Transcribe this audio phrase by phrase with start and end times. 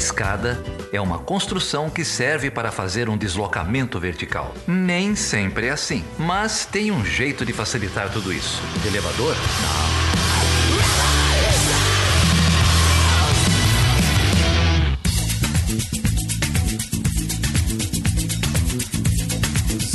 [0.00, 0.58] escada
[0.90, 4.54] é uma construção que serve para fazer um deslocamento vertical.
[4.66, 8.62] Nem sempre é assim, mas tem um jeito de facilitar tudo isso.
[8.86, 9.36] elevador?
[9.36, 10.00] Não.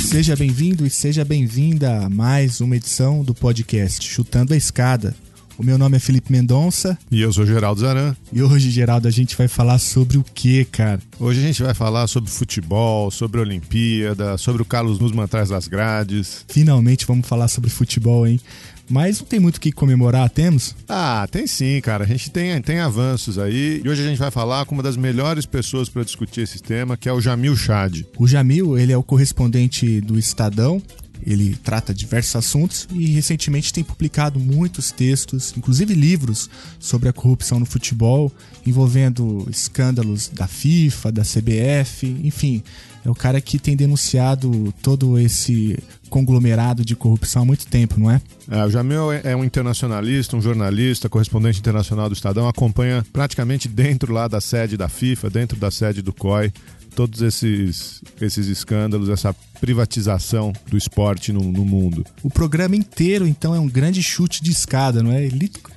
[0.06, 5.14] Seja bem-vindo e seja bem-vinda a mais uma edição do podcast Chutando a Escada.
[5.58, 6.98] O meu nome é Felipe Mendonça.
[7.10, 8.14] E eu sou Geraldo Zaran.
[8.30, 11.00] E hoje, Geraldo, a gente vai falar sobre o que, cara?
[11.18, 15.66] Hoje a gente vai falar sobre futebol, sobre Olimpíada, sobre o Carlos Nusman atrás das
[15.66, 16.44] grades.
[16.46, 18.38] Finalmente vamos falar sobre futebol, hein?
[18.88, 20.76] Mas não tem muito o que comemorar, temos?
[20.88, 22.04] Ah, tem sim, cara.
[22.04, 23.80] A gente tem, tem avanços aí.
[23.84, 26.96] E hoje a gente vai falar com uma das melhores pessoas para discutir esse tema,
[26.96, 28.02] que é o Jamil Chad.
[28.18, 30.80] O Jamil, ele é o correspondente do Estadão.
[31.24, 36.48] Ele trata diversos assuntos e recentemente tem publicado muitos textos, inclusive livros,
[36.78, 38.32] sobre a corrupção no futebol,
[38.66, 42.62] envolvendo escândalos da FIFA, da CBF, enfim.
[43.04, 45.78] É o cara que tem denunciado todo esse
[46.10, 48.20] conglomerado de corrupção há muito tempo, não é?
[48.50, 54.12] é o Jamil é um internacionalista, um jornalista, correspondente internacional do Estadão, acompanha praticamente dentro
[54.12, 56.52] lá da sede da FIFA, dentro da sede do COI,
[56.96, 62.04] todos esses, esses escândalos, essa privatização do esporte no, no, mundo.
[62.22, 65.28] O programa inteiro, então, é um grande chute de escada, não é?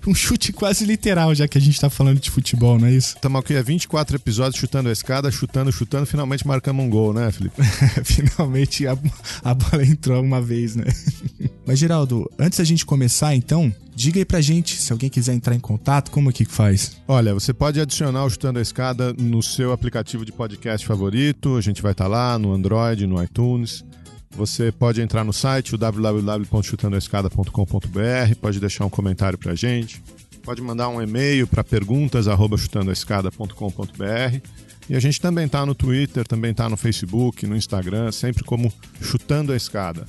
[0.07, 3.15] Um chute quase literal, já que a gente está falando de futebol, não é isso?
[3.15, 7.29] Estamos aqui há 24 episódios chutando a escada, chutando, chutando, finalmente marcamos um gol, né,
[7.31, 7.61] Felipe?
[8.03, 8.97] finalmente a,
[9.43, 10.85] a bola entrou uma vez, né?
[11.67, 15.53] Mas, Geraldo, antes da gente começar, então, Diga aí pra gente, se alguém quiser entrar
[15.53, 16.95] em contato, como é que faz?
[17.05, 21.57] Olha, você pode adicionar o Chutando a Escada no seu aplicativo de podcast favorito.
[21.57, 23.83] A gente vai estar tá lá no Android, no iTunes.
[24.31, 30.01] Você pode entrar no site, www.chutandoaescada.com.br, pode deixar um comentário pra gente,
[30.43, 34.47] pode mandar um e-mail para perguntas@chutandoaescada.com.br.
[34.89, 38.71] E a gente também tá no Twitter, também tá no Facebook, no Instagram, sempre como
[39.01, 40.05] Chutando a Escada.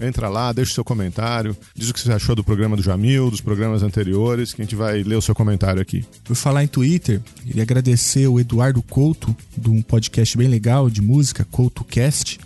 [0.00, 3.30] Entra lá, deixa o seu comentário, diz o que você achou do programa do Jamil,
[3.30, 6.04] dos programas anteriores, que a gente vai ler o seu comentário aqui.
[6.24, 11.00] Por falar em Twitter, queria agradecer o Eduardo Couto, de um podcast bem legal de
[11.00, 12.40] música, CoutoCast,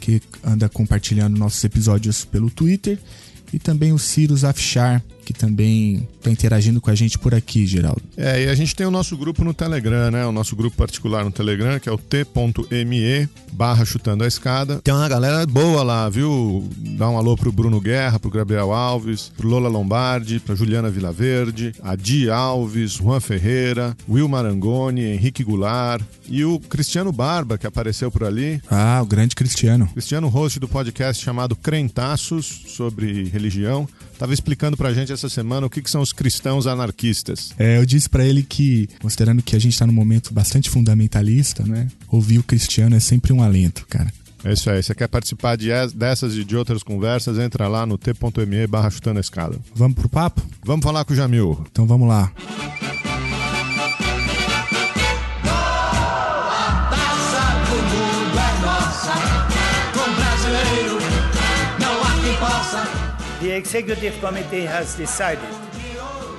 [0.00, 2.98] que anda compartilhando nossos episódios pelo Twitter,
[3.52, 8.02] e também o Cirus Afshar, que também está interagindo com a gente por aqui, Geraldo.
[8.16, 10.26] É, e a gente tem o nosso grupo no Telegram, né?
[10.26, 14.80] O nosso grupo particular no Telegram, que é o t.me barra chutando a escada.
[14.82, 16.68] Tem uma galera boa lá, viu?
[16.98, 21.72] Dá um alô pro Bruno Guerra, pro Gabriel Alves, pro Lola Lombardi, pra Juliana Vilaverde,
[21.82, 28.10] a Di Alves, Juan Ferreira, Will Marangoni, Henrique Goulart e o Cristiano Barba, que apareceu
[28.10, 28.60] por ali.
[28.70, 29.88] Ah, o grande Cristiano.
[29.88, 33.88] Cristiano, host do podcast chamado Crentaços, sobre religião.
[34.18, 37.52] Tava explicando pra gente essa semana o que, que são os cristãos anarquistas.
[37.58, 41.64] É, eu disse para ele que, considerando que a gente tá num momento bastante fundamentalista,
[41.64, 41.88] né?
[42.08, 44.12] Ouvir o Cristiano é sempre um alento, cara.
[44.44, 44.82] É isso aí.
[44.82, 47.38] Você quer participar de, dessas e de outras conversas?
[47.38, 49.58] Entra lá no t.me barra chutando a escada.
[49.74, 50.42] Vamos pro papo?
[50.64, 51.64] Vamos falar com o Jamil.
[51.70, 52.32] Então vamos lá.
[63.60, 65.52] Executive committee has decided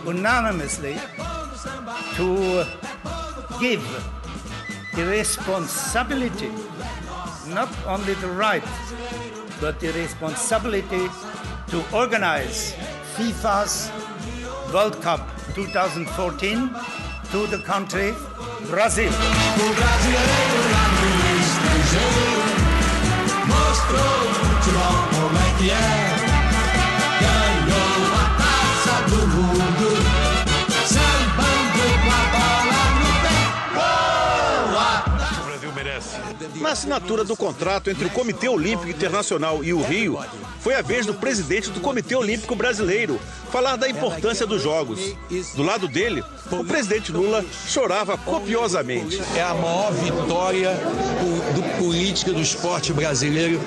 [0.05, 0.95] unanimously
[2.17, 2.65] to
[3.59, 3.83] give
[4.95, 6.51] the responsibility,
[7.49, 8.65] not only the right,
[9.61, 11.05] but the responsibility
[11.67, 12.73] to organize
[13.13, 13.91] FIFA's
[14.73, 15.21] World Cup
[15.53, 16.73] 2014
[17.31, 18.15] to the country
[18.73, 19.13] Brazil.
[36.55, 40.19] Na assinatura do contrato entre o Comitê Olímpico Internacional e o Rio,
[40.59, 43.19] foi a vez do presidente do Comitê Olímpico Brasileiro
[43.51, 44.99] falar da importância dos Jogos.
[45.55, 49.21] Do lado dele, o presidente Lula chorava copiosamente.
[49.35, 50.71] É a maior vitória
[51.53, 53.59] do política do esporte brasileiro,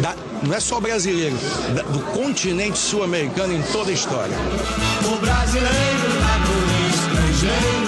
[0.00, 1.36] da, não é só brasileiro,
[1.74, 4.36] da, do continente sul-americano em toda a história.
[5.04, 6.08] O brasileiro
[6.48, 7.87] no estrangeiro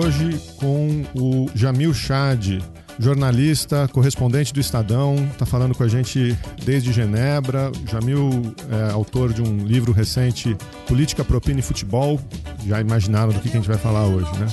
[0.00, 2.62] hoje com o Jamil Chad,
[2.98, 7.70] jornalista, correspondente do Estadão, está falando com a gente desde Genebra.
[7.86, 10.56] Jamil é autor de um livro recente,
[10.86, 12.18] Política, Propina e Futebol.
[12.66, 14.46] Já imaginaram do que a gente vai falar hoje, né?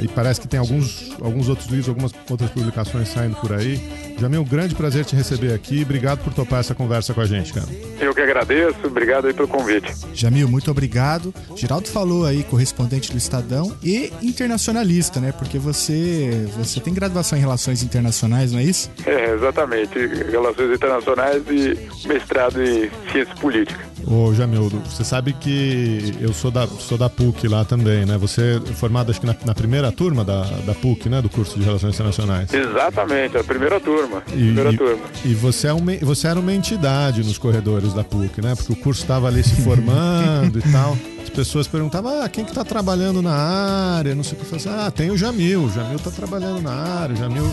[0.00, 3.80] É, e parece que tem alguns, alguns outros livros, algumas outras publicações saindo por aí.
[4.18, 5.82] Jamil, um grande prazer te receber aqui.
[5.82, 7.66] Obrigado por topar essa conversa com a gente, cara.
[8.00, 9.92] Eu que agradeço, obrigado aí pelo convite.
[10.12, 11.34] Jamil, muito obrigado.
[11.56, 15.32] Geraldo falou aí, correspondente do Estadão e internacionalista, né?
[15.32, 18.90] Porque você, você tem graduação em Relações Internacionais, não é isso?
[19.04, 19.98] É, exatamente.
[20.30, 23.94] Relações Internacionais e mestrado em Ciências Políticas.
[24.06, 28.18] Ô Jamil, você sabe que eu sou da, sou da PUC lá também, né?
[28.18, 31.22] Você é formado acho que na, na primeira turma da, da PUC, né?
[31.22, 32.52] Do curso de Relações Internacionais.
[32.52, 34.03] Exatamente, a primeira turma.
[34.28, 35.02] E, primeira e, turma.
[35.24, 38.54] e você, é uma, você era uma entidade nos corredores da PUC, né?
[38.54, 40.96] Porque o curso estava ali se formando e tal.
[41.22, 44.14] As pessoas perguntavam, ah, quem que tá trabalhando na área?
[44.14, 44.54] Não sei o que.
[44.54, 45.64] Assim, ah, tem o Jamil.
[45.64, 47.14] O Jamil tá trabalhando na área.
[47.14, 47.50] O Jamil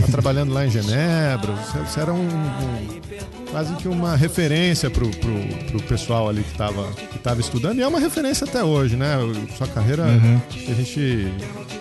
[0.00, 1.52] tá trabalhando lá em Genebra.
[1.52, 6.58] Você, você era um, um, quase que uma referência pro, pro, pro pessoal ali que
[6.58, 7.78] tava, que tava estudando.
[7.78, 9.14] E é uma referência até hoje, né?
[9.56, 10.40] Sua carreira, Uhum.
[10.68, 11.32] a gente...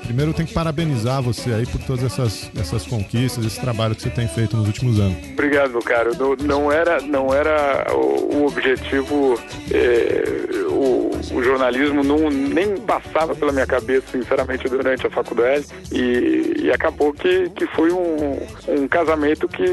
[0.04, 4.10] Primeiro tem que parabenizar você aí por todas essas, essas conquistas, esse trabalho que você
[4.10, 5.18] tem feito nos últimos anos.
[5.32, 6.12] Obrigado, meu caro.
[6.16, 9.40] Não, não era, não era o, o objetivo,
[9.72, 10.24] é,
[10.68, 15.66] o, o jornalismo não, nem passava pela minha cabeça, sinceramente, durante a faculdade.
[15.92, 19.64] E, e acabou que, que foi um, um casamento que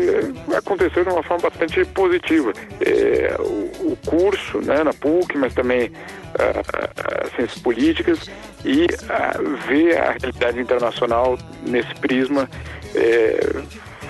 [0.56, 2.52] aconteceu de uma forma bastante positiva.
[2.81, 5.90] É, o, o curso né, na PUC, mas também
[6.38, 8.31] ah, ah, ciências políticas
[8.64, 9.32] e ah,
[9.69, 12.48] ver a realidade internacional nesse prisma
[12.94, 13.40] é,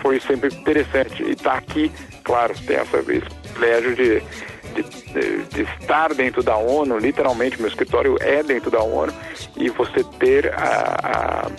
[0.03, 1.23] foi sempre interessante.
[1.23, 1.91] E estar aqui,
[2.25, 8.17] claro, tem essa, esse privilégio de, de- de estar dentro da ONU, literalmente, meu escritório
[8.21, 9.13] é dentro da ONU,
[9.57, 11.51] e você ter a, a-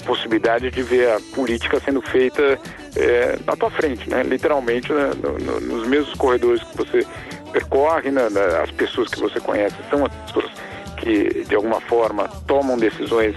[0.00, 2.58] possibilidade de ver a política sendo feita
[2.96, 4.22] é, na tua frente, né?
[4.22, 5.10] literalmente, né?
[5.22, 7.06] No- no- nos mesmos corredores que você
[7.52, 8.22] percorre, né?
[8.62, 10.50] As pessoas que você conhece são as pessoas
[10.98, 13.34] que, de alguma forma, tomam decisões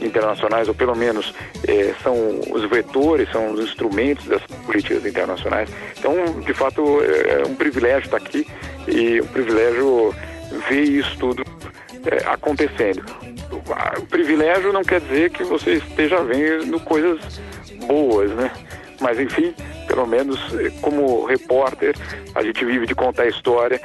[0.00, 1.34] internacionais, ou pelo menos
[1.66, 2.14] eh, são
[2.52, 5.68] os vetores, são os instrumentos das políticas internacionais.
[5.98, 8.46] Então, de fato, é um privilégio estar aqui
[8.86, 10.14] e um privilégio
[10.68, 11.44] ver isso tudo
[12.06, 13.02] eh, acontecendo.
[13.50, 17.40] O privilégio não quer dizer que você esteja vendo coisas
[17.86, 18.50] boas, né?
[19.00, 19.54] Mas, enfim,
[19.86, 21.94] pelo menos eh, como repórter,
[22.34, 23.80] a gente vive de contar história.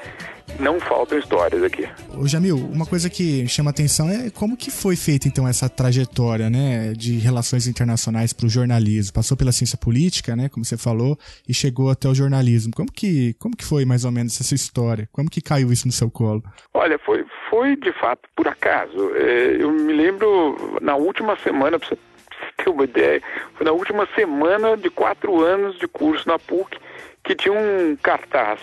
[0.60, 1.88] Não faltam histórias aqui.
[2.16, 6.50] Ô Jamil, uma coisa que chama atenção é como que foi feita então essa trajetória,
[6.50, 9.14] né, de relações internacionais para o jornalismo.
[9.14, 11.18] Passou pela ciência política, né, como você falou,
[11.48, 12.74] e chegou até o jornalismo.
[12.76, 15.10] Como que, como que foi mais ou menos essa história?
[15.12, 16.44] Como que caiu isso no seu colo?
[16.74, 19.12] Olha, foi, foi de fato por acaso.
[19.16, 21.98] É, eu me lembro na última semana, para você
[22.58, 23.22] ter uma ideia,
[23.56, 26.78] foi na última semana de quatro anos de curso na PUC
[27.24, 28.60] que tinha um cartaz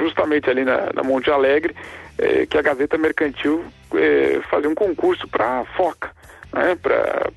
[0.00, 1.74] justamente ali na, na Monte Alegre
[2.16, 3.64] é, que a Gazeta Mercantil
[3.94, 6.10] é, fazia um concurso para foca,
[6.52, 6.76] né,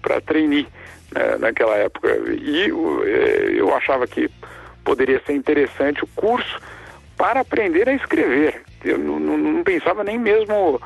[0.01, 0.67] para trainee
[1.13, 2.07] né, naquela época.
[2.31, 2.63] E
[3.05, 4.29] é, eu achava que
[4.83, 6.59] poderia ser interessante o curso
[7.17, 8.61] para aprender a escrever.
[8.83, 10.81] Eu não, não- não pensava nem mesmo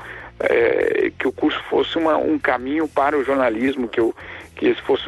[1.18, 4.14] que o curso fosse uma, um caminho para o jornalismo, que, eu,
[4.56, 5.06] que esse fosse.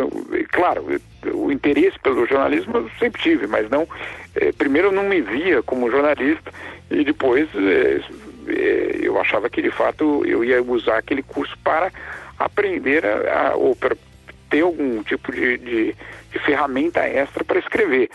[0.51, 0.85] Claro,
[1.33, 3.87] o interesse pelo jornalismo eu sempre tive, mas não.
[4.35, 6.51] é, primeiro eu não me via como jornalista
[6.91, 8.01] e depois é,
[8.47, 11.91] é, eu achava que de fato eu ia usar aquele curso para
[12.37, 13.95] aprender a, a, ou para
[14.49, 15.95] ter algum tipo de, de,
[16.31, 18.09] de ferramenta extra para escrever.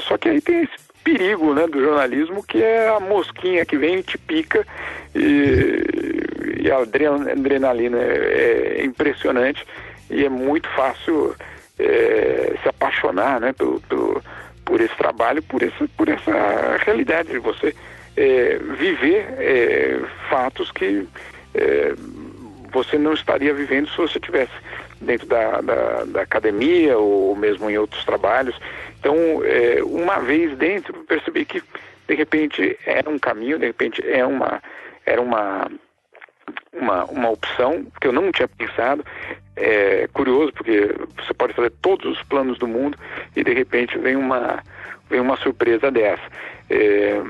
[0.00, 3.98] Só que aí tem esse perigo né, do jornalismo que é a mosquinha que vem
[3.98, 4.66] e te pica
[5.14, 9.64] e, e a adre- adrenalina é, é impressionante
[10.12, 11.34] e é muito fácil
[11.78, 14.22] é, se apaixonar né, pelo, pelo,
[14.64, 17.74] por esse trabalho, por essa, por essa realidade de você
[18.16, 21.08] é, viver é, fatos que
[21.54, 21.94] é,
[22.72, 24.52] você não estaria vivendo se você tivesse
[25.00, 28.58] dentro da, da, da academia ou mesmo em outros trabalhos.
[28.98, 31.62] Então, é, uma vez dentro, percebi que
[32.06, 34.62] de repente era um caminho, de repente é uma,
[35.04, 35.70] era uma,
[36.72, 39.04] uma, uma opção que eu não tinha pensado.
[39.54, 42.96] É curioso porque você pode fazer todos os planos do mundo
[43.36, 44.62] e de repente vem uma,
[45.10, 46.22] vem uma surpresa dessa.
[46.70, 47.20] É,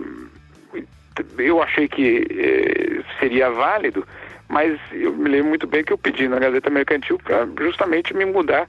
[1.38, 4.06] eu achei que eh, seria válido,
[4.48, 8.24] mas eu me lembro muito bem que eu pedi na Gazeta Mercantil para justamente me
[8.24, 8.68] mudar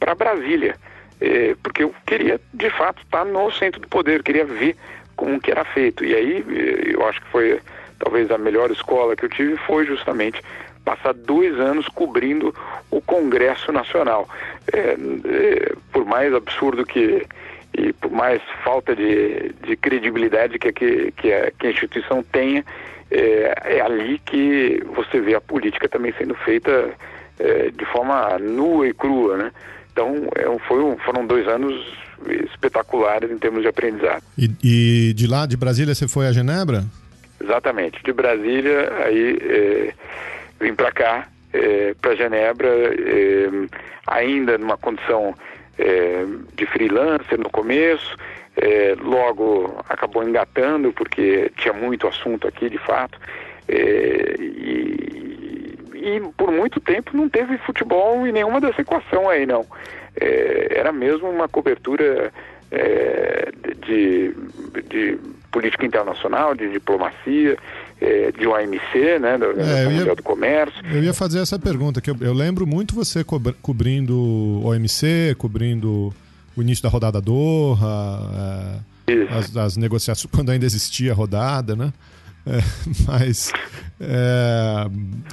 [0.00, 0.76] para Brasília,
[1.20, 4.76] eh, porque eu queria de fato estar no centro do poder, queria ver
[5.16, 6.04] como que era feito.
[6.04, 7.60] E aí eh, eu acho que foi
[7.98, 10.42] talvez a melhor escola que eu tive foi justamente
[10.84, 12.54] passar dois anos cobrindo
[12.90, 14.28] o Congresso Nacional.
[14.72, 17.26] É, é, por mais absurdo que
[17.76, 22.64] e por mais falta de, de credibilidade que, que, que, a, que a instituição tenha,
[23.10, 26.90] é, é, ali que você vê a política também sendo feita
[27.38, 29.52] é, de forma nua e crua, né?
[29.92, 31.74] Então é, foi um, foram dois anos
[32.52, 34.22] espetaculares em termos de aprendizado.
[34.38, 36.84] E, e, de lá, de Brasília, você foi a Genebra?
[37.42, 38.02] Exatamente.
[38.02, 39.94] De Brasília, aí é,
[40.64, 43.48] vim para cá, é, para Genebra, é,
[44.06, 45.34] ainda numa condição
[45.78, 48.16] é, de freelancer no começo,
[49.00, 53.18] logo acabou engatando, porque tinha muito assunto aqui, de fato,
[53.68, 59.66] e, e, por muito tempo não teve futebol em nenhuma dessa equação aí, não.
[60.70, 62.32] Era mesmo uma cobertura
[63.84, 64.32] de,
[64.88, 65.18] de
[65.50, 67.56] política internacional, de diplomacia,
[68.00, 70.82] é, de OMC, né, da Organização é, Mundial do Comércio.
[70.92, 76.12] Eu ia fazer essa pergunta, que eu, eu lembro muito você co cobrindo OMC, cobrindo
[76.56, 81.92] o início da rodada Doha, é, as, as, negociações, quando ainda existia a rodada, né?
[82.46, 82.58] É,
[83.06, 83.52] mas.
[84.00, 84.86] É,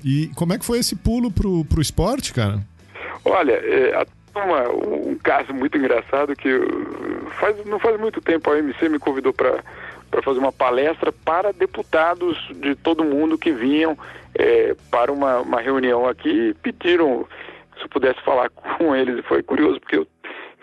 [0.04, 2.60] e como é que foi esse pulo pro, pro esporte, cara?
[3.24, 3.62] Olha,
[4.36, 6.50] uma, um caso muito engraçado que
[7.40, 9.64] faz, não faz muito tempo a OMC me convidou para
[10.12, 13.98] para fazer uma palestra para deputados de todo mundo que vinham
[14.36, 17.26] é, para uma, uma reunião aqui e pediram
[17.78, 19.18] se eu pudesse falar com eles.
[19.20, 20.08] E foi curioso, porque eu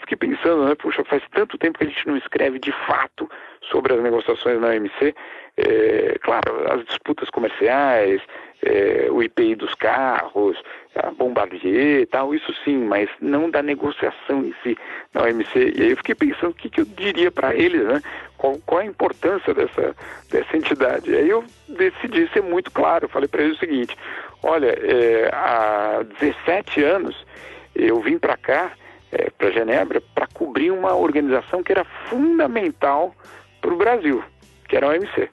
[0.00, 3.28] fiquei pensando, né, puxa, faz tanto tempo que a gente não escreve de fato
[3.70, 5.14] sobre as negociações na OMC.
[5.58, 8.22] É, claro, as disputas comerciais,
[8.62, 10.56] é, o IPI dos carros,
[10.94, 14.78] a Bombardier e tal, isso sim, mas não da negociação em si
[15.12, 15.74] na OMC.
[15.76, 18.00] E aí eu fiquei pensando o que, que eu diria para eles, né?
[18.36, 19.96] Qual, qual, a importância dessa,
[20.30, 21.10] dessa entidade?
[21.10, 23.96] E aí eu decidi ser muito claro, falei para eles o seguinte,
[24.44, 27.26] olha, é, há 17 anos
[27.74, 28.72] eu vim para cá,
[29.10, 33.12] é, para Genebra, para cobrir uma organização que era fundamental
[33.60, 34.22] para o Brasil,
[34.68, 35.28] que era a OMC.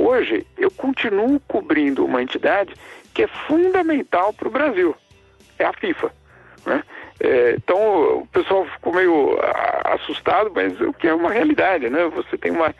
[0.00, 2.72] Hoje, eu continuo cobrindo uma entidade
[3.12, 4.96] que é fundamental para o Brasil,
[5.58, 6.10] é a FIFA.
[6.64, 6.82] Né?
[7.20, 9.38] É, então, o pessoal ficou meio
[9.84, 12.08] assustado, mas o que é uma realidade, né?
[12.14, 12.74] Você tem uma,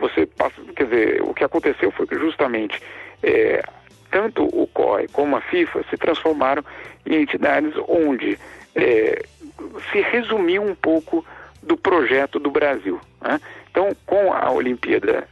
[0.00, 2.82] você passa, quer dizer, o que aconteceu foi que justamente
[3.22, 3.62] é,
[4.10, 6.64] tanto o COI como a FIFA se transformaram
[7.06, 8.36] em entidades onde
[8.74, 9.22] é,
[9.92, 11.24] se resumiu um pouco
[11.62, 13.00] do projeto do Brasil.
[13.22, 13.40] Né?
[13.70, 15.28] Então, com a Olimpíada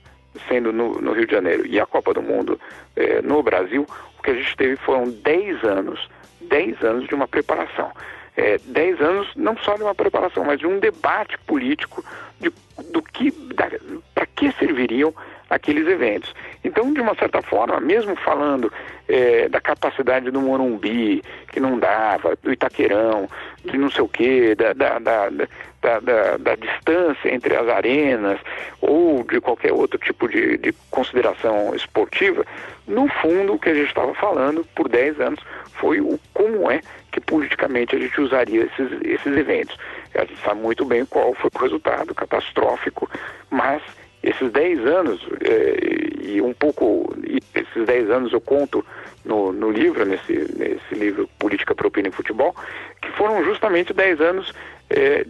[0.49, 2.61] sendo no, no, Rio de Janeiro e a Copa do Mundo
[2.97, 3.87] eh, no Brasil,
[4.19, 6.09] o que a gente teve foram 10 anos,
[6.41, 7.93] 10 anos de uma preparação.
[8.37, 12.03] É, 10 anos não só de uma preparação, mas de um debate político
[12.41, 12.51] de,
[12.91, 15.15] do que, para que serviriam
[15.51, 16.35] aqueles eventos.
[16.65, 18.73] Então, de uma certa forma, mesmo falando
[19.09, 23.29] é, da capacidade do Morumbi, que não dava, do Itaquerão,
[23.65, 28.39] de não sei o quê, da, da, da, da, distância entre as arenas
[28.81, 32.47] ou de qualquer outro tipo de, de consideração esportiva,
[32.87, 35.41] no fundo o que a gente estava falando por 10 anos
[35.75, 39.77] foi o como é que politicamente a gente usaria esses, esses eventos.
[40.15, 43.11] A gente sabe muito bem qual foi o resultado catastrófico,
[43.51, 43.83] mas
[44.23, 47.15] esses 10 anos, é, e um pouco,
[47.55, 48.85] esses 10 anos eu conto
[49.25, 52.55] no, no livro, nesse, nesse livro Política Propina em Futebol,
[53.01, 54.53] que foram justamente 10 anos
[54.91, 55.27] é,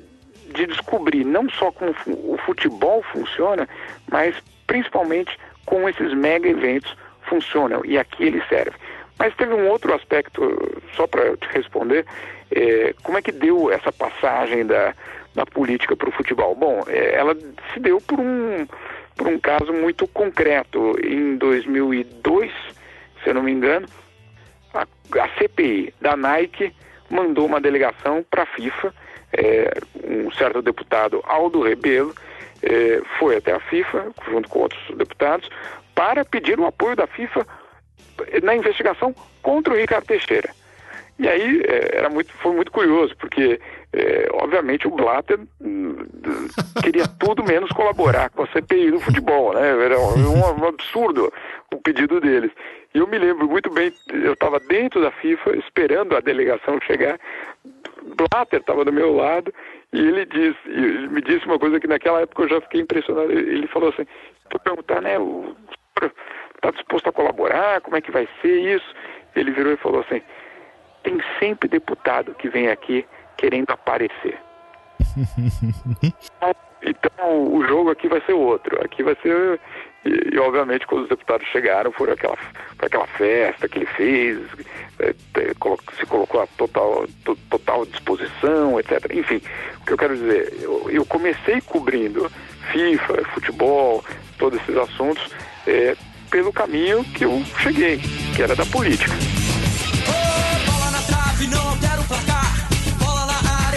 [0.55, 3.69] de descobrir não só como o futebol funciona,
[4.11, 4.35] mas
[4.67, 8.77] principalmente como esses mega eventos funcionam e aqui ele serve.
[9.19, 12.05] Mas teve um outro aspecto, só para te responder,
[12.51, 14.95] é, como é que deu essa passagem da,
[15.35, 16.55] da política para o futebol?
[16.55, 17.35] Bom, é, ela
[17.73, 18.67] se deu por um,
[19.17, 20.97] por um caso muito concreto.
[21.05, 22.51] Em 2002,
[23.23, 23.87] se eu não me engano,
[24.75, 26.75] a, a CPI da Nike
[27.11, 28.95] mandou uma delegação para a FIFA
[29.33, 29.73] é,
[30.05, 32.15] um certo deputado Aldo Rebelo
[32.63, 35.49] é, foi até a FIFA, junto com outros deputados,
[35.95, 37.47] para pedir o apoio da FIFA
[38.43, 40.51] na investigação contra o Ricardo Teixeira.
[41.19, 43.61] E aí é, era muito, foi muito curioso, porque
[43.93, 46.07] é, obviamente o Blatter hum,
[46.83, 49.69] queria tudo menos colaborar com a CPI do futebol, né?
[49.85, 51.33] Era um, um absurdo
[51.73, 52.51] o pedido deles.
[52.95, 57.19] E eu me lembro muito bem, eu estava dentro da FIFA esperando a delegação chegar
[58.17, 59.53] Blatter estava do meu lado
[59.93, 63.31] e ele disse, ele me disse uma coisa que naquela época eu já fiquei impressionado.
[63.31, 64.07] Ele falou assim,
[64.49, 65.55] para perguntar, né, o
[66.55, 68.95] está disposto a colaborar, como é que vai ser isso?
[69.35, 70.23] Ele virou e falou assim,
[71.03, 73.05] tem sempre deputado que vem aqui
[73.37, 74.39] querendo aparecer.
[76.83, 78.83] então o jogo aqui vai ser outro.
[78.85, 79.61] Aqui vai ser.
[80.05, 84.39] E, e, obviamente quando os deputados chegaram foi aquela, foi aquela festa que ele fez,
[84.99, 85.15] é,
[85.97, 88.99] se colocou a total, to, total disposição, etc.
[89.13, 89.41] Enfim,
[89.81, 92.29] o que eu quero dizer, eu, eu comecei cobrindo
[92.73, 94.05] FIFA, futebol,
[94.39, 95.31] todos esses assuntos,
[95.67, 95.97] é,
[96.31, 98.01] pelo caminho que eu cheguei,
[98.35, 99.13] que era da política.
[100.09, 101.92] Oh,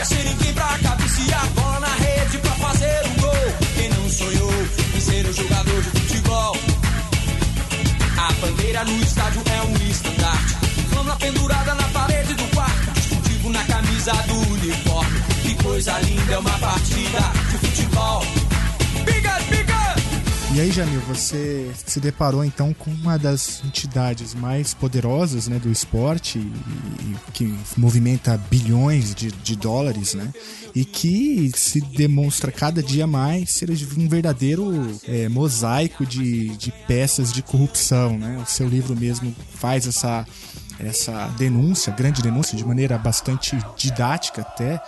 [0.06, 1.48] sem ninguém pra cabecear.
[1.56, 3.56] Bola na rede pra fazer um gol.
[3.76, 4.52] Quem não sonhou
[4.96, 6.58] em ser um jogador de futebol?
[8.18, 10.56] A bandeira no estádio é um estandarte.
[10.90, 12.92] Flama pendurada na parede do quarto.
[12.94, 15.22] Distintivo na camisa do uniforme.
[15.42, 17.20] Que coisa linda é uma partida
[17.52, 18.45] de futebol.
[20.56, 25.70] E aí, Jamil, você se deparou então com uma das entidades mais poderosas né, do
[25.70, 30.32] esporte, e, e, que movimenta bilhões de, de, dólares, né?
[30.74, 37.34] E que se demonstra cada dia mais ser um verdadeiro é, mosaico de, de peças
[37.34, 38.42] de corrupção, né?
[38.42, 40.26] O seu livro mesmo faz essa,
[40.80, 44.82] essa denúncia, grande denúncia, de maneira bastante didática até,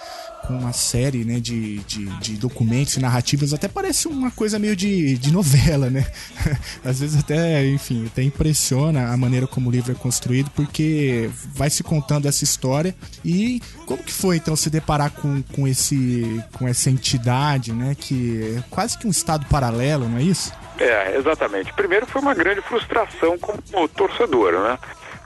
[0.47, 4.75] com uma série né, de, de, de, documentos e narrativas, até parece uma coisa meio
[4.75, 6.07] de, de novela, né?
[6.85, 11.69] Às vezes até, enfim, até impressiona a maneira como o livro é construído, porque vai
[11.69, 12.95] se contando essa história.
[13.25, 17.93] E como que foi, então, se deparar com, com, esse, com essa entidade, né?
[17.99, 20.53] Que é quase que um estado paralelo, não é isso?
[20.79, 21.73] É, exatamente.
[21.73, 24.79] Primeiro foi uma grande frustração como torcedor, né?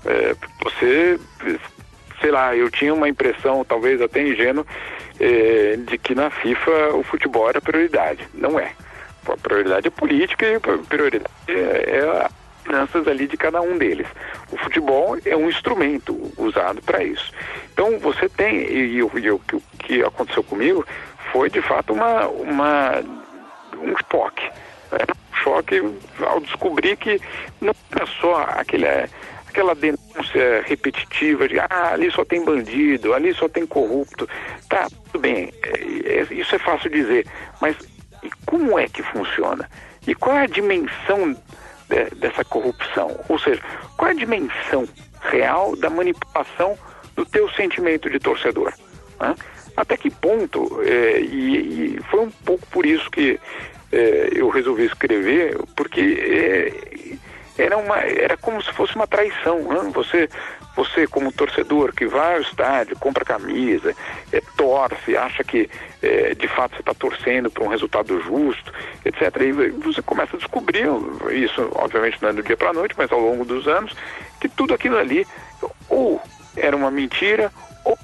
[0.03, 1.19] É, você
[2.21, 4.65] sei lá, eu tinha uma impressão, talvez até ingênua,
[5.21, 8.27] eh, de que na FIFA o futebol era prioridade.
[8.33, 8.71] Não é.
[9.27, 12.31] A prioridade é política e a prioridade é, é as
[12.63, 14.07] finanças ali de cada um deles.
[14.51, 17.31] O futebol é um instrumento usado para isso.
[17.71, 19.39] Então você tem, e, e, o
[19.79, 20.83] que aconteceu comigo
[21.31, 23.03] foi de fato uma, uma
[23.77, 24.49] um choque.
[24.91, 25.05] Né?
[25.31, 27.21] Um choque ao descobrir que
[27.61, 28.87] não é só aquele
[29.51, 34.27] aquela denúncia repetitiva de ah, ali só tem bandido, ali só tem corrupto.
[34.70, 37.27] Tá, tudo bem, é, é, isso é fácil dizer,
[37.61, 37.75] mas
[38.24, 39.70] e como é que funciona?
[40.07, 41.35] E qual é a dimensão
[41.90, 43.20] de, dessa corrupção?
[43.27, 43.61] Ou seja,
[43.98, 44.87] qual é a dimensão
[45.22, 46.77] real da manipulação
[47.16, 48.74] do teu sentimento de torcedor?
[49.20, 49.35] Né?
[49.75, 53.40] Até que ponto, é, e, e, foi um pouco por isso que
[53.92, 57.01] é, eu resolvi escrever, porque é,
[57.57, 59.59] era, uma, era como se fosse uma traição.
[59.59, 59.92] Né?
[59.94, 60.29] Você,
[60.75, 63.96] você, como torcedor que vai ao estádio, compra camisa,
[64.31, 65.70] é, torce, acha que
[66.01, 68.72] é, de fato você está torcendo para um resultado justo,
[69.05, 69.22] etc.
[69.42, 70.85] E você começa a descobrir,
[71.31, 73.94] isso obviamente não é do dia para a noite, mas ao longo dos anos,
[74.40, 75.25] que tudo aquilo ali
[75.90, 76.22] ou
[76.55, 77.51] era uma mentira,
[77.85, 77.98] ou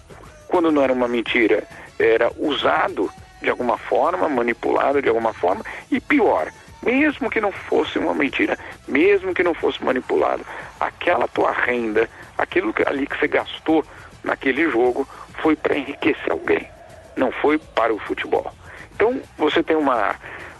[0.47, 1.63] quando não era uma mentira,
[1.99, 3.09] era usado
[3.41, 8.57] de alguma forma, manipulado de alguma forma, e pior, mesmo que não fosse uma mentira,
[8.87, 10.45] mesmo que não fosse manipulado,
[10.79, 13.83] aquela tua renda, aquilo ali que você gastou
[14.23, 15.07] naquele jogo,
[15.41, 16.67] foi para enriquecer alguém,
[17.15, 18.51] não foi para o futebol.
[18.95, 20.15] Então você tem uma,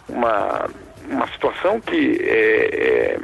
[0.07, 0.69] uma,
[1.09, 3.17] uma situação que é,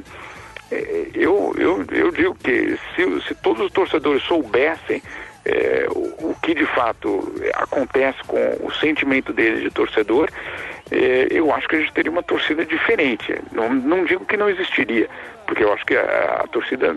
[0.72, 5.02] é, é, eu, eu, eu digo que se, se todos os torcedores soubessem
[5.46, 10.30] é, o, o, que de fato acontece com o sentimento deles de torcedor,
[11.32, 13.36] eu acho que a gente teria uma torcida diferente.
[13.52, 15.10] Não, não digo que não existiria,
[15.46, 16.96] porque eu acho que a, a torcida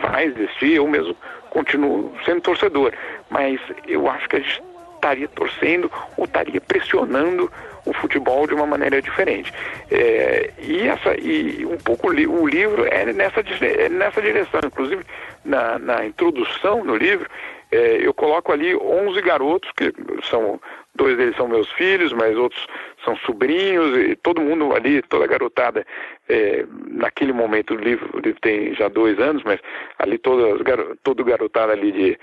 [0.00, 1.16] vai existir, eu mesmo
[1.50, 2.92] continuo sendo torcedor,
[3.30, 4.62] mas eu acho que a gente
[4.94, 7.50] estaria torcendo ou estaria pressionando
[7.84, 9.52] o futebol de uma maneira diferente.
[9.90, 14.60] É, e, essa, e um pouco o livro é nessa, é nessa direção.
[14.64, 15.04] Inclusive,
[15.44, 17.30] na, na introdução do livro,
[17.70, 19.92] é, eu coloco ali 11 garotos, que
[20.24, 20.60] são
[20.96, 22.66] dois deles são meus filhos, mas outros
[23.04, 25.86] são sobrinhos, e todo mundo ali, toda garotada,
[26.28, 29.60] é, naquele momento o livro, o livro tem já dois anos, mas
[29.98, 30.64] ali toda,
[31.02, 32.18] todo garotada ali de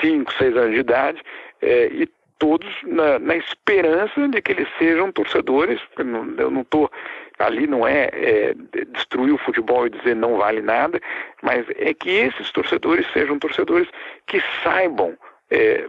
[0.00, 1.22] 5, 6 anos de idade,
[1.62, 2.08] é, e
[2.38, 5.78] todos na, na, esperança de que eles sejam torcedores.
[5.98, 6.90] Eu não estou
[7.38, 8.54] ali não é, é,
[8.92, 11.00] destruir o futebol e dizer não vale nada,
[11.42, 13.88] mas é que esses torcedores sejam torcedores
[14.26, 15.16] que saibam
[15.50, 15.88] é,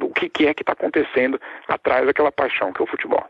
[0.00, 3.24] o que, que é que está acontecendo atrás daquela paixão que é o futebol.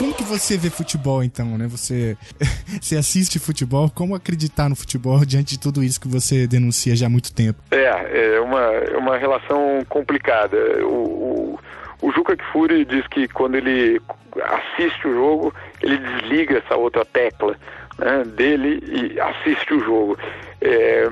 [0.00, 1.66] Como que você vê futebol então, né?
[1.68, 2.16] Você,
[2.80, 7.06] você assiste futebol, como acreditar no futebol diante de tudo isso que você denuncia já
[7.06, 7.62] há muito tempo?
[7.70, 10.56] É, é uma, é uma relação complicada.
[10.86, 11.60] O, o,
[12.00, 14.00] o Juca Kfouri diz que quando ele
[14.42, 17.54] assiste o jogo, ele desliga essa outra tecla
[17.98, 20.18] né, dele e assiste o jogo.
[20.60, 21.08] É,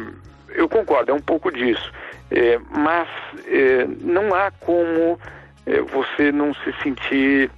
[0.50, 1.92] eu concordo, é um pouco disso.
[2.30, 3.08] É, mas
[3.46, 5.18] é, não há como
[5.66, 7.50] é, você não se sentir,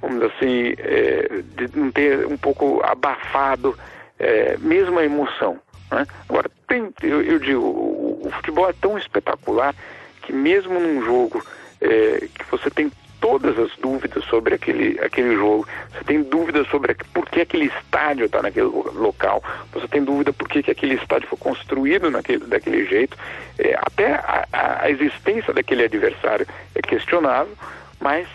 [0.00, 3.76] vamos dizer assim, é, de não ter um pouco abafado
[4.18, 5.58] é, mesmo a emoção.
[5.90, 6.06] Né?
[6.28, 9.74] Agora, tem, eu, eu digo, o, o, futebol é tão espetacular
[10.22, 11.44] que mesmo num jogo
[11.80, 12.90] é, que você tem
[13.22, 15.66] todas as dúvidas sobre aquele, aquele jogo.
[15.92, 19.42] Você tem dúvidas sobre por que aquele estádio está naquele local.
[19.72, 23.16] Você tem dúvida por que, que aquele estádio foi construído naquele, daquele jeito.
[23.58, 24.46] É, até a,
[24.82, 27.54] a, existência daquele adversário é questionável,
[28.00, 28.26] mas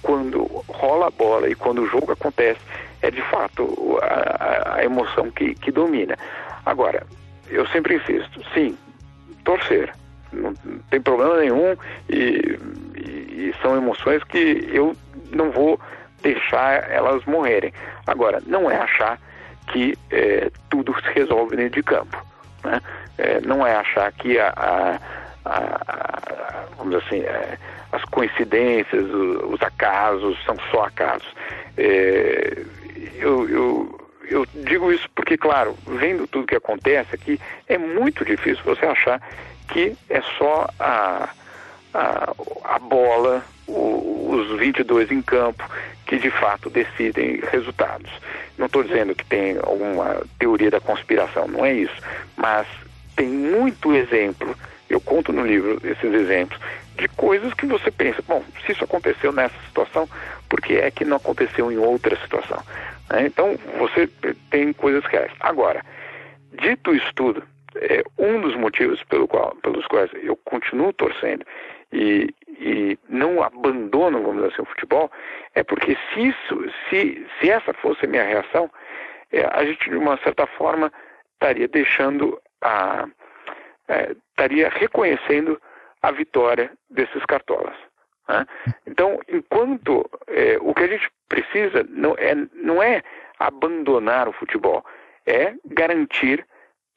[0.00, 2.60] quando rola a bola e quando o jogo acontece,
[3.02, 6.16] é de fato a, a emoção que, que domina.
[6.64, 7.04] Agora,
[7.48, 8.78] eu sempre insisto, sim,
[9.44, 9.92] torcer.
[10.32, 10.54] Não,
[10.90, 11.76] tem problema nenhum
[12.08, 12.58] e
[13.40, 14.94] e são emoções que eu
[15.32, 15.80] não vou
[16.22, 17.72] deixar elas morrerem.
[18.06, 19.18] Agora, não é achar
[19.68, 22.22] que é, tudo se resolve dentro de campo.
[22.62, 22.80] Né?
[23.16, 24.98] É, não é achar que a, a,
[25.46, 27.56] a, vamos assim, é,
[27.92, 31.34] as coincidências, os, os, acasos são só acasos.
[31.78, 32.62] É,
[33.16, 38.62] eu, eu, eu digo isso porque, claro, vendo tudo que acontece aqui, é muito difícil
[38.64, 39.20] você achar
[39.72, 41.30] que é só a
[41.94, 42.32] a,
[42.64, 45.64] a bola, o, os 22 em campo,
[46.06, 48.10] que de fato decidem resultados.
[48.58, 51.94] Não estou dizendo que tem alguma teoria da conspiração, não é isso,
[52.36, 52.66] mas
[53.16, 54.56] tem muito exemplo,
[54.88, 56.58] eu conto no livro esses exemplos,
[56.96, 60.08] de coisas que você pensa, bom, se isso aconteceu nessa situação,
[60.48, 62.62] por que é que não aconteceu em outra situação?
[63.08, 63.26] Né?
[63.26, 64.08] Então, você
[64.50, 65.16] tem coisas que...
[65.38, 65.84] Agora,
[66.52, 67.42] dito isso tudo,
[67.76, 71.44] é, um dos motivos pelo qual, pelos quais eu continuo torcendo
[71.92, 75.10] e, e não abandono, vamos dizer assim, o futebol,
[75.54, 78.70] é porque se isso, se, se essa fosse a minha reação,
[79.32, 80.92] é, a gente de uma certa forma
[81.34, 83.08] estaria deixando a
[83.88, 85.60] é, estaria reconhecendo
[86.00, 87.74] a vitória desses cartolas.
[88.28, 88.46] Né?
[88.86, 93.02] Então, enquanto é, o que a gente precisa não é, não é
[93.38, 94.84] abandonar o futebol,
[95.26, 96.46] é garantir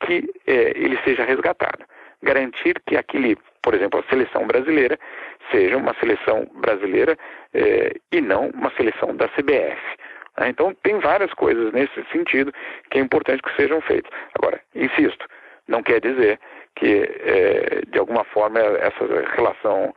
[0.05, 1.83] que é, ele seja resgatado,
[2.21, 4.99] garantir que aquele por exemplo, a seleção brasileira
[5.49, 7.17] seja uma seleção brasileira
[7.53, 9.81] eh, e não uma seleção da CBF.
[10.37, 10.49] Né?
[10.49, 12.53] Então, tem várias coisas nesse sentido
[12.91, 14.11] que é importante que sejam feitas.
[14.35, 15.25] Agora, insisto,
[15.67, 16.39] não quer dizer
[16.75, 19.95] que, eh, de alguma forma, essa relação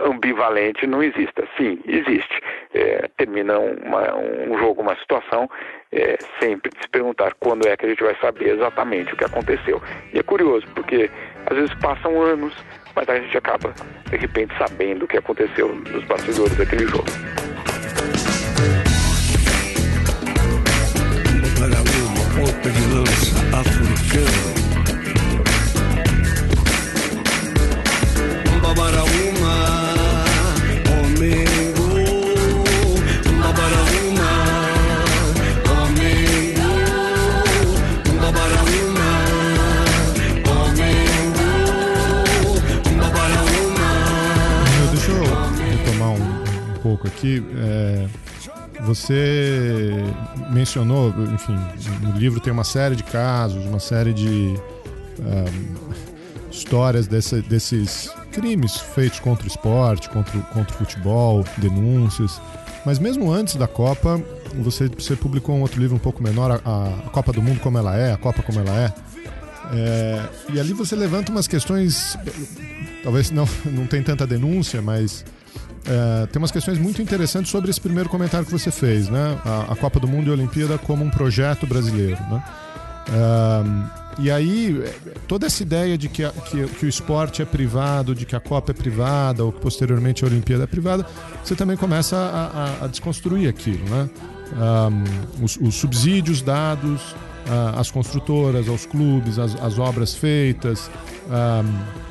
[0.00, 1.46] ambivalente não exista.
[1.56, 2.40] Sim, existe.
[2.72, 5.48] É, termina uma, um jogo, uma situação,
[5.92, 9.80] é, sempre se perguntar quando é que a gente vai saber exatamente o que aconteceu.
[10.12, 11.10] E é curioso, porque
[11.46, 12.54] às vezes passam anos,
[12.94, 13.72] mas a gente acaba,
[14.10, 17.04] de repente, sabendo o que aconteceu nos bastidores daquele jogo.
[22.34, 24.73] pouco
[47.24, 47.42] aqui.
[47.56, 48.06] É,
[48.82, 49.92] você
[50.50, 51.56] mencionou, enfim,
[52.02, 54.54] no livro tem uma série de casos, uma série de
[55.20, 62.40] um, histórias dessa, desses crimes feitos contra o esporte, contra, contra o futebol, denúncias.
[62.84, 64.20] Mas mesmo antes da Copa,
[64.56, 67.78] você, você publicou um outro livro um pouco menor, a, a Copa do Mundo como
[67.78, 68.92] ela é, a Copa como ela é.
[69.72, 70.28] é.
[70.52, 72.18] e ali você levanta umas questões,
[73.04, 75.24] talvez não, não tem tanta denúncia, mas
[75.86, 79.38] é, tem umas questões muito interessantes sobre esse primeiro comentário que você fez, né?
[79.44, 82.42] A, a Copa do Mundo e a Olimpíada como um projeto brasileiro, né?
[83.08, 84.82] É, e aí,
[85.26, 88.40] toda essa ideia de que, a, que, que, o esporte é privado, de que a
[88.40, 91.04] Copa é privada, ou que posteriormente a Olimpíada é privada,
[91.42, 94.08] você também começa a, a, desconstruir aquilo, né?
[94.54, 97.14] Um, os, os, subsídios dados
[97.76, 100.88] às construtoras, aos clubes, as obras feitas.
[101.28, 102.04] Um,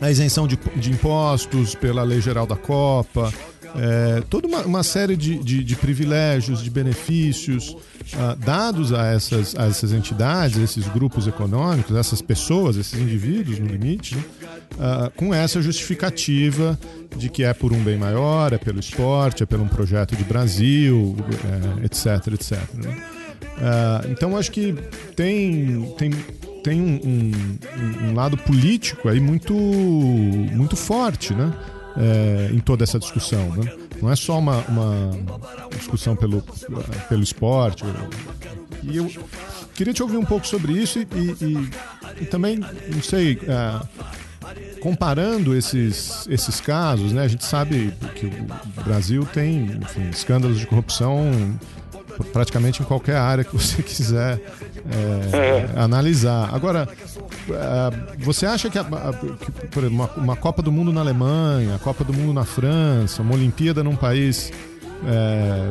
[0.00, 3.32] a isenção de, de impostos pela lei geral da Copa,
[3.76, 9.54] é, toda uma, uma série de, de, de, privilégios, de benefícios uh, dados a essas,
[9.56, 14.24] a essas entidades, esses grupos econômicos, essas pessoas, esses indivíduos, no limite, né?
[14.72, 16.78] uh, com essa justificativa
[17.16, 20.24] de que é por um bem maior, é pelo esporte, é pelo um projeto de
[20.24, 21.16] Brasil,
[21.80, 22.58] é, etc, etc.
[22.74, 23.02] Né?
[23.60, 24.74] Uh, então acho que
[25.14, 26.10] tem, tem
[26.62, 31.52] tem um, um, um, lado político aí muito, muito forte, né?
[31.96, 33.72] É, em toda essa discussão, né?
[34.00, 35.10] Não é só uma, uma
[35.76, 36.42] discussão pelo,
[37.08, 37.84] pelo esporte.
[38.82, 39.10] E eu
[39.74, 41.70] queria te ouvir um pouco sobre isso e, e,
[42.22, 47.24] e também, não sei, é, comparando esses, esses casos, né?
[47.24, 51.30] A gente sabe que o Brasil tem enfim, escândalos de corrupção
[52.24, 54.40] praticamente em qualquer área que você quiser
[54.90, 56.50] é, analisar.
[56.52, 56.88] Agora,
[57.48, 61.74] é, você acha que, a, que por exemplo, uma, uma, Copa do Mundo na Alemanha,
[61.74, 64.52] a Copa do Mundo na França, uma Olimpíada num país
[65.06, 65.70] é,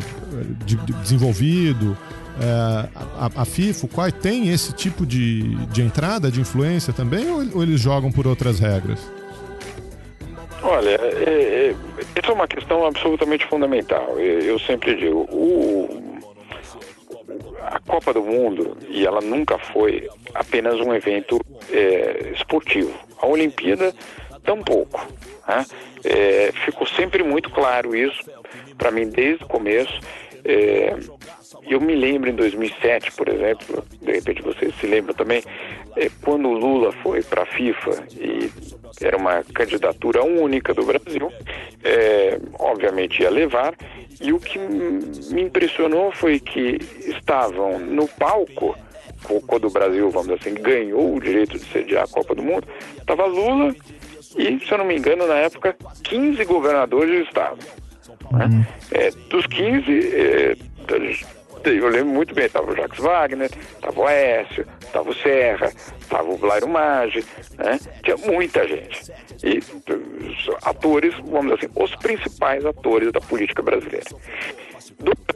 [0.66, 1.98] de, de desenvolvido,
[2.42, 7.30] é, a, a, FIFA, o qual tem esse tipo de, de entrada, de influência também,
[7.30, 9.00] ou, ou eles jogam por outras regras?
[10.62, 11.76] Olha, é, é,
[12.16, 14.18] essa é uma questão absolutamente fundamental.
[14.18, 16.09] Eu, eu sempre digo, o,
[17.90, 22.94] Copa do Mundo, e ela nunca foi apenas um evento é, esportivo.
[23.18, 23.92] A Olimpíada,
[24.44, 25.08] tampouco.
[25.48, 25.66] Né?
[26.04, 28.22] É, ficou sempre muito claro isso,
[28.78, 30.00] para mim, desde o começo.
[30.46, 30.96] É,
[31.68, 35.44] eu me lembro em 2007, por exemplo, de repente vocês se lembram também,
[35.96, 38.52] é, quando o Lula foi para a FIFA e
[39.02, 41.32] era uma candidatura única do Brasil,
[41.84, 43.74] é, obviamente ia levar,
[44.22, 48.76] e o que me impressionou foi que estavam no palco,
[49.48, 52.68] quando o Brasil, vamos dizer assim, ganhou o direito de sediar a Copa do Mundo,
[52.98, 53.76] estava Lula
[54.38, 57.58] e, se eu não me engano, na época, 15 governadores do estado.
[58.32, 58.46] Né?
[58.46, 58.66] Uhum.
[58.92, 60.56] É, dos 15, é,
[61.66, 66.30] eu lembro muito bem, estava o Jacques Wagner, estava o Aécio, estava o Serra, estava
[66.30, 67.26] o Blairo Maggi,
[67.58, 67.80] né?
[68.04, 69.12] tinha muita gente.
[69.44, 69.62] E
[70.64, 74.08] atores, vamos dizer assim, os principais atores da política brasileira.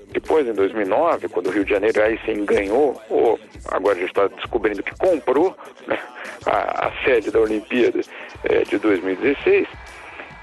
[0.10, 4.10] Depois, em 2009, quando o Rio de Janeiro aí sim ganhou, ou agora a gente
[4.10, 5.58] está descobrindo que comprou
[5.88, 6.00] né,
[6.46, 8.02] a, a, sede da Olimpíada
[8.44, 9.68] é, de 2016,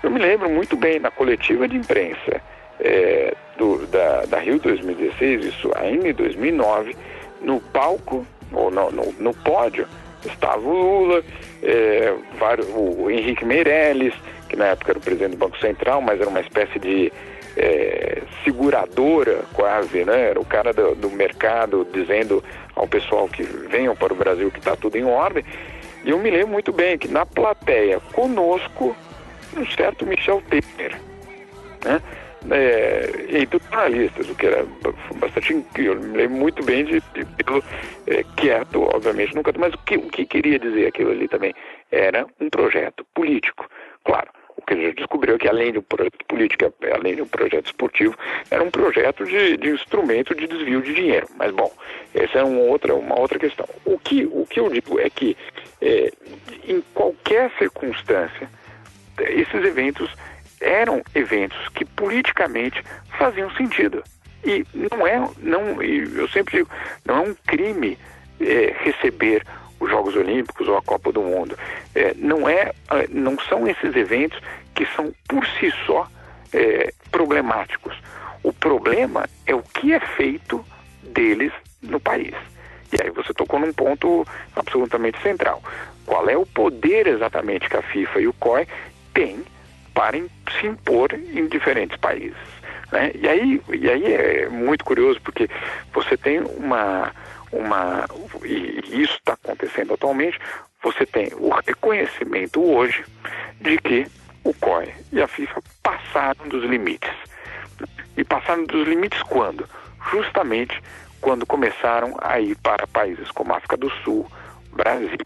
[0.02, 2.42] eu me lembro muito bem na coletiva de imprensa
[2.80, 6.96] é, do, da, da, Rio 2016, isso ainda em 2009,
[7.42, 9.86] no palco, ou no, no, no pódio,
[10.24, 11.22] estava o Lula,
[11.62, 14.14] é, vários, o Henrique Meirelles,
[14.48, 17.12] que na época era o presidente do Banco Central, mas era uma espécie de
[17.56, 20.30] é, seguradora quase, né?
[20.30, 22.42] Era o cara do, do, mercado dizendo
[22.74, 25.44] ao pessoal que venham para o Brasil que está tudo em ordem.
[26.04, 28.96] E eu me lembro muito bem que na plateia, conosco,
[29.56, 30.98] um certo Michel Temer,
[31.84, 32.00] né?
[32.50, 34.66] É, entre jornalistas, o que era
[35.16, 35.94] bastante incrível.
[35.94, 37.62] Eu me lembro muito bem de, de pelo
[38.07, 39.53] é, quieto, obviamente, nunca.
[39.59, 41.55] Mas o que, o que queria dizer aquilo ali também
[41.90, 43.68] era um projeto político.
[44.05, 47.22] Claro, o que a gente descobriu é que além de um projeto político, além de
[47.22, 48.14] um projeto esportivo,
[48.50, 51.26] era um projeto de, de instrumento de desvio de dinheiro.
[51.37, 51.72] Mas bom,
[52.14, 53.66] essa é uma outra, uma outra questão.
[53.85, 55.37] O que, o que eu digo é que
[55.81, 56.12] é,
[56.66, 58.48] em qualquer circunstância,
[59.18, 60.11] esses eventos
[60.61, 62.83] eram eventos que politicamente
[63.18, 64.03] faziam sentido.
[64.44, 66.70] E não é, não, eu sempre digo,
[67.05, 67.99] não é um crime
[68.40, 69.44] é, receber
[69.79, 71.57] os Jogos Olímpicos ou a Copa do Mundo.
[71.94, 74.38] É, não, é, é não são esses eventos
[74.75, 76.07] que são por si só
[76.53, 77.96] é, problemáticos.
[78.42, 80.64] O problema é o que é feito
[81.03, 82.35] deles no país.
[82.92, 85.62] E aí você tocou num ponto absolutamente central.
[86.07, 88.66] Qual é o poder exatamente que a FIFA e o COI
[89.14, 89.44] têm
[89.94, 92.37] para se impor em diferentes países.
[92.92, 93.12] Né?
[93.14, 95.48] E, aí, e aí é muito curioso porque
[95.92, 97.12] você tem uma.
[97.53, 98.07] uma
[98.44, 100.38] e isso está acontecendo atualmente,
[100.83, 103.05] você tem o reconhecimento hoje
[103.61, 104.07] de que
[104.42, 107.11] o COI e a FIFA passaram dos limites.
[108.16, 109.68] E passaram dos limites quando?
[110.11, 110.81] Justamente
[111.20, 114.26] quando começaram a ir para países como África do Sul,
[114.72, 115.18] Brasil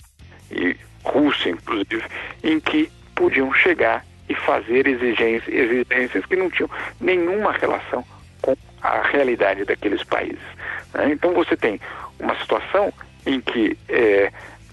[0.51, 2.05] e Rússia, inclusive,
[2.43, 8.05] em que podiam chegar e fazer exigências, exigências que não tinham nenhuma relação
[8.41, 10.45] com a realidade daqueles países.
[10.93, 11.11] Né?
[11.13, 11.81] Então você tem
[12.19, 12.93] uma situação
[13.27, 14.31] em que, é,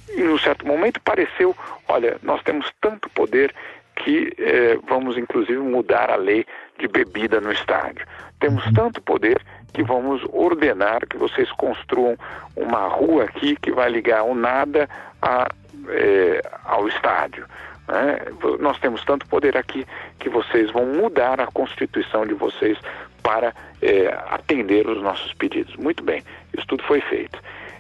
[0.09, 1.55] em um certo momento, pareceu:
[1.87, 3.53] olha, nós temos tanto poder
[3.95, 6.45] que é, vamos inclusive mudar a lei
[6.79, 8.05] de bebida no estádio.
[8.39, 9.41] Temos tanto poder
[9.73, 12.17] que vamos ordenar que vocês construam
[12.55, 14.89] uma rua aqui que vai ligar o nada
[15.21, 15.47] a,
[15.89, 17.45] é, ao estádio.
[17.91, 18.19] Né?
[18.62, 19.86] Nós temos tanto poder aqui
[20.17, 22.77] que vocês vão mudar a constituição de vocês
[23.21, 25.75] para é, atender os nossos pedidos.
[25.75, 26.23] Muito bem,
[26.58, 27.38] isso tudo foi feito.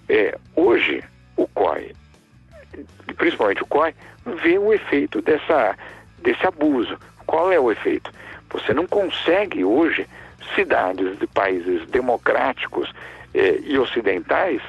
[0.09, 1.01] É, hoje,
[1.37, 1.95] o COI,
[3.15, 3.95] principalmente o COI,
[4.43, 5.77] vê o efeito dessa,
[6.21, 6.99] desse abuso.
[7.25, 8.11] Qual é o efeito?
[8.49, 10.05] Você não consegue hoje
[10.53, 12.91] cidades de países democráticos
[13.33, 14.61] é, e ocidentais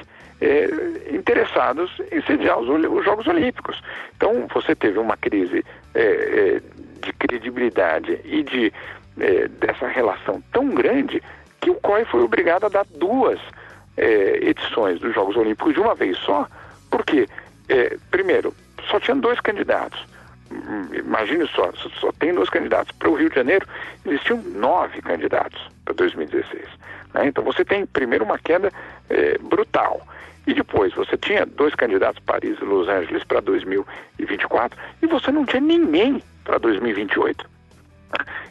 [0.43, 3.81] é, interessados em sediar os, os, Jogos Olímpicos.
[4.15, 5.63] Então, você teve uma crise
[5.95, 6.61] é, é,
[7.01, 8.73] de credibilidade e de,
[9.19, 11.23] é, dessa relação tão grande
[11.61, 13.39] que o COI foi obrigado a dar duas
[13.95, 16.45] é, edições dos Jogos Olímpicos de uma vez só,
[16.91, 17.27] porque,
[18.11, 18.53] primeiro,
[18.89, 20.05] só tinham dois candidatos,
[20.93, 22.91] imagine só, só, tem dois candidatos.
[22.91, 23.65] Para o Rio de Janeiro,
[24.05, 26.65] existiam nove candidatos para 2016.
[27.13, 27.27] Né?
[27.27, 28.71] Então você tem primeiro uma queda
[29.41, 30.05] brutal.
[30.45, 35.45] E depois você tinha dois candidatos, Paris e Los Angeles, para 2024, e você não
[35.45, 37.49] tinha ninguém para 2028.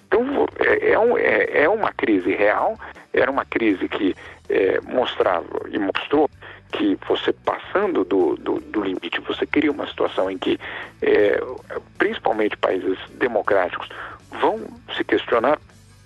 [0.06, 2.78] Então é, é, um, é, é, uma crise real,
[3.12, 4.14] era uma crise que
[4.48, 6.28] é, mostrava e mostrou
[6.72, 10.58] que você passando do, do, do, limite, você cria uma situação em que
[11.02, 11.38] é,
[11.98, 13.88] principalmente países democráticos
[14.40, 15.58] vão se questionar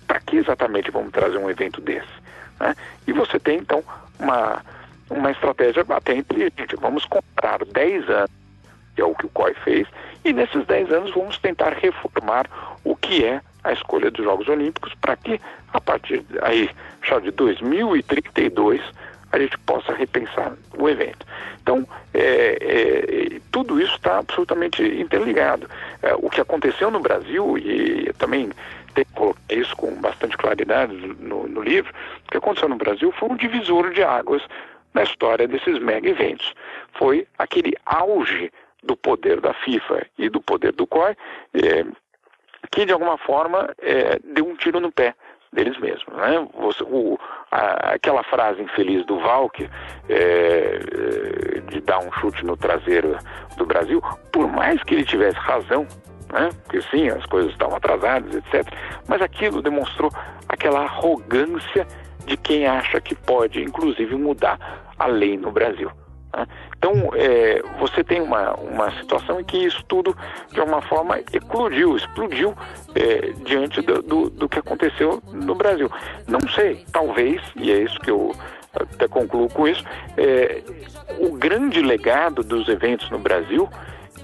[0.05, 2.07] para que exatamente vamos trazer um evento desse.
[2.59, 2.75] Né?
[3.07, 3.83] E você tem então
[4.19, 4.61] uma,
[5.09, 6.75] uma estratégia até inteligente.
[6.79, 8.31] Vamos comprar 10 anos,
[8.95, 9.87] que é o que o COI fez,
[10.25, 12.47] e nesses 10 anos vamos tentar reformar
[12.83, 15.39] o que é a escolha dos Jogos Olímpicos para que
[15.73, 16.69] a partir aí
[17.03, 18.81] já de 2032
[19.31, 21.25] a gente possa repensar o evento.
[21.61, 25.69] Então, é, é, tudo isso está absolutamente interligado.
[26.01, 28.49] É, o que aconteceu no Brasil, e também
[28.93, 29.05] tem
[29.49, 31.93] isso com bastante claridade no, no livro,
[32.25, 34.41] o que aconteceu no Brasil foi um divisor de águas
[34.97, 36.55] na história desses mega eventos.
[36.97, 41.15] Foi aquele auge do poder da FIFA e do poder do COI,
[41.53, 41.85] é,
[42.71, 45.13] que de alguma forma é, deu um tiro no pé
[45.53, 46.15] deles mesmos.
[46.15, 46.47] Né?
[46.55, 47.19] Você, o,
[47.51, 49.69] a, aquela frase infeliz do Valk
[50.09, 50.79] é,
[51.69, 53.17] de dar um chute no traseiro
[53.55, 55.85] do Brasil, por mais que ele tivesse razão,
[56.33, 56.49] né?
[56.63, 58.67] porque sim, as coisas estavam atrasadas, etc.,
[59.07, 60.11] mas aquilo demonstrou
[60.49, 61.85] aquela arrogância
[62.25, 65.91] de quem acha que pode, inclusive, mudar a lei no Brasil.
[66.35, 66.47] Né?
[66.77, 70.15] Então, é, você tem uma, uma situação em que isso tudo,
[70.51, 72.55] de alguma forma, eclodiu, explodiu
[72.95, 75.89] é, diante do, do, do, que aconteceu no Brasil.
[76.27, 78.33] Não sei, talvez, e é isso que eu
[78.73, 79.83] até concluo com isso,
[80.17, 80.61] é,
[81.19, 83.67] o grande legado dos eventos no Brasil,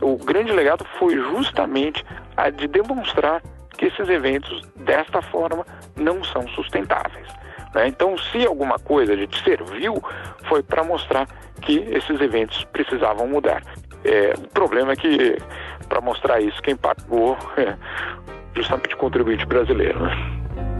[0.02, 2.06] o grande legado foi justamente
[2.38, 3.42] a de demonstrar
[3.78, 7.28] que esses eventos, desta forma, não são sustentáveis.
[7.74, 7.88] Né?
[7.88, 10.02] Então, se alguma coisa a gente serviu,
[10.48, 11.28] foi para mostrar
[11.62, 13.64] que esses eventos precisavam mudar.
[14.04, 15.38] É, o problema é que,
[15.88, 17.76] para mostrar isso, quem pagou é
[18.56, 20.00] justamente o contribuinte brasileiro.
[20.00, 20.12] Né?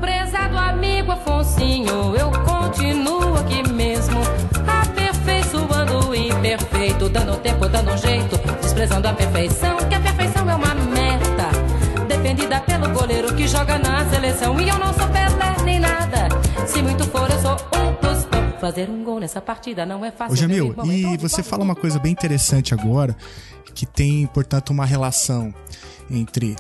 [0.02, 4.20] Prezado amigo Afonsinho, eu continuo aqui mesmo,
[4.68, 10.76] aperfeiçoando o imperfeito, dando tempo, dando jeito, desprezando a perfeição, que a perfeição é uma
[10.76, 16.28] meta, defendida pelo goleiro que joga na seleção, e eu não sou Pelé nem nada,
[16.68, 20.34] se muito for eu sou um Fazer um gol nessa partida não é fácil.
[20.34, 23.14] Ô Jamil, e você fala uma coisa bem interessante agora,
[23.76, 25.54] que tem, portanto, uma relação
[26.10, 26.56] entre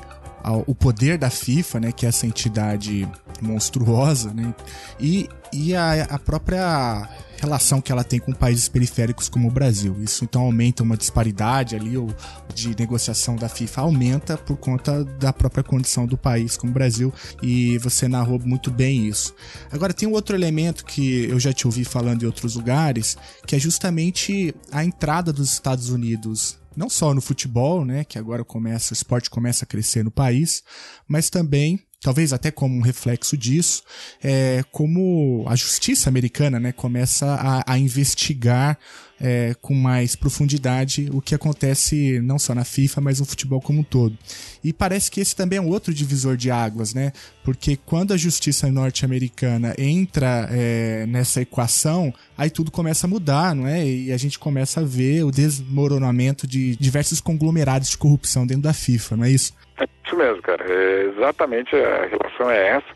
[0.68, 3.08] o poder da FIFA, né, que é essa entidade
[3.42, 4.54] monstruosa, né,
[5.00, 7.08] e, e a, a própria
[7.44, 9.96] relação que ela tem com países periféricos como o Brasil.
[10.02, 12.14] Isso então aumenta uma disparidade ali ou
[12.54, 17.14] de negociação da FIFA aumenta por conta da própria condição do país como o Brasil
[17.42, 19.36] e você narrou muito bem isso.
[19.72, 23.56] Agora tem um outro elemento que eu já te ouvi falando em outros lugares, que
[23.56, 28.94] é justamente a entrada dos Estados Unidos não só no futebol, né, que agora começa,
[28.94, 30.64] o esporte começa a crescer no país,
[31.08, 33.82] mas também talvez até como um reflexo disso,
[34.22, 38.78] é, como a justiça americana né, começa a, a investigar
[39.20, 43.80] é, com mais profundidade o que acontece não só na FIFA, mas no futebol como
[43.80, 44.18] um todo.
[44.62, 47.14] E parece que esse também é um outro divisor de águas, né?
[47.42, 53.66] Porque quando a justiça norte-americana entra é, nessa equação, aí tudo começa a mudar, não
[53.66, 53.88] é?
[53.88, 58.74] E a gente começa a ver o desmoronamento de diversos conglomerados de corrupção dentro da
[58.74, 59.54] FIFA, não é isso?
[59.80, 60.64] É isso mesmo, cara.
[60.66, 62.88] É, exatamente a relação é essa.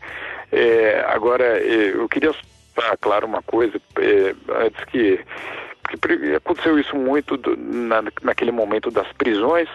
[0.52, 2.32] É, agora, é, eu queria
[2.74, 5.20] falar claro uma coisa, é, antes que,
[5.88, 9.68] que aconteceu isso muito do, na, naquele momento das prisões,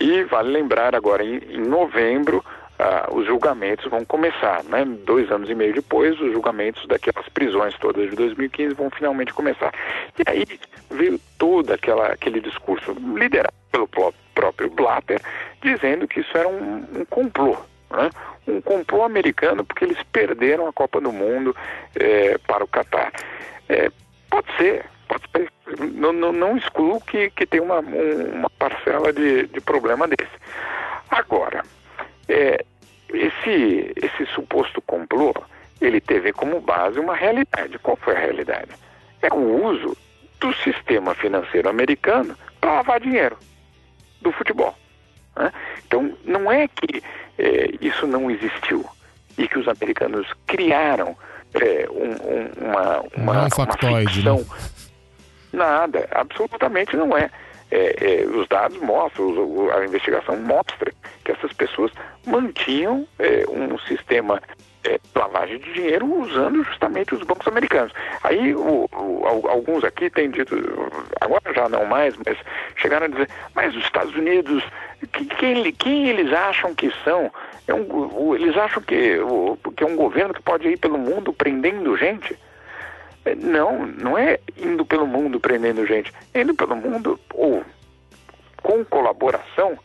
[0.00, 2.44] e vale lembrar agora, em, em novembro,
[2.78, 4.84] ah, os julgamentos vão começar, né?
[4.84, 9.72] Dois anos e meio depois, os julgamentos daquelas prisões todas de 2015 vão finalmente começar.
[10.18, 10.44] E aí
[10.90, 13.88] veio todo aquela, aquele discurso liderado pelo
[14.34, 15.20] próprio Blatter,
[15.62, 17.56] dizendo que isso era um, um complô,
[17.90, 18.10] né?
[18.46, 21.54] um complô americano porque eles perderam a Copa do Mundo
[21.94, 23.12] é, para o Catar.
[23.68, 23.90] É,
[24.30, 25.50] pode ser, pode ser.
[25.92, 30.32] Não, não, não excluo que, que tem uma, uma parcela de, de problema desse.
[31.10, 31.62] Agora,
[32.28, 32.64] é,
[33.12, 35.34] esse, esse suposto complô,
[35.80, 37.78] ele teve como base uma realidade.
[37.80, 38.70] Qual foi a realidade?
[39.20, 39.96] É o uso
[40.40, 43.36] do sistema financeiro americano para lavar dinheiro
[44.22, 44.74] do futebol.
[45.36, 45.52] Né?
[45.86, 47.02] Então, não é que
[47.38, 48.84] é, isso não existiu
[49.36, 51.16] e que os americanos criaram
[51.54, 54.38] é, um, um, uma, uma, não é um factoide, uma ficção.
[54.38, 54.68] Né?
[55.52, 57.30] Nada, absolutamente não é.
[57.70, 60.92] é, é, os dados mostram, os- a investigação mostra
[61.24, 61.90] que essas pessoas
[62.26, 64.42] mantinham é, um sistema
[64.84, 67.92] é, lavagem de dinheiro usando justamente os bancos americanos.
[68.22, 70.54] Aí o- o- al- alguns aqui têm dito,
[71.20, 72.38] agora já não mais, mas
[72.76, 74.62] chegaram a dizer, mas os Estados Unidos,
[75.12, 77.30] que- quem, eles acham que são?
[77.66, 79.18] É um, eles acham que,
[79.76, 82.38] que é um governo que pode ir pelo mundo prendendo gente?
[83.24, 87.62] É, Não, não é indo pelo mundo prendendo gente, é indo pelo mundo ou
[88.62, 89.78] com colaboração,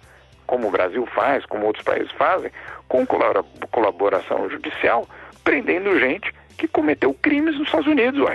[0.46, 2.52] como o Brasil faz, como outros países fazem,
[2.94, 5.08] com colabora- colaboração judicial,
[5.44, 8.30] prendendo gente que cometeu crimes nos Estados Unidos.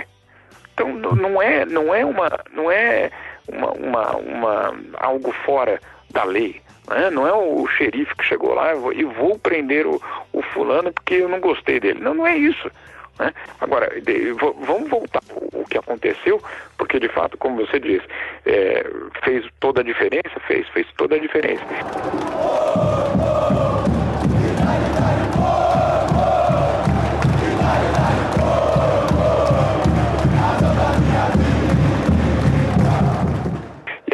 [0.73, 3.09] Então não é, não é uma, não é
[3.47, 5.79] uma, uma, uma- algo fora
[6.11, 6.61] da lei.
[6.89, 7.09] Né?
[7.09, 10.01] Não é o xerife que chegou lá e vou, prender o,
[10.33, 12.01] o fulano porque eu não gostei dele.
[12.01, 12.69] Não, não é isso.
[13.17, 13.33] né?
[13.61, 15.21] Agora, de- vamos voltar
[15.53, 16.43] o que aconteceu,
[16.77, 18.05] porque de fato, como você disse,
[18.45, 18.85] é,
[19.23, 21.63] fez toda a diferença, fez, fez toda a diferença.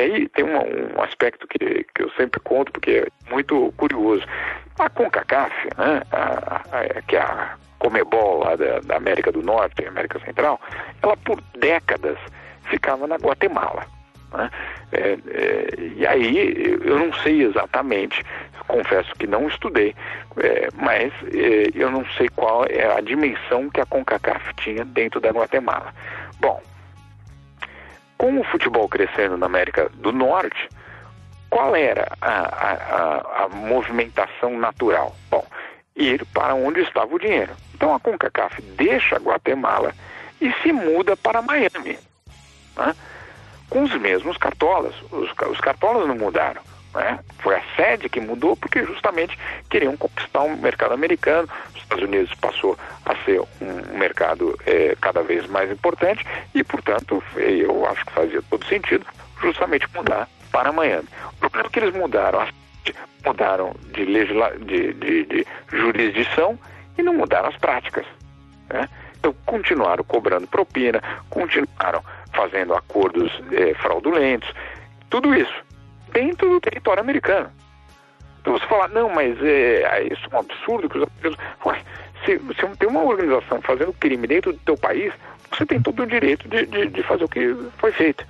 [0.05, 4.23] Aí tem uma- um aspecto que, que eu sempre conto, porque é muito curioso.
[4.79, 9.85] A CONCACAF, né, a- a- que é a Comebol lá da, da América do Norte,
[9.85, 10.59] América Central,
[11.03, 12.17] ela por décadas
[12.69, 13.85] ficava na Guatemala.
[14.33, 14.49] né?
[14.91, 18.21] É, é, e aí eu não sei exatamente,
[18.67, 19.95] confesso que não estudei,
[20.37, 25.21] é, mas é, eu não sei qual é a dimensão que a CONCACAF tinha dentro
[25.21, 25.93] da Guatemala.
[26.39, 26.61] Bom,
[28.17, 30.69] com o futebol crescendo na América do Norte,
[31.49, 35.15] qual era a, a, a, a movimentação natural?
[35.29, 35.45] Bom,
[35.95, 37.53] ir para onde estava o dinheiro.
[37.73, 39.93] Então a CONCACAF deixa Guatemala
[40.41, 41.97] e se muda para Miami,
[42.75, 42.95] né?
[43.69, 44.93] com os mesmos cartolas.
[45.11, 46.61] Os, os cartolas não mudaram.
[46.93, 47.19] né?
[47.39, 49.37] Foi a sede que mudou porque justamente
[49.69, 51.47] queriam conquistar o mercado americano.
[51.85, 57.23] Os Estados Unidos passou a ser um mercado eh, cada vez mais importante e, portanto,
[57.35, 59.05] eu acho que fazia todo sentido
[59.41, 61.07] justamente mudar para Miami.
[61.33, 62.47] O problema é que eles mudaram,
[63.23, 64.57] mudaram de, legisla...
[64.57, 66.57] de, de, de jurisdição
[66.97, 68.05] e não mudaram as práticas.
[68.69, 68.89] né?
[69.19, 74.51] Então, continuaram cobrando propina, continuaram fazendo acordos eh, fraudulentos,
[75.09, 75.63] tudo isso
[76.11, 77.49] dentro do território americano.
[78.45, 81.35] Então você fala, não, mas é, isso é um absurdo que os.
[81.65, 81.81] Ué,
[82.23, 85.11] se, se tem uma organização fazendo crime dentro do teu país,
[85.51, 88.23] você tem todo o direito de, de, de fazer o que foi feito.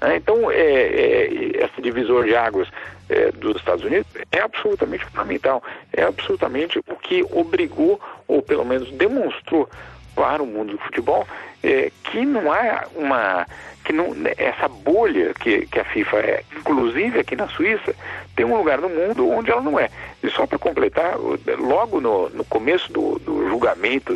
[0.00, 0.18] né?
[0.18, 2.68] Então, é, é, esse divisor de águas
[3.08, 5.60] é, dos Estados Unidos é absolutamente fundamental.
[5.92, 9.68] É absolutamente o que obrigou, ou pelo menos demonstrou
[10.16, 11.24] para o mundo do futebol,
[11.62, 13.46] é, que não há uma.
[13.84, 14.06] que não,
[14.36, 17.94] essa bolha que, que a FIFA é, inclusive aqui na Suíça,
[18.34, 19.88] tem um lugar no mundo onde ela não é.
[20.22, 21.14] E só para completar,
[21.58, 24.12] logo no, no começo do, do julgamento,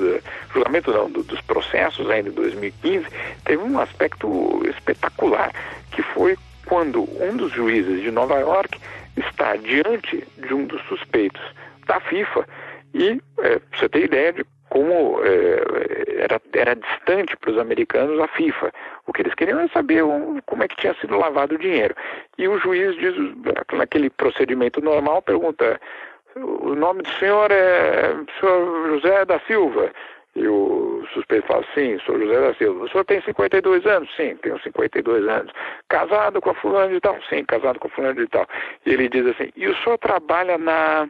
[0.53, 3.07] julgamento não, do- dos processos ainda em 2015,
[3.45, 5.53] teve um aspecto espetacular,
[5.93, 6.37] que foi
[6.67, 8.79] quando um dos juízes de Nova York
[9.17, 11.43] está diante de um dos suspeitos
[11.87, 12.47] da FIFA
[12.95, 18.29] e, é, você ter ideia de como é, era, era distante para os americanos a
[18.29, 18.73] FIFA.
[19.07, 21.95] O que eles queriam é saber o- como é que tinha sido lavado o dinheiro.
[22.39, 23.15] E o juiz diz,
[23.73, 25.81] naquele procedimento normal, pergunta,
[26.37, 29.91] o nome do senhor é senhor José da Silva?
[30.37, 32.85] E o suspeito fala, sim, sou José da Silva.
[32.85, 34.09] O senhor tem 52 anos?
[34.15, 35.53] Sim, tenho 52 anos.
[35.89, 37.19] Casado com a fulana de tal?
[37.29, 38.47] Sim, casado com a fulana de tal.
[38.87, 41.09] E ele diz assim, e o senhor trabalha na...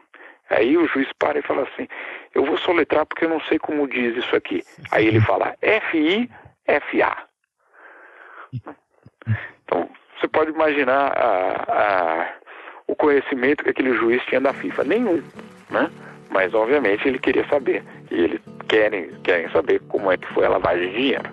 [0.48, 1.86] Aí o juiz para e fala assim,
[2.34, 4.62] eu vou soletrar porque eu não sei como diz isso aqui.
[4.90, 7.24] Aí ele fala F-I-F-A.
[9.64, 12.34] Então, você pode imaginar a- a-
[12.86, 14.84] o conhecimento que aquele juiz tinha da FIFA.
[14.84, 15.22] Nenhum,
[15.70, 15.90] né?
[16.30, 17.82] Mas, obviamente, ele queria saber.
[18.10, 21.30] E eles querem, querem saber como é que foi a lavagem de dinheiro.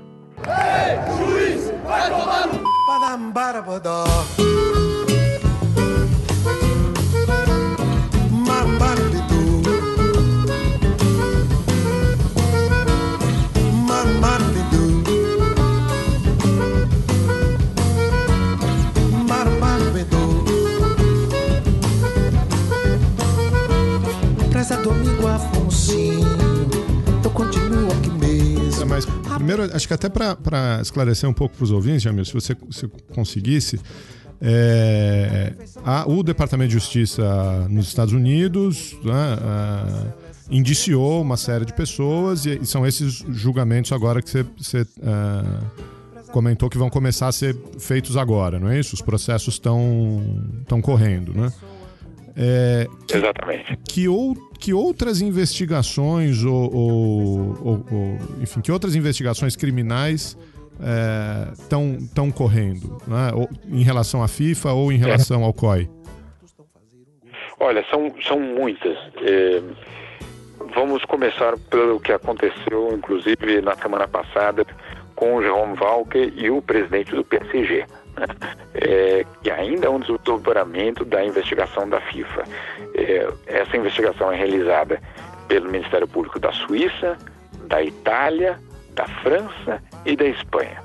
[24.76, 25.28] Domingo
[27.34, 28.82] continuo aqui mesmo.
[28.82, 29.05] É, mas
[29.36, 32.88] primeiro, acho que até para esclarecer um pouco para os ouvintes, Jamil, se você se
[33.13, 33.80] conseguisse,
[34.41, 35.53] é,
[35.86, 40.05] a- o Departamento de Justiça nos Estados Unidos né, ah,
[40.49, 45.61] indiciou uma série de pessoas e, e são esses julgamentos agora que você, ah,
[46.32, 48.93] comentou que vão começar a ser feitos agora, não é isso?
[48.95, 51.51] Os processos estão correndo, né?
[52.38, 53.77] É, que, Exatamente.
[53.89, 60.38] Que, ou, que outras investigações ou, ou- ou- ou, enfim, que outras investigações criminais
[61.59, 63.31] estão estão correndo, né?
[63.67, 65.89] Em relação à FIFA ou em relação ao COI?
[67.59, 68.95] Olha, são, são muitas.
[69.23, 69.61] É,
[70.75, 74.63] vamos começar pelo que aconteceu, inclusive, na semana passada
[75.15, 77.85] com o Jerome Walker e o presidente do PSG.
[78.80, 82.43] É, que ainda é um desdobramento da investigação da FIFA.
[82.93, 85.01] É, essa investigação é realizada
[85.47, 87.18] pelo Ministério Público da Suíça,
[87.68, 88.59] da Itália,
[88.93, 90.82] da França e da Espanha.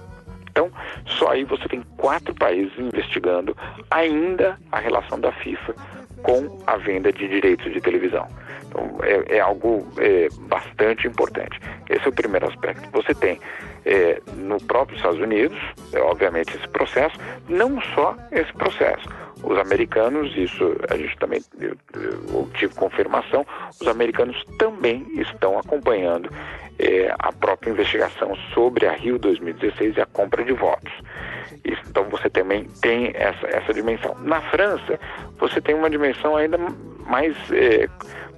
[0.51, 0.70] Então,
[1.07, 3.57] só aí você tem quatro países investigando
[3.91, 5.74] ainda a relação da FIFA
[6.22, 8.28] com a venda de direitos de televisão.
[8.68, 11.59] Então, é, é algo é, bastante importante.
[11.89, 12.89] Esse é o primeiro aspecto.
[12.93, 13.41] Você tem
[13.85, 15.59] é, no próprio Estados Unidos,
[15.93, 17.16] é, obviamente, esse processo,
[17.49, 19.09] não só esse processo.
[19.43, 21.76] Os americanos, isso a gente também eu,
[22.33, 23.45] eu tive confirmação,
[23.80, 26.30] os americanos também estão acompanhando
[26.78, 30.93] é, a própria investigação sobre a Rio 2016 e a compra de votos.
[31.64, 34.16] Então você também tem essa, essa dimensão.
[34.22, 34.99] Na França,
[35.39, 36.59] você tem uma dimensão ainda
[37.07, 37.89] mais é,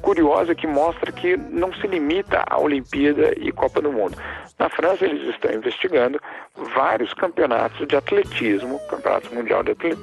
[0.04, 4.16] curiosa que mostra que não se limita à Olimpíada e Copa do Mundo.
[4.58, 6.20] Na França, eles estão investigando
[6.74, 9.36] vários campeonatos de atletismo, campeonatos de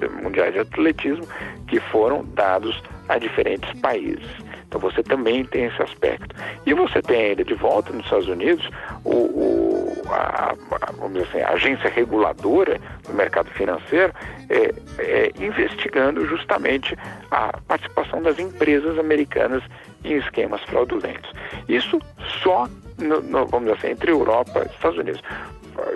[0.09, 1.25] mundiais de atletismo,
[1.67, 4.50] que foram dados a diferentes países.
[4.71, 6.33] Então você também tem esse aspecto.
[6.65, 8.69] E você tem ainda de volta nos Estados Unidos
[9.03, 14.13] o, o- a, a- assim, a agência reguladora do mercado financeiro
[14.49, 16.97] é, é, investigando justamente
[17.29, 19.61] a participação das empresas americanas
[20.05, 21.29] em esquemas fraudulentos.
[21.67, 21.99] Isso
[22.41, 22.65] só,
[22.97, 25.21] no- no- vamos dizer assim, entre Europa e Estados Unidos.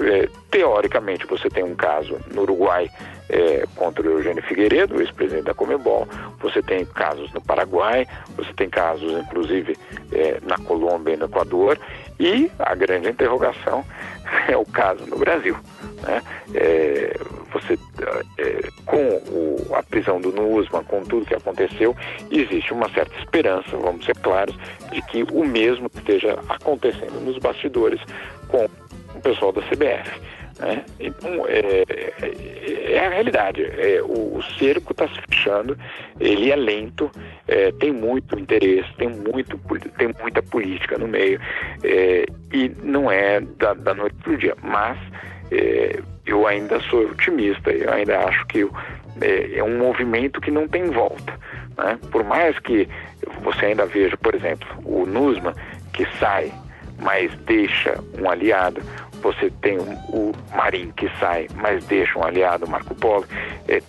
[0.02, 2.90] É, teoricamente, você tem um caso no Uruguai
[3.30, 6.08] é, contra o Eugênio Figueiredo, ex-presidente da Comebol.
[6.40, 9.76] Você tem casos no Paraguai, você tem casos, inclusive,
[10.12, 11.78] é, na Colômbia e no Equador.
[12.20, 13.84] E a grande interrogação
[14.48, 15.56] é o caso no Brasil.
[16.04, 16.22] Né?
[16.54, 17.18] É,
[17.52, 17.78] você,
[18.38, 18.98] é, com
[19.32, 21.96] o- a prisão do Nusman, com tudo que aconteceu,
[22.32, 24.56] existe uma certa esperança, vamos ser claros,
[24.92, 28.00] de que o mesmo esteja acontecendo nos bastidores
[28.48, 28.66] com
[29.16, 30.22] o pessoal da CBF.
[30.60, 30.84] Né?
[31.00, 31.84] Então, é,
[32.22, 33.64] é- é a realidade.
[33.64, 35.78] É, o, o cerco está se fechando,
[36.20, 37.12] ele é lento,
[37.48, 39.58] é, tem muito interesse, tem, muito,
[39.98, 41.40] tem muita política no meio,
[41.84, 44.56] é, e não é da, da noite para o dia.
[44.64, 44.98] Mas
[45.52, 48.66] é, eu ainda sou otimista, eu ainda acho que
[49.22, 51.34] é, um movimento que não tem volta.
[51.78, 51.98] né?
[52.12, 52.88] Por mais que
[53.44, 55.54] você ainda veja, por exemplo, o Nusman,
[55.94, 56.52] que sai
[57.00, 58.82] mas deixa um aliado.
[59.22, 63.26] Você tem o, o Marinho que sai, mas deixa um aliado, Marco Polo.
[63.68, 63.82] É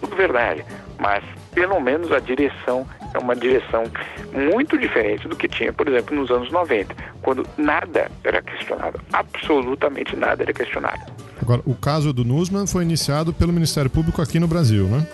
[0.00, 0.64] tudo verdade,
[0.98, 1.22] mas
[1.54, 3.84] pelo menos a direção é uma direção
[4.32, 10.16] muito diferente do que tinha, por exemplo, nos anos 90, quando nada era questionado, absolutamente
[10.16, 11.00] nada era questionado.
[11.40, 15.06] Agora, o caso do Nusman foi iniciado pelo Ministério Público aqui no Brasil, né?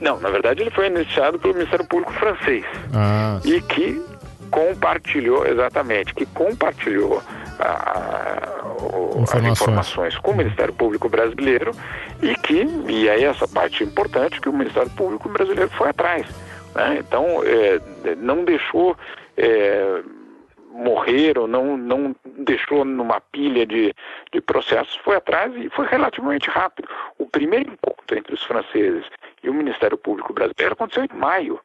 [0.00, 2.64] Não, na verdade ele foi iniciado pelo Ministério Público francês.
[2.92, 4.02] Ah, e que
[4.46, 7.22] compartilhou, exatamente, que compartilhou
[7.58, 9.60] a- o- as Informações.
[9.60, 11.72] informações com o Ministério Público brasileiro
[12.22, 16.26] e que, e aí essa parte importante, que o Ministério Público brasileiro foi atrás.
[16.74, 16.98] né?
[16.98, 17.80] Então, é,
[18.16, 18.94] não deixou
[19.38, 20.02] é,
[20.72, 23.94] morrer ou não, não deixou numa pilha de,
[24.32, 26.86] de processos, foi atrás e foi relativamente rápido.
[27.18, 29.04] O primeiro encontro entre os franceses
[29.42, 31.58] e o Ministério Público brasileiro aconteceu em maio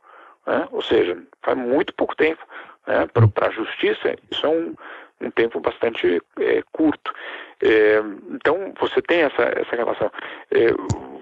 [0.48, 0.68] né?
[0.72, 2.42] ou seja, faz muito pouco tempo.
[2.88, 3.08] Né?
[3.34, 4.76] Para a justiça, isso é um,
[5.22, 7.14] um tempo bastante é, curto.
[7.62, 8.00] É,
[8.32, 10.12] então, você tem essa, essa relação.
[10.52, 10.72] É,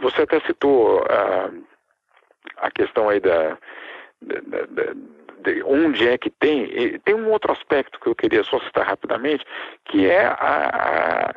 [0.02, 1.50] você até citou a,
[2.58, 3.58] a questão aí da,
[4.22, 4.94] da- da-
[5.42, 6.64] de onde é que tem.
[6.66, 9.46] E tem um outro aspecto que eu queria só citar rapidamente,
[9.86, 11.34] que é a, a-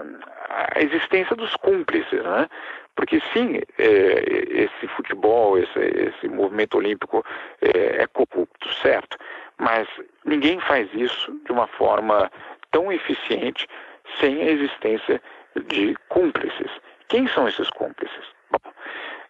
[0.76, 2.48] a existência dos cúmplices, né?
[2.94, 7.24] Porque sim, é, esse futebol, esse, esse movimento olímpico
[7.60, 9.16] é, é corrupto, certo?
[9.62, 9.88] Mas
[10.24, 12.30] ninguém faz isso de uma forma
[12.72, 13.68] tão eficiente
[14.18, 15.22] sem a existência
[15.68, 16.70] de cúmplices.
[17.08, 18.24] Quem são esses cúmplices?
[18.50, 18.72] Bom,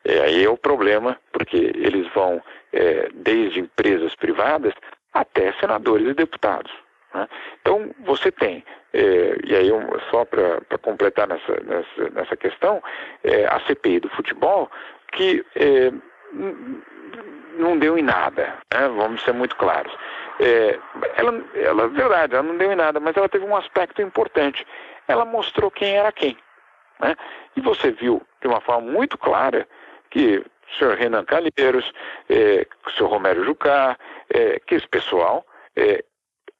[0.06, 4.72] é, aí é o problema, porque eles vão é, desde empresas privadas
[5.12, 6.72] até senadores e deputados.
[7.12, 7.28] né?
[7.60, 8.64] Então, você tem,
[8.94, 9.68] é, e aí
[10.10, 12.82] só para completar nessa, nessa, nessa questão,
[13.22, 14.70] é, a CPI do futebol,
[15.12, 15.92] que é,
[17.58, 18.88] não deu em nada, né?
[18.88, 19.92] vamos ser muito claros.
[20.40, 20.78] É,
[21.16, 24.66] ela, ela, verdade, ela não deu em nada, mas ela teve um aspecto importante.
[25.06, 26.36] ela mostrou quem era quem.
[27.00, 27.16] Né?
[27.56, 29.68] E você viu de uma forma muito clara
[30.10, 31.92] que o senhor Renan Calheiros,
[32.28, 33.96] é, o senhor Romero Jucá,
[34.30, 35.44] é, que esse pessoal
[35.76, 36.04] é,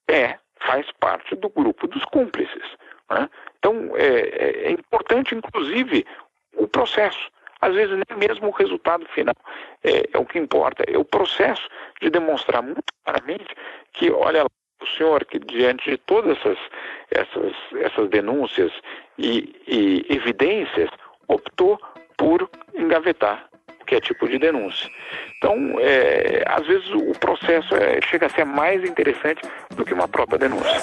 [0.08, 2.76] é, faz parte do grupo dos cúmplices.
[3.10, 3.28] Né?
[3.58, 6.06] Então, é, é, é importante, inclusive,
[6.56, 7.30] o processo.
[7.62, 9.34] Às vezes, nem mesmo o resultado final
[9.84, 11.68] é, é o que importa, é o processo
[12.00, 13.54] de demonstrar muito claramente
[13.92, 14.48] que, olha lá,
[14.82, 16.58] o senhor que diante de todas essas,
[17.10, 18.72] essas, essas denúncias
[19.16, 20.90] e, e evidências
[21.28, 21.80] optou
[22.16, 23.48] por engavetar
[23.92, 24.90] qualquer tipo de denúncia.
[25.36, 29.42] Então, é, às vezes o processo é, chega a ser mais interessante
[29.74, 30.82] do que uma própria denúncia.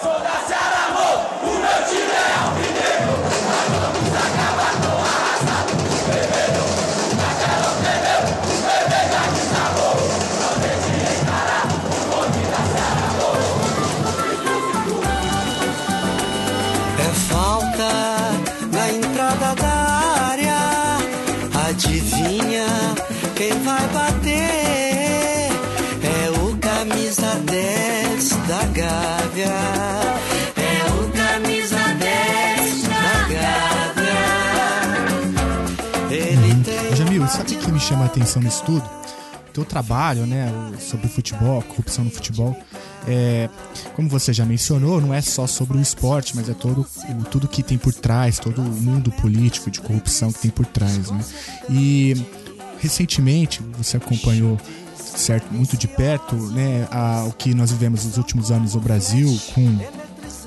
[37.80, 38.84] Me chama a atenção no estudo?
[39.54, 42.56] Teu trabalho, né, sobre futebol, corrupção no futebol.
[43.08, 43.50] É,
[43.96, 46.86] como você já mencionou, não é só sobre o esporte, mas é todo
[47.32, 51.10] tudo que tem por trás, todo o mundo político de corrupção que tem por trás,
[51.10, 51.24] né?
[51.70, 52.16] E
[52.80, 54.60] recentemente você acompanhou
[54.98, 59.40] certo muito de perto, né, a- o que nós vivemos nos últimos anos no Brasil
[59.56, 59.78] com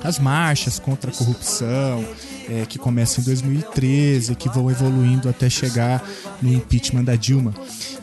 [0.03, 2.05] as marchas contra a corrupção,
[2.49, 6.03] é, que começam em 2013, que vão evoluindo até chegar
[6.41, 7.53] no impeachment da Dilma.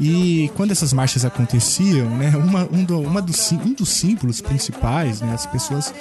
[0.01, 4.41] E quando essas marchas aconteciam, né, uma, um, do- uma dos, sim- um dos símbolos
[4.41, 5.93] principais, né, as pessoas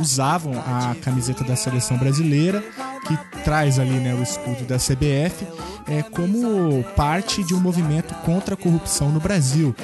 [0.00, 2.64] usavam a camiseta da seleção brasileira,
[3.08, 5.46] que traz ali né, o escudo da CBF,
[5.88, 9.74] é, como parte de um movimento contra a corrupção no Brasil.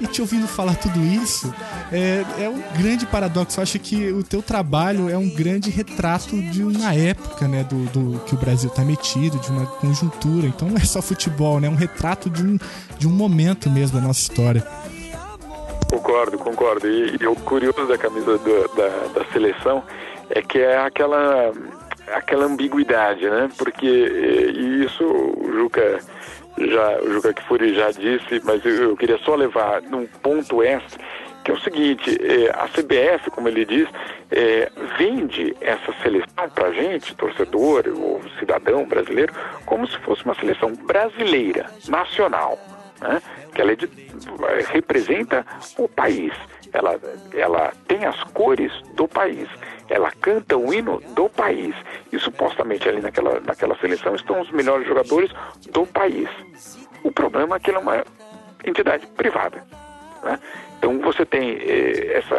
[0.00, 1.52] E, e te ouvindo falar tudo isso,
[1.92, 3.58] é, é um grande paradoxo.
[3.58, 7.84] Eu acho que o teu trabalho é um grande retrato de uma época, né, do,
[7.86, 10.46] do que o Brasil está metido, de uma conjuntura.
[10.46, 12.58] Então não é só futebol, né, é um retrato de um,
[12.98, 14.64] de um momento mesmo da nossa história.
[15.90, 16.86] Concordo, concordo.
[16.88, 18.88] E, e o curioso da camisa do- da,
[19.20, 19.82] da seleção
[20.30, 21.52] é que é aquela,
[22.14, 23.48] aquela ambiguidade, né?
[23.56, 26.00] Porque eh, e isso o Juca
[26.58, 30.98] já, o Juca Kfouri já disse, mas eu, eu queria só levar num ponto extra,
[31.44, 33.88] que é o seguinte, eh, a CBF, como ele diz,
[34.30, 39.32] eh, vende essa seleção pra gente, torcedor ou cidadão brasileiro,
[39.64, 42.58] como se fosse uma seleção brasileira, nacional
[43.00, 43.22] né?
[43.54, 43.88] que ela é de-
[44.72, 45.44] representa
[45.76, 46.32] o país.
[46.72, 47.00] Ela,
[47.32, 49.48] ela tem as cores do país.
[49.88, 51.74] Ela canta o hino do país.
[52.12, 55.30] E supostamente ali naquela, naquela seleção estão os melhores jogadores
[55.70, 56.28] do país.
[57.02, 58.04] O problema é que ela é uma
[58.64, 59.64] entidade privada.
[60.22, 60.38] né?
[60.78, 62.34] Então você tem eh, essa,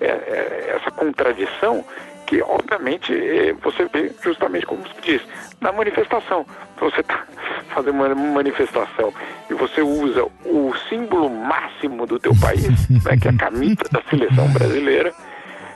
[0.00, 1.84] eh, eh, essa contradição
[2.26, 5.22] que, obviamente, eh, você vê justamente como você diz,
[5.60, 6.44] na manifestação.
[6.78, 7.24] Você está
[7.72, 9.12] fazendo uma manifestação
[9.48, 14.02] e você usa o símbolo máximo do teu país, né, que é a camisa da
[14.10, 15.12] seleção brasileira,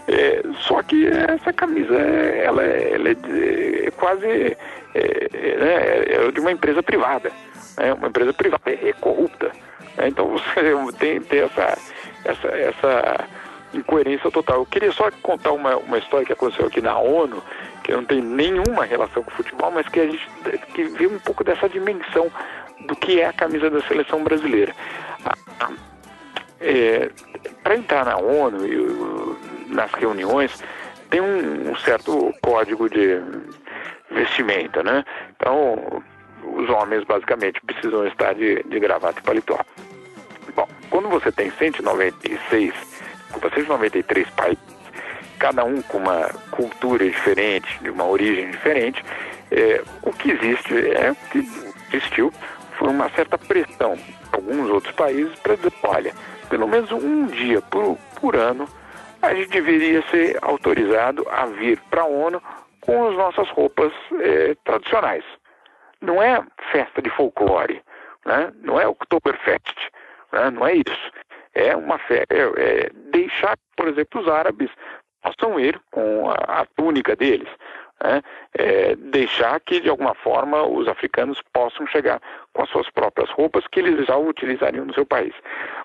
[0.08, 4.56] é, só que essa camisa, é- ela, é- ela é, é quase é,
[4.94, 7.30] é, né, é de uma empresa privada.
[7.78, 9.52] Né, uma empresa privada é, é corrupta.
[9.96, 11.78] né, então você tem, tem essa,
[12.24, 13.28] essa, essa
[13.74, 14.58] incoerência total.
[14.58, 17.42] Eu queria só contar uma, uma história que aconteceu aqui na ONU,
[17.82, 20.28] que não tem nenhuma relação com o futebol, mas que a gente
[20.74, 22.30] que vê um pouco dessa dimensão
[22.86, 24.74] do que é a camisa da seleção brasileira.
[25.24, 25.70] A-
[27.62, 30.62] para entrar na ONU e nas reuniões
[31.08, 33.20] tem um, um certo código de
[34.10, 35.04] vestimenta, né?
[35.36, 36.02] Então
[36.42, 39.58] os homens basicamente precisam estar de, de gravata e paletó.
[40.54, 42.74] Bom, quando você tem 196,
[43.30, 44.64] desculpa, 193 países,
[45.38, 49.02] cada um com uma cultura diferente, de uma origem diferente,
[49.50, 51.38] é, o que existe é que
[51.92, 52.32] existiu
[52.78, 53.98] foi uma certa pressão
[54.32, 56.14] alguns outros países para dizer, olha,
[56.48, 58.66] pelo menos um dia por, por ano
[59.22, 62.42] a gente deveria ser autorizado a vir para a ONU
[62.80, 65.24] com as nossas roupas eh, tradicionais.
[66.00, 67.82] Não é festa de folclore,
[68.24, 68.50] né?
[68.62, 69.76] não é Oktoberfest,
[70.32, 70.50] né?
[70.50, 71.12] não é isso.
[71.54, 74.70] É uma festa, é, é deixar, por exemplo, os árabes
[75.22, 77.48] possam ir com a, a túnica deles.
[78.02, 78.22] né?
[78.54, 82.20] É, deixar que, de alguma forma, os africanos possam chegar
[82.54, 85.34] com as suas próprias roupas que eles já utilizariam no seu país.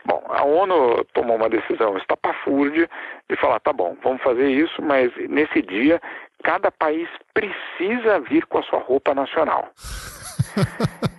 [0.06, 2.90] Bom, a ONU tomou uma decisão estapafúrdia
[3.30, 6.02] de falar, tá bom, vamos fazer isso, mas nesse dia
[6.44, 9.70] cada país precisa vir com a sua roupa nacional.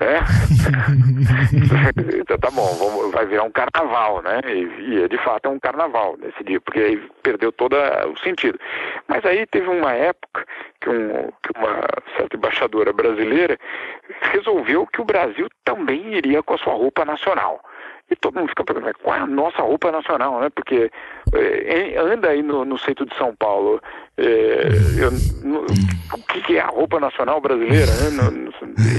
[0.00, 0.20] né?
[2.18, 4.40] então tá bom, vamos, vai virar um carnaval, né?
[4.46, 8.58] E, e de fato é um carnaval nesse dia, porque aí perdeu todo o sentido.
[9.06, 10.46] Mas aí teve uma época
[10.80, 11.86] que, um, que uma
[12.16, 13.58] certa embaixadora brasileira
[14.32, 17.60] resolveu que o Brasil também iria com a sua roupa nacional.
[18.10, 20.50] E todo mundo fica perguntando, qual é a nossa roupa nacional, né?
[20.50, 20.90] Porque
[21.32, 23.80] é, anda aí no, no, centro de São Paulo,
[24.18, 25.10] é, eu,
[25.44, 28.10] no, o que, que, é a roupa nacional brasileira, né?
[28.10, 28.50] No,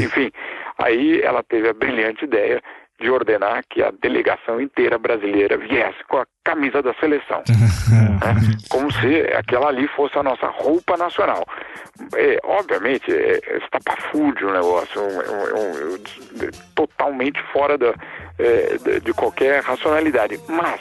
[0.02, 0.32] enfim,
[0.78, 2.62] aí ela teve a brilhante ideia
[3.02, 8.20] de ordenar que a delegação inteira brasileira viesse com a camisa da seleção, né?
[8.70, 11.46] como se aquela ali fosse a nossa roupa nacional.
[12.16, 17.94] É, obviamente, é, é estapafúrdio o negócio, um, um, um, totalmente fora da,
[18.40, 20.40] é, de, qualquer racionalidade.
[20.48, 20.80] Mas,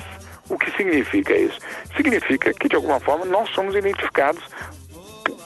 [0.48, 1.58] o que significa isso?
[1.96, 4.42] Significa que, de alguma forma, nós somos identificados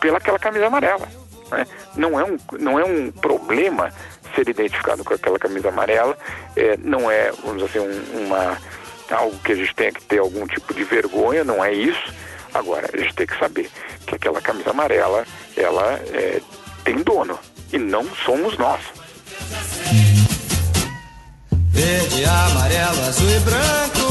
[0.00, 1.23] pelaquela camisa amarela.
[1.54, 1.66] Né?
[1.96, 3.92] Não, é um, não é um problema
[4.34, 6.16] ser identificado com aquela camisa amarela,
[6.56, 8.58] é, não é, vamos dizer assim, um, uma,
[9.10, 12.12] algo que a gente tenha que ter algum tipo de vergonha, não é isso.
[12.52, 13.70] Agora, a gente tem que saber
[14.06, 15.24] que aquela camisa amarela,
[15.56, 16.40] ela é,
[16.84, 17.38] tem dono,
[17.72, 18.80] e não somos nós.
[21.70, 24.04] Verde, amarelo, azul e branco,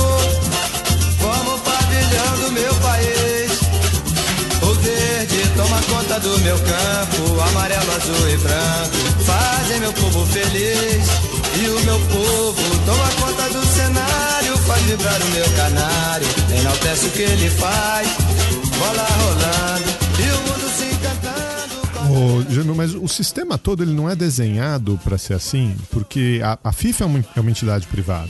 [1.22, 3.13] como pavilhão do meu país.
[6.20, 11.34] Do meu campo, amarelo, azul e branco, fazem meu povo feliz.
[11.56, 16.28] E o meu povo toma conta do cenário, faz vibrar o meu canário,
[16.60, 18.08] enaltece o que ele faz,
[18.80, 19.90] bola rolando
[20.20, 20.94] e o mundo se
[22.10, 26.72] Ô, mas o sistema todo ele não é desenhado para ser assim, porque a, a
[26.72, 28.30] FIFA é uma, é uma, entidade privada.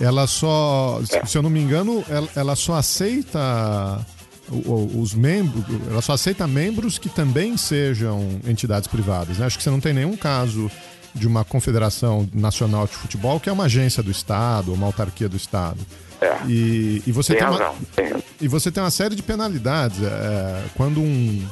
[0.00, 4.04] Ela só, se eu não me engano, ela, ela só aceita
[4.50, 9.38] os membros, ela só aceita membros que também sejam entidades privadas.
[9.38, 9.46] Né?
[9.46, 10.70] Acho que você não tem nenhum caso
[11.14, 15.36] de uma confederação nacional de futebol que é uma agência do Estado, uma autarquia do
[15.36, 15.78] Estado.
[16.20, 16.46] É.
[16.46, 17.46] E, e, você tem,
[17.94, 20.02] tem uma, e você tem uma série de penalidades.
[20.02, 21.46] É, quando um,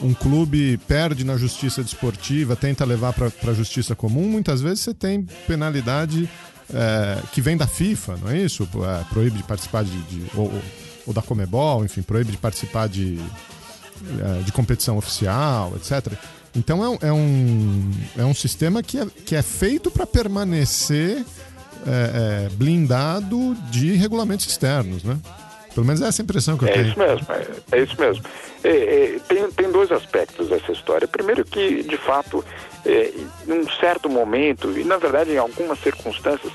[0.00, 4.94] um clube perde na justiça desportiva, tenta levar para a justiça comum, muitas vezes você
[4.94, 6.28] tem penalidade
[6.72, 8.68] é, que vem da FIFA, não é isso?
[8.84, 10.02] É, proíbe de participar de.
[10.02, 10.52] de ou,
[11.08, 13.18] ou, da Comebol, enfim, proíbe de participar de,
[14.20, 16.12] é, de competição oficial, etc.
[16.54, 21.24] Então é, é, um, é um sistema que é, que é feito para permanecer
[21.86, 25.18] é, é, blindado de regulamentos externos, né?
[25.74, 26.88] Pelo menos é essa impressão que eu é tenho.
[26.88, 28.24] Isso mesmo, é, é isso mesmo.
[28.64, 31.06] É, tem, tem dois aspectos dessa história.
[31.06, 32.44] Primeiro que, de fato,
[32.84, 36.52] em um certo momento, e na verdade em algumas circunstâncias,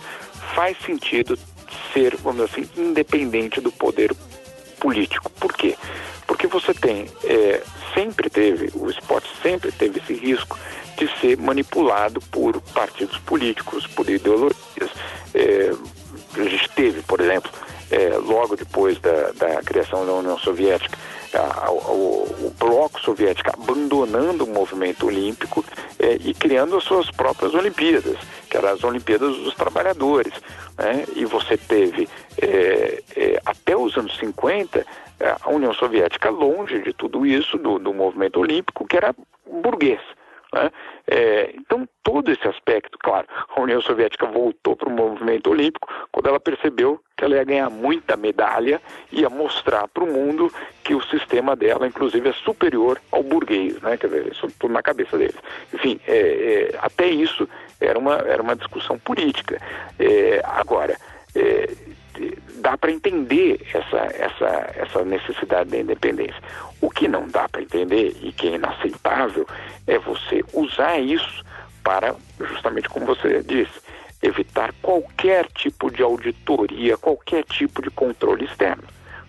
[0.53, 1.39] faz sentido
[1.93, 4.13] ser, vamos dizer assim, independente do poder
[4.83, 5.29] político.
[5.39, 5.77] Por quê?
[6.27, 7.63] Porque você tem, é,
[7.93, 10.59] sempre teve, o esporte sempre teve esse risco
[10.97, 14.91] de ser manipulado por partidos políticos, por ideologias.
[15.33, 15.71] É,
[16.35, 17.49] a gente teve, por exemplo,
[17.89, 20.97] é, logo depois da, da, criação da União Soviética,
[21.37, 25.63] a, a, o, o, bloco soviético abandonando o movimento olímpico
[25.99, 28.17] é, e criando as suas próprias Olimpíadas,
[28.49, 30.33] que eram as Olimpíadas dos Trabalhadores.
[30.77, 31.05] Né?
[31.15, 32.07] E você teve,
[32.41, 34.85] é, é até os anos 50,
[35.41, 39.15] a União Soviética longe de tudo isso, do, do movimento olímpico, que era
[39.49, 40.01] burguês.
[40.53, 40.71] Né?
[41.07, 46.27] É, então, todo esse aspecto, claro, a União Soviética voltou para o movimento olímpico quando
[46.27, 48.79] ela percebeu que ela ia ganhar muita medalha
[49.11, 53.81] e ia mostrar para o mundo que o sistema dela, inclusive, é superior ao burguês,
[53.81, 53.97] né?
[53.97, 55.35] Quer dizer, isso tudo na cabeça deles.
[55.73, 57.47] Enfim, é, é, até isso
[57.81, 59.59] era uma, era uma discussão política.
[59.99, 60.95] É, agora,
[61.35, 61.69] é,
[62.59, 66.41] dá para entender essa, essa, essa necessidade da independência.
[66.81, 69.47] O que não dá para entender e que é inaceitável
[69.87, 71.43] é você usar isso
[71.83, 73.81] para, justamente como você disse,
[74.21, 78.83] evitar qualquer tipo de auditoria, qualquer tipo de controle externo.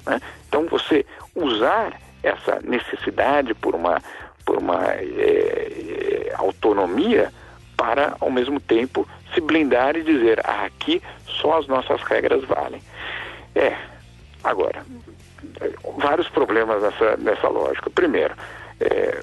[0.06, 0.20] Né?
[0.48, 1.04] Então, você
[1.34, 4.00] usar essa necessidade por uma,
[4.44, 7.32] por uma é, autonomia
[7.76, 12.82] para, ao mesmo tempo, se blindar e dizer: ah, aqui só as nossas regras valem.
[13.54, 13.76] É,
[14.42, 14.84] agora,
[15.98, 17.90] vários problemas nessa, nessa lógica.
[17.90, 18.34] Primeiro,
[18.80, 19.20] é,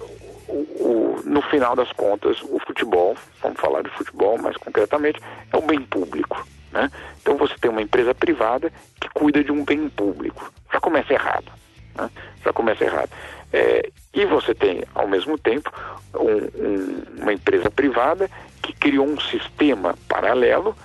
[0.47, 5.20] o, o, no final das contas, o futebol, vamos falar de futebol mais concretamente,
[5.52, 6.45] é um bem público.
[6.72, 6.89] Né?
[7.22, 10.52] Então você tem uma empresa privada que cuida de um bem público.
[10.72, 11.52] Já começa errado.
[11.95, 12.10] Né?
[12.43, 13.10] Já começa errado.
[13.54, 15.72] É, e você tem, ao mesmo tempo,
[16.16, 18.30] um- um- uma empresa privada
[18.62, 20.76] que criou um sistema paralelo,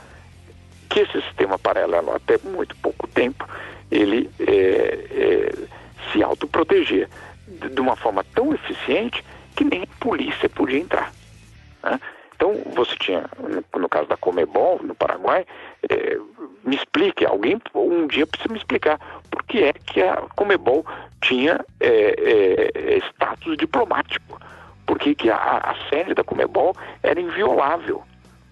[0.88, 3.46] que esse sistema paralelo, até muito pouco tempo,
[3.90, 5.52] ele é, é,
[6.12, 7.08] se autoprotegia
[7.46, 11.12] de de uma forma tão eficiente que nem a polícia podia entrar.
[11.82, 12.00] né?
[12.36, 13.24] Então, você tinha,
[13.74, 15.46] no, caso da Comebol, no Paraguai,
[15.88, 16.18] eh,
[16.64, 20.84] me explique, alguém um dia precisa me explicar por que é que a Comebol
[21.22, 24.38] tinha eh, eh, status diplomático.
[24.84, 28.02] Por que, que a, a sede da Comebol era inviolável.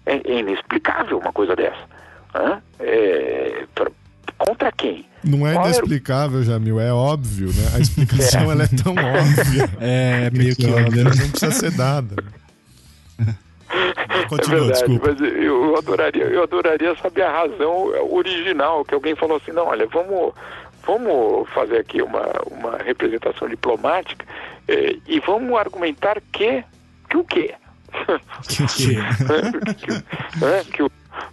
[0.05, 1.87] É, é inexplicável uma coisa dessa.
[2.33, 2.61] Hã?
[2.79, 3.91] É, pra-
[4.37, 5.07] contra quem?
[5.23, 7.75] Não é inexplicável, Jamil, é óbvio, né?
[7.75, 9.69] A explicação ela é tão óbvia.
[9.79, 11.11] É meio que óbvio, né?
[11.17, 12.15] não precisa ser dada.
[14.29, 15.15] Continua, é verdade, desculpa.
[15.19, 19.85] mas eu adoraria, eu adoraria saber a razão original, que alguém falou assim, não, olha,
[19.87, 20.33] vamos,
[20.85, 24.25] vamos fazer aqui uma, uma representação diplomática
[24.67, 26.63] eh, e vamos argumentar que,
[27.09, 27.53] que o quê?
[28.75, 28.95] Que-
[30.39, 30.91] né, que, o,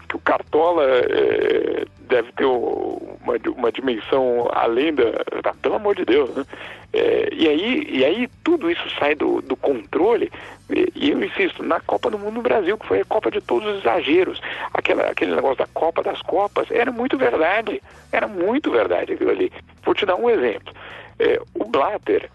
[0.09, 5.05] que o Cartola eh, deve ter uma, uma dimensão além da.
[5.45, 6.45] ah, Pelo amor de Deus, né?
[6.93, 10.30] Eh, e, aí, e aí tudo isso sai do, do controle.
[10.70, 13.41] E, e eu insisto, na Copa do Mundo no Brasil, que foi a Copa de
[13.41, 14.41] todos os exageros,
[14.74, 17.83] aquela, aquele negócio da Copa das Copas, era muito verdade.
[18.11, 19.53] Era muito verdade aquilo ali.
[19.85, 20.72] Vou te dar um exemplo.
[21.18, 22.30] Eh, o Blatter,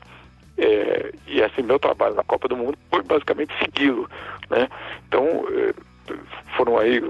[0.57, 4.09] é, e assim, meu trabalho na Copa do Mundo foi basicamente segui-lo,
[4.49, 4.67] né?
[5.07, 5.73] Então, é,
[6.55, 7.01] foram aí,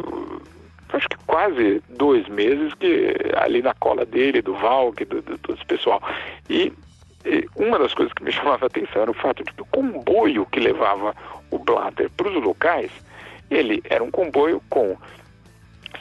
[0.93, 5.65] acho que quase dois meses que ali na cola dele, do Valk, do, do, do
[5.65, 6.01] pessoal.
[6.49, 6.71] E,
[7.25, 9.65] e uma das coisas que me chamava a atenção era o fato de que o
[9.65, 11.15] comboio que levava
[11.51, 12.91] o Blatter para os locais,
[13.49, 14.97] ele era um comboio com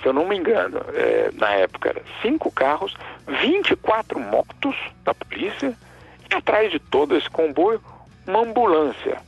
[0.02, 2.94] se eu não me engano, é, na época, era cinco carros,
[3.42, 5.76] 24 motos da polícia
[6.30, 7.80] e atrás de todo esse comboio,
[8.26, 9.20] uma ambulância.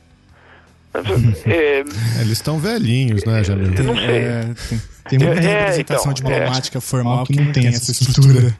[1.45, 1.79] É,
[2.21, 3.73] Eles estão velhinhos, né, Jamil?
[3.73, 4.05] eu não sei.
[4.17, 8.53] É, tem, tem muita É, representação então, diplomática formal que não tem essa estrutura.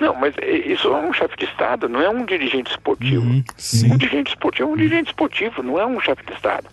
[0.00, 3.24] Não, mas é- isso é um chefe de Estado, não é um dirigente esportivo.
[3.24, 3.92] Uhum, sim.
[3.92, 6.66] Um dirigente esportivo é um dirigente esportivo, não é um chefe de Estado.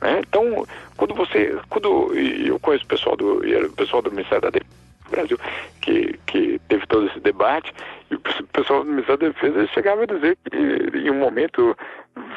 [0.00, 0.20] né?
[0.26, 0.66] Então,
[0.96, 1.58] quando você.
[1.68, 4.70] Quando, eu conheço o pessoal do, o pessoal do Ministério da Defesa
[5.04, 5.38] do Brasil
[5.82, 7.70] que, que teve todo esse debate,
[8.14, 11.76] o pe- pessoal do Ministério da Defesa chegava a dizer que, em um momento,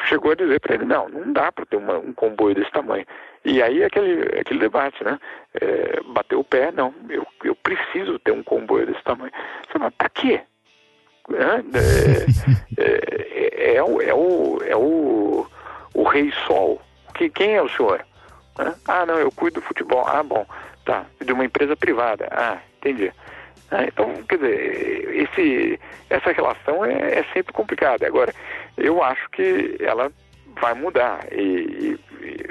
[0.05, 3.05] chegou a dizer para ele: não, não dá para ter uma- um comboio desse tamanho.
[3.45, 5.19] E aí aquele, aquele debate, né?
[5.59, 9.31] É, bateu o pé, não, eu, eu preciso ter um comboio desse tamanho.
[9.67, 10.41] Você fala, pra quê?
[11.29, 11.63] Né?
[12.77, 12.81] É,
[13.71, 15.47] é, é o, é, o, é o,
[15.93, 16.81] o rei sol.
[17.15, 18.05] Que, quem é o senhor?
[18.87, 20.05] Ah, não, eu cuido do futebol.
[20.07, 20.45] Ah, bom,
[20.85, 21.05] tá.
[21.23, 22.27] De uma empresa privada.
[22.31, 23.11] Ah, entendi.
[23.73, 28.05] Ah, então, quer dizer, esse, essa relação é, é sempre complicada.
[28.05, 28.31] Agora,
[28.77, 30.11] eu acho que ela
[30.61, 31.25] vai mudar.
[31.31, 31.99] E- e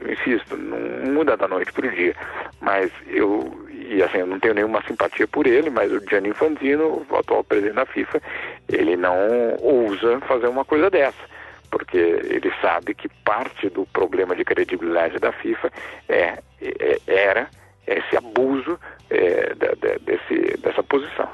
[0.05, 2.17] eu insisto, não muda da noite para o dia.
[2.61, 7.07] Mas eu, e assim, eu não tenho nenhuma simpatia por ele, mas o Gianni Infantino,
[7.09, 8.21] o atual presidente da FIFA,
[8.69, 11.33] ele não ousa fazer uma coisa dessa
[11.71, 15.73] porque ele sabe que parte do problema de credibilidade da FIFA
[16.07, 17.49] é, é- era
[17.87, 18.79] esse abuso
[19.15, 21.29] é, da- da- desse, dessa posição.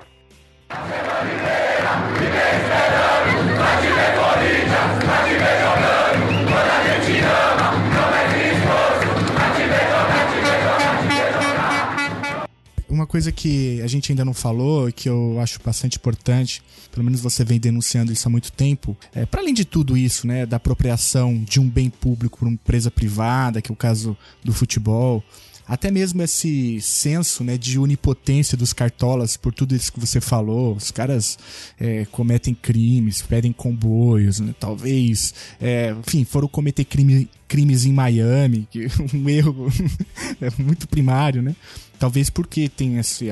[12.89, 17.05] Uma coisa que a gente ainda não falou, e que eu acho bastante importante, pelo
[17.05, 20.47] menos você vem denunciando isso há muito tempo, é para além de tudo isso, né,
[20.47, 24.53] da apropriação de um bem público por uma empresa privada, que é o caso do
[24.55, 25.23] futebol,
[25.69, 30.75] até mesmo esse senso né, de onipotência dos cartolas por tudo isso que você falou.
[30.75, 31.39] Os caras
[31.79, 38.67] é, cometem crimes, pedem comboios, né, talvez, é, enfim, foram cometer crime, crimes em Miami,
[38.71, 39.71] que um erro
[40.41, 41.55] é muito primário, né?
[41.99, 43.27] Talvez porque tem esse,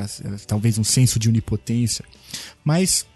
[0.47, 2.05] talvez um senso de onipotência.
[2.65, 3.07] Mas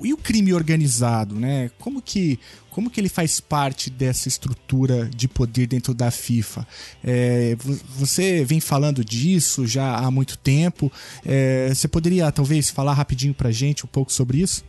[0.00, 1.70] e o crime organizado, né?
[1.78, 2.38] Como que,
[2.78, 6.64] como que ele faz parte dessa estrutura de poder dentro da FIFA?
[7.04, 10.88] É, vo- você vem falando disso já há muito tempo.
[11.26, 14.64] É, você poderia talvez falar rapidinho pra gente um pouco sobre isso?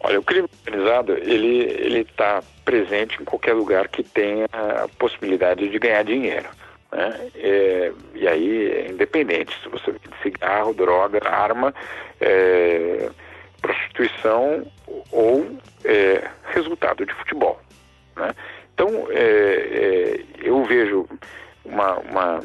[0.00, 5.68] Olha, o crime organizado, ele ele está presente em qualquer lugar que tenha a possibilidade
[5.68, 6.48] de ganhar dinheiro.
[6.90, 7.20] Né?
[7.36, 11.72] É, e aí é independente, se você vende cigarro, droga, arma,
[12.20, 13.10] é,
[13.68, 14.66] prostituição
[15.12, 17.60] ou é, resultado de futebol.
[18.16, 18.34] Né?
[18.72, 21.06] Então, é, é, eu vejo
[21.64, 22.40] uma, uma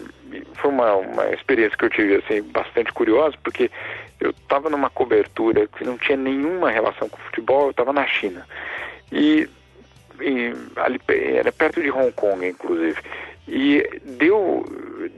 [0.56, 3.70] foi uma, uma experiência que eu tive assim bastante curiosa porque
[4.20, 8.46] eu estava numa cobertura que não tinha nenhuma relação com futebol, eu estava na China.
[9.12, 9.48] E,
[10.20, 13.00] e ali era perto de Hong Kong, inclusive.
[13.48, 14.66] E deu,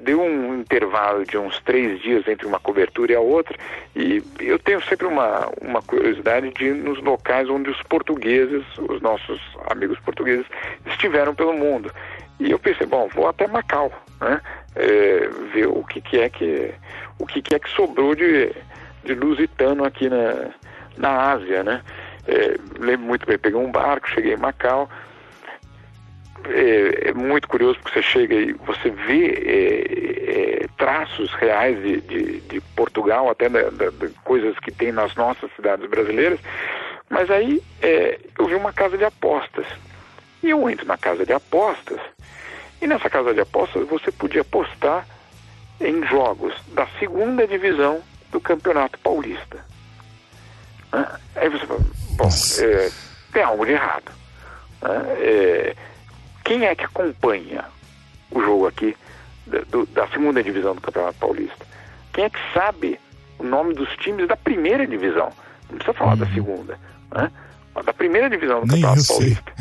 [0.05, 3.57] deu um intervalo de uns três dias entre uma cobertura e a outra.
[3.95, 9.01] E eu tenho sempre uma, uma curiosidade de ir nos locais onde os portugueses, os
[9.01, 9.41] nossos
[9.71, 10.45] amigos portugueses,
[10.85, 11.91] estiveram pelo mundo.
[12.39, 13.91] E eu pensei, bom, vou até Macau,
[14.21, 14.39] né?
[14.75, 16.71] É, ver o que, que é que
[17.17, 18.51] o que, que é que sobrou de,
[19.05, 20.51] de lusitano aqui na,
[20.97, 21.81] na Ásia, né?
[22.27, 24.89] É, lembro muito bem, peguei um barco, cheguei em Macau.
[26.49, 32.01] É, é muito curioso porque você chega e você vê é, é, traços reais de,
[32.01, 36.39] de, de Portugal, até da, da- de coisas que tem nas nossas cidades brasileiras.
[37.09, 39.65] Mas aí é, eu vi uma casa de apostas.
[40.43, 41.99] E eu entro na casa de apostas,
[42.81, 45.07] e nessa casa de apostas você podia apostar
[45.81, 49.65] em jogos da segunda divisão do Campeonato Paulista.
[51.35, 51.79] Aí você fala,
[52.11, 52.29] bom,
[52.59, 52.89] é,
[53.33, 54.11] tem algo de errado.
[55.19, 55.75] É,
[56.45, 57.65] quem é que acompanha
[58.31, 58.95] o jogo aqui
[59.45, 61.65] da, do- da segunda divisão do Campeonato Paulista?
[62.13, 62.97] Quem é que sabe
[63.37, 65.29] o nome dos times da primeira divisão?
[65.69, 66.79] Não precisa falar da segunda,
[67.13, 67.29] né?
[67.83, 69.07] Da primeira divisão do Nem Campeonato.
[69.09, 69.53] Paulista.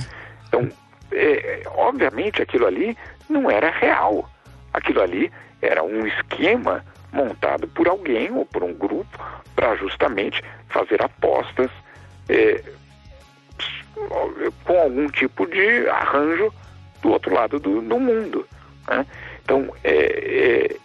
[0.47, 0.69] Então,
[1.11, 2.97] é, obviamente aquilo ali
[3.29, 4.31] não era real.
[4.73, 9.19] Aquilo ali era um esquema montado por alguém ou por um grupo
[9.57, 11.71] para justamente fazer apostas
[12.29, 12.63] é,
[14.65, 16.53] com algum tipo de arranjo
[17.05, 18.47] do outro lado do, do mundo.
[18.89, 19.07] né?
[19.45, 20.77] Então, é,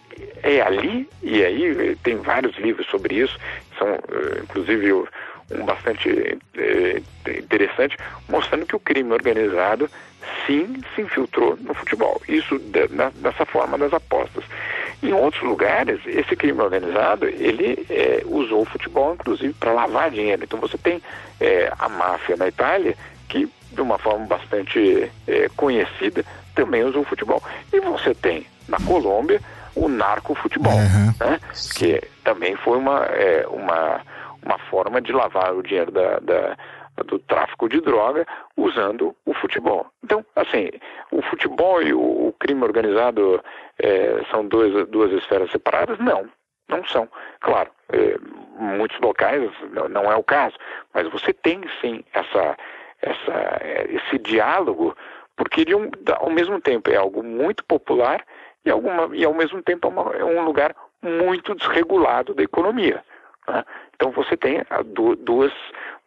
[0.42, 3.38] é, é ali, e aí eh, tem vários livros sobre isso,
[3.78, 7.02] são eh, inclusive um bastante eh,
[7.38, 7.96] interessante,
[8.28, 9.90] mostrando que o crime organizado
[10.46, 12.20] sim se infiltrou no futebol.
[12.28, 12.60] Isso
[12.90, 14.44] na- dessa forma das apostas.
[15.02, 20.44] Em outros lugares, esse crime organizado, ele eh, usou o futebol, inclusive, para lavar dinheiro.
[20.44, 21.00] Então você tem
[21.40, 22.94] eh, a máfia na Itália,
[23.26, 27.42] que de uma forma bastante eh, conhecida, também usou o futebol.
[27.72, 29.40] E você tem na Colômbia
[29.76, 30.72] o narcofutebol,
[31.20, 31.38] né?
[31.76, 34.00] que também foi uma, eh, uma,
[34.42, 36.56] uma forma de lavar o dinheiro da, da-
[37.06, 39.86] do tráfico de droga usando o futebol.
[40.04, 40.68] Então, assim,
[41.10, 43.42] o futebol e o, o crime organizado
[43.78, 45.98] eh, são dois, duas esferas separadas?
[45.98, 46.28] Não,
[46.68, 47.08] não são.
[47.40, 48.18] Claro, eh,
[48.58, 49.50] muitos locais
[49.88, 50.56] não é o caso,
[50.92, 52.54] mas você tem sim essa,
[53.02, 54.96] essa, esse diálogo,
[55.36, 55.64] porque
[56.00, 58.24] da- ao mesmo tempo é algo muito popular
[58.64, 63.02] e, alguma, e ao mesmo tempo é, uma- é um lugar muito desregulado da economia.
[63.48, 63.64] né?
[63.94, 65.52] Então você tem a du- duas,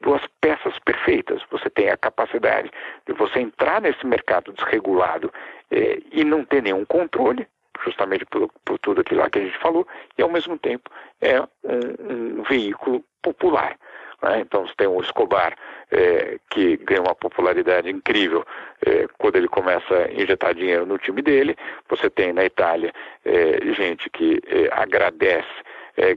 [0.02, 1.42] duas peças perfeitas.
[1.50, 2.70] Você tem a capacidade
[3.08, 5.32] de você entrar nesse mercado desregulado
[5.72, 7.48] eh, e não ter nenhum controle,
[7.84, 9.88] justamente por, por tudo aquilo lá que a gente falou,
[10.18, 10.90] e ao mesmo tempo
[11.20, 13.76] é um, um veículo popular.
[14.24, 14.40] Né?
[14.40, 15.56] Então você tem o Escobar,
[15.92, 18.46] eh, que ganha uma popularidade incrível
[18.86, 21.56] eh, quando ele começa a injetar dinheiro no time dele.
[21.90, 22.94] Você tem na Itália
[23.26, 25.48] eh, gente que agradece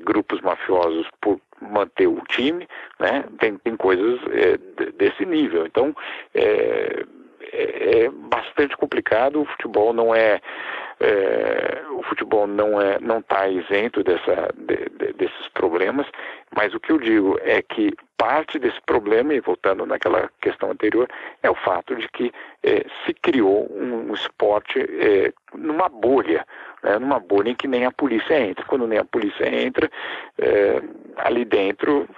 [0.05, 2.67] grupos mafiosos por manter o time,
[2.99, 3.25] né?
[3.39, 4.19] Tem, tem coisas
[4.79, 5.67] de- desse nível.
[5.67, 5.95] Então
[7.53, 9.41] é, é, é bastante complicado.
[9.43, 10.41] O futebol não é,
[11.01, 16.07] é, o futebol não é não está isento dessa, de- de- desses problemas.
[16.55, 21.07] Mas o que eu digo é que parte desse problema, e voltando naquela questão anterior,
[21.43, 22.33] é o fato de que
[22.63, 26.47] eh, se criou um, um esporte eh, numa bolha,
[26.83, 28.65] né, numa bolha em que nem a polícia entra.
[28.65, 29.91] Quando nem a polícia entra,
[30.39, 30.81] eh,
[31.19, 32.09] ali dentro,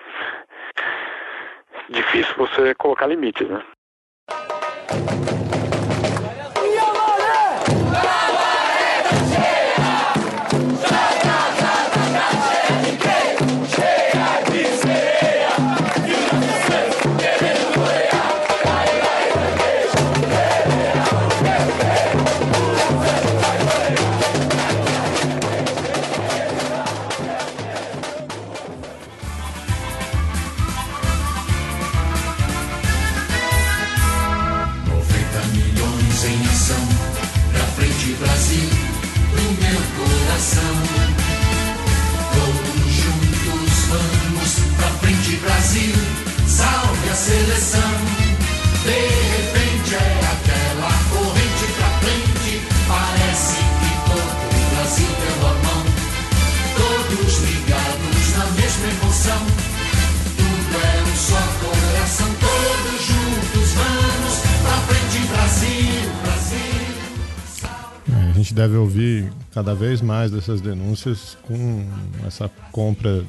[1.89, 3.61] difícil você colocar limites, né?
[4.89, 6.38] はい。
[68.49, 71.85] Gente deve ouvir cada vez mais dessas denúncias com
[72.27, 73.23] essa compra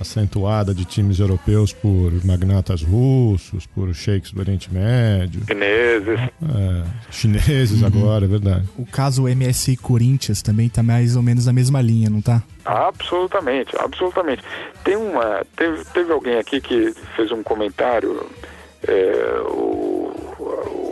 [0.00, 5.42] acentuada de times europeus por magnatas russos, por sheiks do Oriente Médio.
[5.46, 6.18] Chineses.
[6.18, 8.66] É, chineses agora, é verdade.
[8.78, 12.42] O caso MSI Corinthians também tá mais ou menos na mesma linha, não tá?
[12.64, 14.42] Absolutamente, absolutamente.
[14.82, 18.26] Tem uma, teve, teve alguém aqui que fez um comentário,
[18.88, 20.89] é, o, o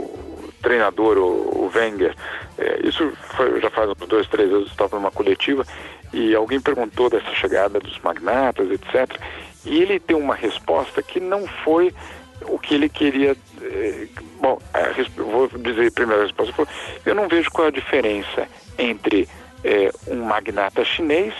[0.63, 2.15] treinador, o, o Wenger,
[2.59, 5.65] é, isso foi, já faz uns dois, três anos, eu estava numa coletiva,
[6.13, 9.21] e alguém perguntou dessa chegada dos magnatas, etc.
[9.65, 11.95] E ele deu uma resposta que não foi
[12.43, 13.37] o que ele queria.
[13.61, 14.09] eh,
[14.41, 16.53] bom, a vou dizer primeiro a resposta.
[16.53, 16.67] Foi,
[17.05, 18.49] eu não vejo qual é a diferença
[18.79, 19.29] entre
[19.65, 21.35] eh, um magnata chinês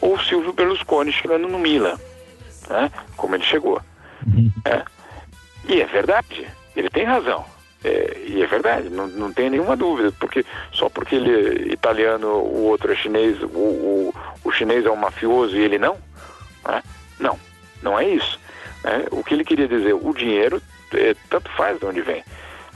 [0.00, 1.98] ou Silvio Berlusconi chegando no Milan,
[2.68, 2.90] né?
[3.16, 3.80] como ele chegou.
[4.64, 4.82] É.
[5.68, 7.44] E é verdade, ele tem razão.
[7.84, 12.28] É, e é verdade, não, não tem nenhuma dúvida, porque só porque ele é italiano,
[12.28, 15.98] o outro é chinês, o, o, o chinês é um mafioso e ele não?
[16.66, 16.82] né?
[17.18, 17.38] Não,
[17.82, 18.40] não é isso.
[18.82, 19.04] né?
[19.10, 20.62] O que ele queria dizer, o dinheiro
[20.94, 22.24] é, tanto faz de onde vem.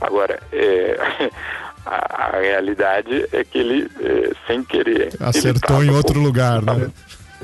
[0.01, 1.31] Agora, é,
[1.87, 5.11] a, a realidade é que ele, é, sem querer.
[5.21, 6.91] Acertou em outro lugar, né?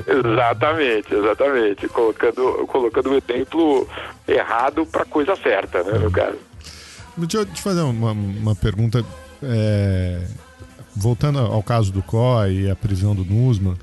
[0.07, 1.87] Exatamente, exatamente.
[1.87, 3.87] Colocando, colocando o exemplo
[4.27, 6.37] errado para coisa certa, né, no caso.
[7.17, 9.03] Deixa eu te fazer uma, uma pergunta.
[9.41, 10.27] é,
[10.95, 13.75] voltando ao caso do COI e a prisão do Nusman,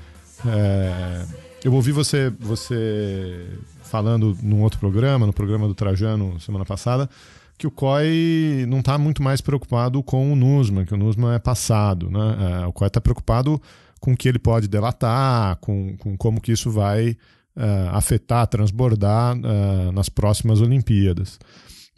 [0.45, 1.25] é,
[1.63, 3.47] eu ouvi você, você
[3.83, 7.09] falando num outro programa, no programa do Trajano, semana passada,
[7.57, 11.39] que o COI não está muito mais preocupado com o Nusman, que o Nusman é
[11.39, 12.09] passado.
[12.09, 12.63] Né?
[12.63, 13.61] É, o COI está preocupado
[13.99, 17.15] com o que ele pode delatar, com, com como que isso vai
[17.55, 21.39] é, afetar, transbordar é, nas próximas Olimpíadas.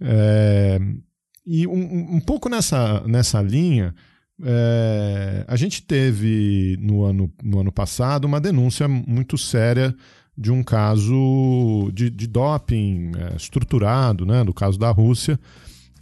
[0.02, 0.80] É,
[1.46, 3.94] e um, um pouco nessa, nessa linha,
[4.44, 9.96] é, a gente teve no ano, no ano passado uma denúncia muito séria
[10.38, 15.40] de um caso de, de doping é, estruturado, né, do caso da Rússia,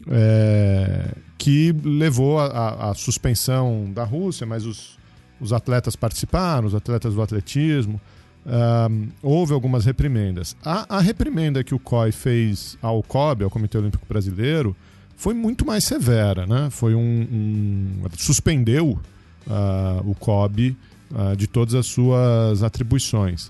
[0.07, 4.97] é, que levou à suspensão da Rússia, mas os,
[5.39, 7.99] os atletas participaram, os atletas do atletismo.
[8.45, 10.55] Um, houve algumas reprimendas.
[10.65, 14.75] A, a, reprimenda que o COI fez ao COB, ao Comitê Olímpico Brasileiro,
[15.23, 16.67] foi muito mais severa, né?
[16.69, 16.99] Foi um,
[17.31, 18.99] um suspendeu
[19.47, 20.75] uh, o COB
[21.11, 23.49] uh, de todas as suas atribuições.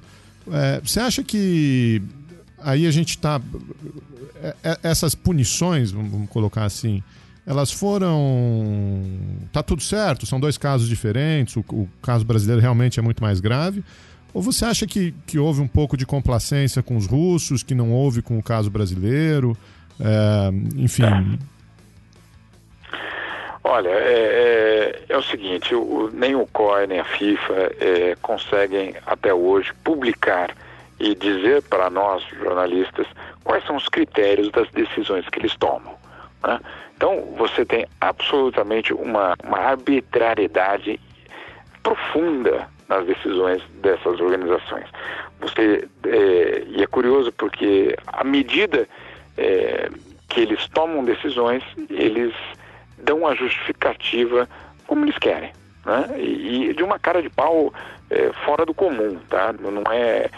[0.51, 1.99] É, você acha que
[2.59, 3.41] aí a gente está
[4.83, 7.01] essas punições, vamos colocar assim,
[7.43, 9.01] elas foram
[9.51, 10.27] tá tudo certo?
[10.27, 11.55] São dois casos diferentes.
[11.55, 13.83] O, o caso brasileiro realmente é muito mais grave.
[14.31, 17.91] Ou você acha que, que houve um pouco de complacência com os russos, que não
[17.91, 19.57] houve com o caso brasileiro?
[19.99, 21.39] É, enfim.
[23.63, 28.95] Olha, é, é, é o seguinte: o, nem o COI nem a FIFA é, conseguem
[29.05, 30.53] até hoje publicar
[30.99, 33.07] e dizer para nós, jornalistas,
[33.43, 35.95] quais são os critérios das decisões que eles tomam.
[36.45, 36.59] Né?
[36.95, 40.99] Então, você tem absolutamente uma, uma arbitrariedade
[41.81, 44.85] profunda nas decisões dessas organizações.
[45.41, 48.87] Você é, e é curioso porque à medida
[49.37, 49.89] é,
[50.29, 52.33] que eles tomam decisões, eles
[53.03, 54.47] dão a justificativa
[54.87, 55.51] como eles querem,
[55.85, 56.09] né?
[56.17, 57.73] E, e de uma cara de pau
[58.09, 59.53] é, fora do comum, tá?
[59.53, 60.29] Não é,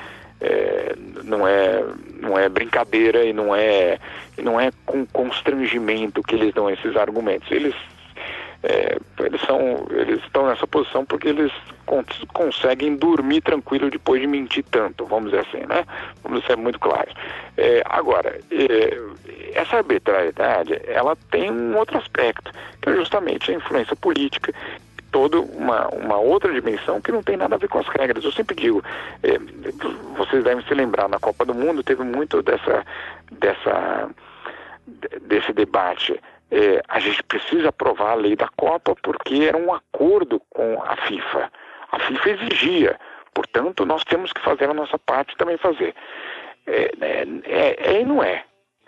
[1.24, 1.84] não é
[2.20, 4.00] não é brincadeira e não é
[4.38, 7.50] não é com constrangimento que eles dão esses argumentos.
[7.52, 7.76] Eles
[8.64, 11.52] é, eles são eles estão nessa posição porque eles
[12.34, 15.86] conseguem dormir tranquilo depois de mentir tanto vamos dizer assim né
[16.24, 17.14] vamos ser muito claros
[17.58, 19.00] é, agora é,
[19.54, 24.54] essa arbitrariedade ela tem um outro aspecto que é justamente a influência política
[25.16, 28.22] toda uma, uma outra dimensão que não tem nada a ver com as regras.
[28.22, 28.84] Eu sempre digo,
[29.24, 29.38] é,
[30.18, 32.86] vocês devem se lembrar, na Copa do Mundo teve muito dessa,
[33.32, 34.10] dessa,
[35.22, 36.20] desse debate.
[36.52, 40.98] É, a gente precisa aprovar a lei da Copa porque era um acordo com a
[41.08, 41.50] FIFA.
[41.92, 43.00] A FIFA exigia,
[43.34, 45.94] portanto, nós temos que fazer a nossa parte também fazer.
[46.68, 48.44] É, é, é, e não é,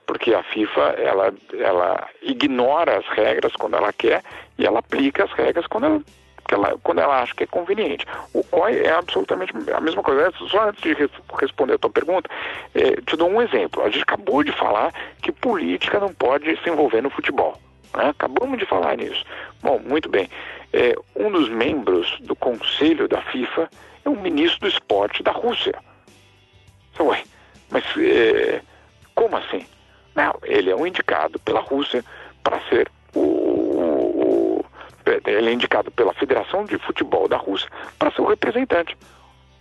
[0.06, 4.24] porque a FIFA ela, ela ignora as regras quando ela quer
[4.58, 6.02] e ela aplica as regras quando ela,
[6.50, 8.06] ela, quando ela acha que é conveniente.
[8.34, 10.32] O COI é absolutamente a mesma coisa.
[10.50, 10.96] Só antes de
[11.40, 12.30] responder a tua pergunta,
[12.74, 13.84] é, te dou um exemplo.
[13.84, 17.60] A gente acabou de falar que política não pode se envolver no futebol.
[17.96, 18.10] Né?
[18.10, 19.24] Acabamos de falar nisso.
[19.62, 20.30] Bom, muito bem.
[20.74, 23.70] É, um dos membros do conselho da FIFA
[24.06, 25.74] é um ministro do esporte da Rússia.
[27.00, 27.24] Ué,
[27.70, 28.62] mas é,
[29.14, 29.66] como assim?
[30.16, 32.04] Não, ele é um indicado pela Rússia
[32.44, 34.66] para ser o, o, o,
[35.26, 37.70] Ele é indicado pela Federação de Futebol da Rússia
[38.00, 38.98] para ser o representante.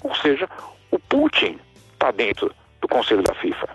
[0.02, 0.48] Ou seja,
[0.90, 1.58] o Putin
[1.92, 3.68] está dentro do Conselho da FIFA.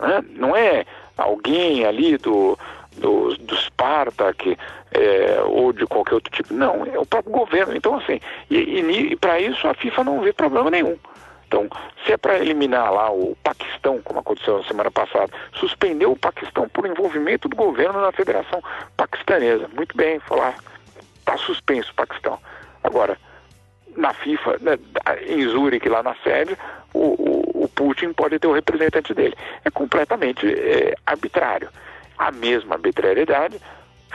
[0.00, 0.24] Né?
[0.30, 0.84] Não é
[1.16, 2.58] alguém ali do,
[2.96, 4.56] do, do Spartak
[4.92, 6.54] é, ou de qualquer outro tipo.
[6.54, 7.76] Não, é o próprio governo.
[7.76, 10.96] Então, assim, e, e, e para isso a FIFA não vê problema nenhum.
[11.46, 11.68] Então,
[12.04, 16.68] se é para eliminar lá o Paquistão, como aconteceu na semana passada, suspendeu o Paquistão
[16.68, 18.60] por envolvimento do governo na Federação
[18.96, 19.68] Paquistanesa.
[19.72, 20.56] Muito bem, falar,
[21.18, 22.38] está suspenso o Paquistão.
[22.82, 23.16] Agora,
[23.96, 24.78] na FIFA, né,
[25.28, 26.56] em Zurique, lá na sede,
[26.92, 29.34] o, o, o, Putin pode ter o representante dele.
[29.64, 31.68] É completamente é, arbitrário.
[32.18, 33.60] A mesma arbitrariedade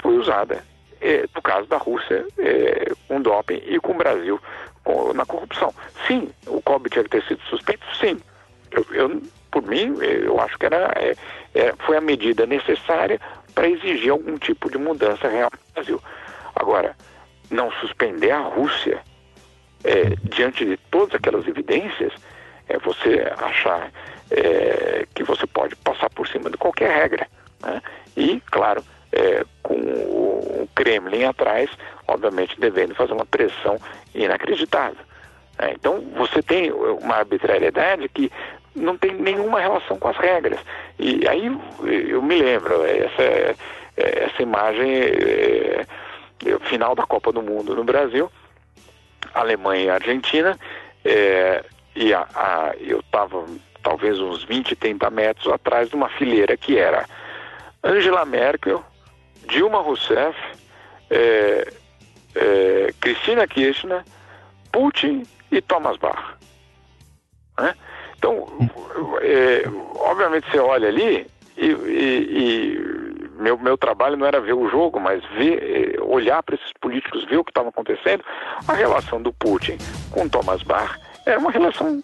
[0.02, 0.64] foi usada
[1.02, 4.40] é, no caso da Rússia é, com doping e com o Brasil
[4.84, 5.74] com, na corrupção.
[6.08, 8.20] Sim, o COB tinha que ter sido suspenso, sim.
[8.72, 9.22] Eu, eu
[9.52, 10.94] por mim, eu acho que era,
[11.56, 13.20] é, foi a medida necessária
[13.56, 16.02] para exigir algum tipo de mudança real no Brasil.
[16.56, 16.96] Agora,
[17.50, 19.02] não suspender a Rússia
[19.84, 22.14] é, diante de todas aquelas evidências,
[22.68, 23.92] é você achar
[24.30, 27.28] é, que você pode passar por cima de qualquer regra.
[27.62, 27.82] Né?
[28.16, 31.70] E, claro, é, com o Kremlin atrás,
[32.08, 33.78] obviamente devendo fazer uma pressão
[34.14, 35.04] inacreditável.
[35.60, 35.74] Né?
[35.74, 38.32] Então, você tem uma arbitrariedade que
[38.76, 40.60] não tem nenhuma relação com as regras.
[40.98, 41.46] E aí
[41.84, 43.56] eu me lembro, essa,
[43.98, 45.86] essa imagem é,
[46.46, 48.32] é, final da Copa do Mundo no Brasil,
[49.34, 50.58] Alemanha e Argentina,
[51.04, 51.64] é,
[51.96, 53.46] e a, a, eu estava
[53.84, 57.06] talvez uns 20, 30 metros atrás de uma fileira que era
[57.84, 58.84] Angela Merkel,
[59.48, 60.38] Dilma Rousseff,
[61.10, 61.74] é,
[62.36, 64.04] é, Cristina Kirchner,
[64.72, 66.38] Putin e Thomas Bach.
[67.58, 67.74] Né?
[68.18, 68.48] Então,
[69.22, 69.64] é,
[69.96, 71.26] obviamente você olha ali
[71.58, 71.72] e, e,
[72.32, 76.74] e, meu, meu trabalho não era ver o jogo, mas ver, é, olhar para esses
[76.80, 78.24] políticos, ver o que estava acontecendo.
[78.68, 79.78] A relação do Putin
[80.12, 82.02] com Thomas Bach era uma relação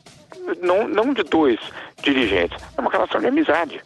[0.61, 1.59] não, não de dois
[2.01, 3.81] dirigentes, é uma relação de amizade.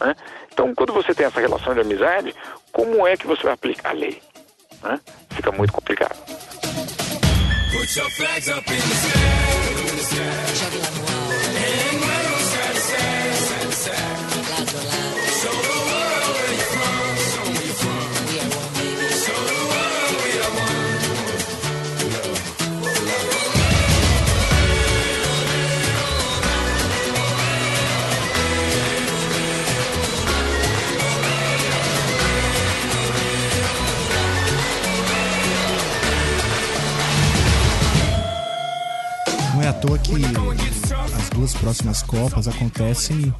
[0.00, 0.14] Né?
[0.52, 2.34] Então, quando você tem essa relação de amizade,
[2.72, 4.20] como é que você vai aplicar a lei?
[4.82, 5.00] Né?
[5.30, 6.16] Fica muito complicado.
[7.72, 9.56] Put your flags up in the sky.
[39.80, 40.12] Toa que
[41.18, 43.32] as duas próximas Copas acontecem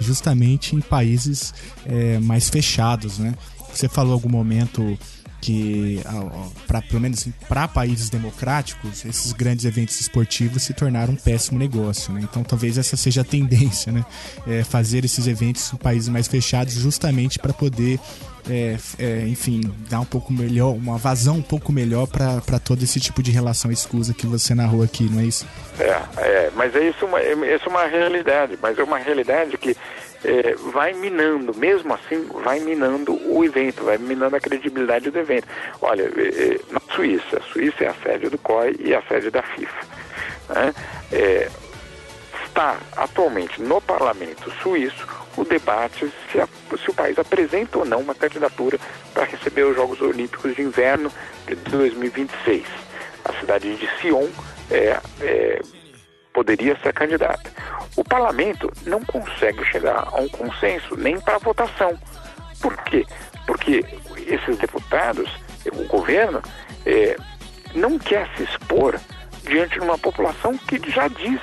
[0.00, 1.54] justamente em países
[1.86, 3.34] é, mais fechados, né?
[3.72, 4.96] Você falou algum momento
[5.40, 6.00] que,
[6.66, 12.12] para pelo menos para países democráticos, esses grandes eventos esportivos se tornaram um péssimo negócio,
[12.12, 12.20] né?
[12.22, 14.04] Então, talvez essa seja a tendência, né?
[14.46, 18.00] É fazer esses eventos em países mais fechados, justamente para poder
[18.48, 23.00] é, é, enfim, dar um pouco melhor, uma vazão um pouco melhor para todo esse
[23.00, 25.46] tipo de relação escusa que você narrou aqui, não é isso?
[25.78, 29.56] É, é mas é isso, uma, é, isso é uma realidade, mas é uma realidade
[29.58, 29.76] que
[30.24, 35.46] é, vai minando, mesmo assim, vai minando o evento, vai minando a credibilidade do evento.
[35.80, 39.30] Olha, é, é na Suíça, a Suíça é a sede do COI e a sede
[39.30, 39.86] da FIFA.
[40.48, 40.74] Né?
[41.12, 41.48] É,
[42.54, 48.00] está atualmente no parlamento suíço o debate se, a, se, o país apresenta ou não
[48.00, 48.78] uma candidatura
[49.12, 51.10] para receber os Jogos Olímpicos de Inverno
[51.46, 52.64] de 2026.
[53.24, 54.28] A cidade de Sion
[54.70, 55.60] é, é,
[56.32, 57.50] poderia ser candidata.
[57.96, 61.98] O parlamento não consegue chegar a um consenso nem para votação.
[62.60, 63.06] Por quê?
[63.46, 63.84] Porque
[64.26, 65.30] esses deputados,
[65.72, 66.42] o governo,
[66.86, 67.16] é,
[67.74, 68.98] não quer se expor
[69.42, 71.40] diante de uma população que já diz: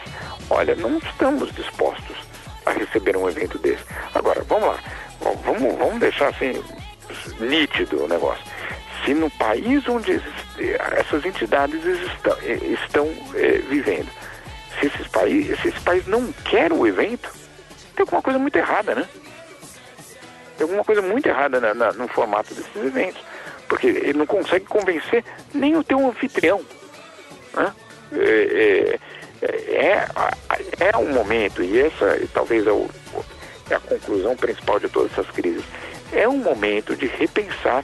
[0.49, 2.20] olha, não estamos dispostos
[2.65, 3.83] a receber um evento desse.
[4.13, 4.79] Agora, vamos lá,
[5.43, 6.63] vamos, vamos deixar assim
[7.39, 8.43] nítido o negócio.
[9.05, 10.21] Se no país onde
[10.97, 12.37] essas entidades estão,
[12.73, 14.09] estão é, vivendo,
[14.79, 17.31] se esses países, se esse país não quer o evento,
[17.95, 19.07] tem alguma coisa muito errada, né?
[20.57, 23.21] Tem alguma coisa muito errada na, na, no formato desses eventos.
[23.67, 25.23] Porque ele não consegue convencer
[25.53, 26.61] nem o teu anfitrião.
[27.53, 27.73] Né?
[28.13, 28.99] É, é,
[29.41, 30.07] é,
[30.79, 32.89] é um momento, e essa talvez é, o,
[33.69, 35.63] é a conclusão principal de todas essas crises,
[36.11, 37.83] é um momento de repensar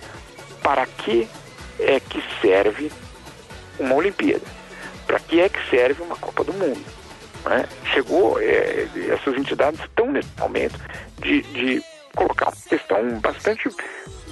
[0.62, 1.28] para que
[1.80, 2.92] é que serve
[3.80, 4.46] uma Olimpíada,
[5.06, 6.84] para que é que serve uma Copa do Mundo.
[7.46, 7.66] Né?
[7.94, 10.80] Chegou, é, essas entidades estão nesse momento
[11.20, 11.84] de, de
[12.16, 13.70] colocar uma questão bastante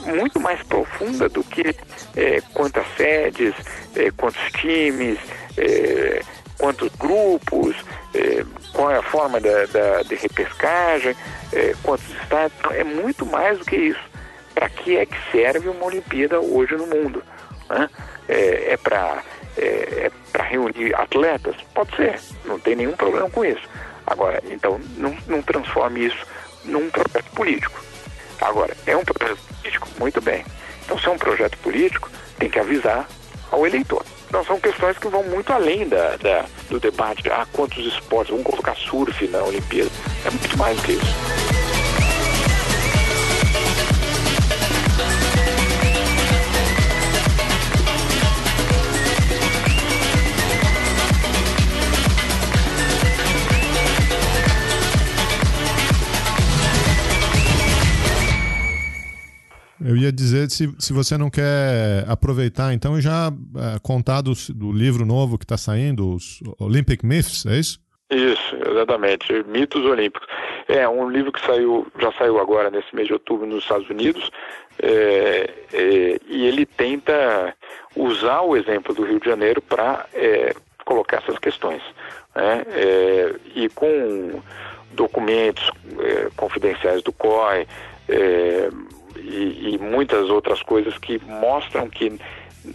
[0.06, 1.76] muito mais profunda do que
[2.16, 3.54] é, quantas sedes,
[3.96, 5.18] é, quantos times,
[5.58, 6.22] é,
[6.58, 7.76] quantos grupos,
[8.14, 11.16] é, qual é a forma da, da, de repescagem,
[11.54, 12.56] é, quantos estados.
[12.72, 14.04] É muito mais do que isso.
[14.54, 17.24] Para que é que serve uma Olimpíada hoje no mundo?
[17.70, 17.90] Né?
[18.28, 19.22] É, é para
[19.58, 21.56] é, é reunir atletas?
[21.74, 23.68] Pode ser, não tem nenhum problema com isso.
[24.08, 26.26] Agora, então, não, não transforme isso
[26.64, 27.84] num projeto político.
[28.40, 29.88] Agora, é um projeto político?
[30.00, 30.46] Muito bem.
[30.84, 33.08] Então, se é um projeto político, tem que avisar
[33.52, 34.06] ao eleitor.
[34.28, 37.30] Então, são questões que vão muito além da, da, do debate.
[37.30, 38.32] Ah, quantos esportes?
[38.32, 39.92] Vamos colocar surf na Olimpíada.
[40.26, 41.55] É muito mais do que isso.
[59.86, 64.34] Eu ia dizer se, se você não quer aproveitar então e já é, contar do,
[64.56, 67.80] do livro novo que está saindo, os Olympic Myths, é isso?
[68.10, 69.32] Isso, exatamente.
[69.48, 70.28] Mitos Olímpicos.
[70.68, 74.32] É um livro que saiu, já saiu agora nesse mês de outubro nos Estados Unidos,
[74.82, 77.56] é, é, e ele tenta
[77.96, 81.82] usar o exemplo do Rio de Janeiro para é, colocar essas questões.
[82.36, 82.66] Né?
[82.70, 84.42] É, e com
[84.94, 87.68] documentos é, confidenciais do COI,
[88.10, 88.70] é,
[89.18, 92.20] e, e muitas outras coisas que mostram que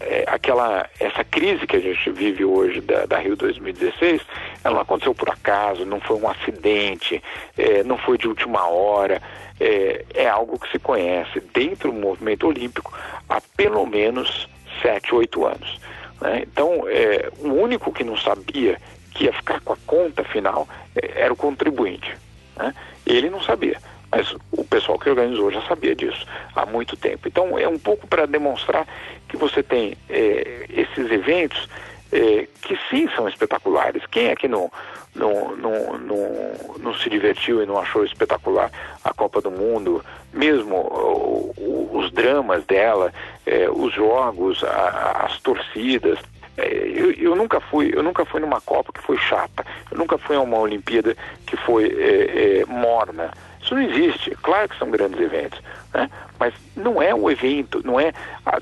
[0.01, 4.23] é, aquela essa crise que a gente vive hoje da, da, Rio 2016,
[4.63, 7.23] ela não aconteceu por acaso, não foi um acidente,
[7.57, 9.21] é, não foi de última hora,
[9.59, 12.97] é, é, algo que se conhece dentro do movimento olímpico
[13.29, 14.49] há pelo menos
[14.81, 15.81] sete, oito anos.
[16.21, 16.43] Né?
[16.43, 18.81] Então, é, o único que não sabia
[19.15, 22.17] que ia ficar com a conta final é, era o contribuinte.
[22.57, 22.75] Né?
[23.07, 23.79] Ele não sabia.
[24.11, 27.29] Mas o pessoal que organizou já sabia disso há muito tempo.
[27.29, 28.87] Então é um pouco para demonstrar
[29.29, 31.69] que você tem é, esses eventos
[32.13, 34.03] é, que sim são espetaculares.
[34.11, 34.71] Quem é que não,
[35.15, 38.71] não, não, não, não se divertiu e não achou espetacular
[39.05, 43.13] a Copa do Mundo, mesmo o, o, os dramas dela,
[43.47, 46.19] é, os jogos, a, as torcidas.
[46.57, 49.65] É, eu, eu, nunca fui, eu nunca fui numa Copa que foi chata.
[49.91, 51.17] Eu nunca fui a uma Olimpíada
[51.47, 53.31] que foi é, é, morna.
[53.71, 54.31] Isso não existe.
[54.43, 55.61] Claro que são grandes eventos,
[55.95, 56.11] né?
[56.39, 58.13] mas não é o evento, não é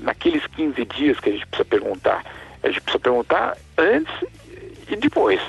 [0.01, 2.23] naqueles 15 dias que a gente precisa perguntar.
[2.61, 4.13] A gente precisa perguntar antes
[4.87, 5.41] e depois.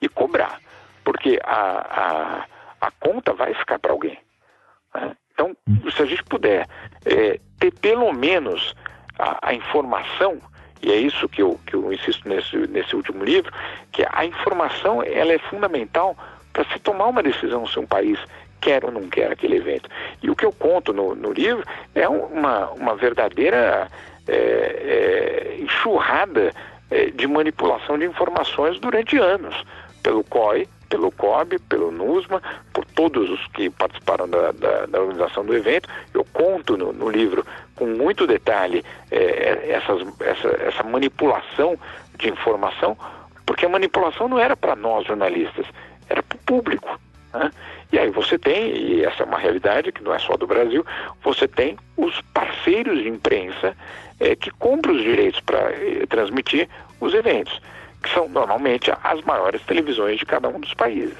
[0.00, 0.60] E cobrar.
[1.02, 2.44] Porque a,
[2.80, 4.18] a, a conta vai ficar para alguém.
[4.94, 5.16] Né?
[5.32, 5.56] Então,
[5.94, 6.68] se a gente puder
[7.06, 8.74] é, ter pelo menos
[9.18, 10.38] a, a, informação,
[10.82, 13.50] e é isso que eu, que eu insisto nesse, nesse último livro,
[13.92, 16.16] que a informação ela é fundamental
[16.52, 18.18] para se tomar uma decisão se um país
[18.64, 19.88] quer ou não quer aquele evento.
[20.22, 21.62] E o que eu conto no, no livro
[21.94, 23.88] é uma, uma verdadeira
[24.26, 26.50] é, é, enxurrada
[26.90, 29.54] é, de manipulação de informações durante anos,
[30.02, 32.40] pelo COI, pelo COB, pelo NUSMA,
[32.72, 35.88] por todos os que participaram da, da, da organização do evento.
[36.14, 37.44] Eu conto no, no livro
[37.76, 41.78] com muito detalhe é, essas, essa, essa manipulação
[42.16, 42.96] de informação,
[43.44, 45.66] porque a manipulação não era para nós jornalistas,
[46.08, 46.98] era para o público.
[47.34, 47.50] Né?
[47.92, 50.84] E aí você tem, e essa é uma realidade que não é só do Brasil,
[51.22, 53.76] você tem os parceiros de imprensa
[54.20, 56.68] é, que compram os direitos para é, transmitir
[57.00, 57.60] os eventos,
[58.02, 61.18] que são normalmente as maiores televisões de cada um dos países.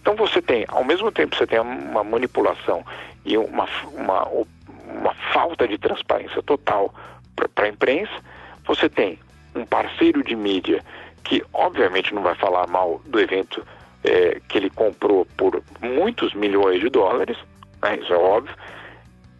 [0.00, 2.84] Então você tem, ao mesmo tempo você tem uma manipulação
[3.24, 6.92] e uma, uma, uma falta de transparência total
[7.54, 8.12] para a imprensa,
[8.64, 9.18] você tem
[9.54, 10.82] um parceiro de mídia
[11.24, 13.64] que obviamente não vai falar mal do evento
[14.04, 17.36] é, que ele comprou por muitos milhões de dólares,
[17.82, 18.54] né, isso é óbvio,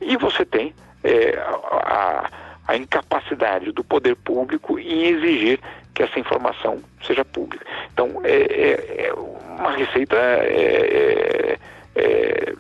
[0.01, 0.75] e você tem
[1.05, 2.31] é, a,
[2.69, 5.61] a, incapacidade do poder público em exigir
[5.95, 7.67] que essa informação seja pública.
[7.93, 11.59] Então, é, é, é uma receita é,
[11.95, 12.55] é,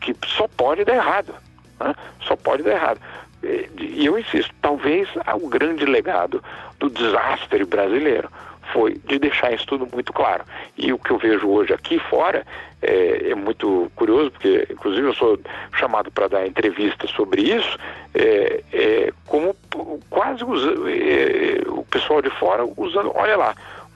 [0.00, 1.34] que só pode dar errado.
[1.80, 1.94] Né?
[2.20, 3.00] Só pode dar errado.
[3.42, 5.08] E eu insisto, talvez
[5.40, 6.42] o grande legado
[6.78, 8.28] do desastre brasileiro
[8.72, 10.44] foi de deixar isso tudo muito claro.
[10.76, 12.46] E o que eu vejo hoje aqui fora
[12.80, 15.38] é, é muito curioso, porque inclusive eu sou
[15.74, 17.78] chamado para dar entrevista sobre isso,
[18.14, 19.56] é, é como
[20.10, 23.54] quase usa, é, o pessoal de fora usando, olha lá,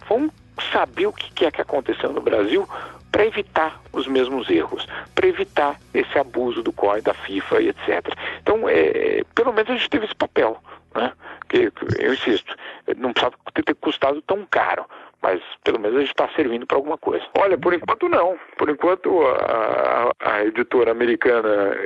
[0.09, 0.32] vamos
[0.72, 2.66] saber o que é que aconteceu no Brasil
[3.10, 8.06] para evitar os mesmos erros, para evitar esse abuso do COI, da FIFA e etc.
[8.42, 10.58] Então, é, pelo menos a gente teve esse papel,
[10.94, 11.12] né?
[11.48, 12.54] Que, eu insisto,
[12.96, 14.84] não precisava ter custado tão caro,
[15.22, 17.24] mas pelo menos a gente está servindo para alguma coisa.
[17.38, 18.38] Olha, por enquanto não.
[18.56, 21.76] Por enquanto a, a editora americana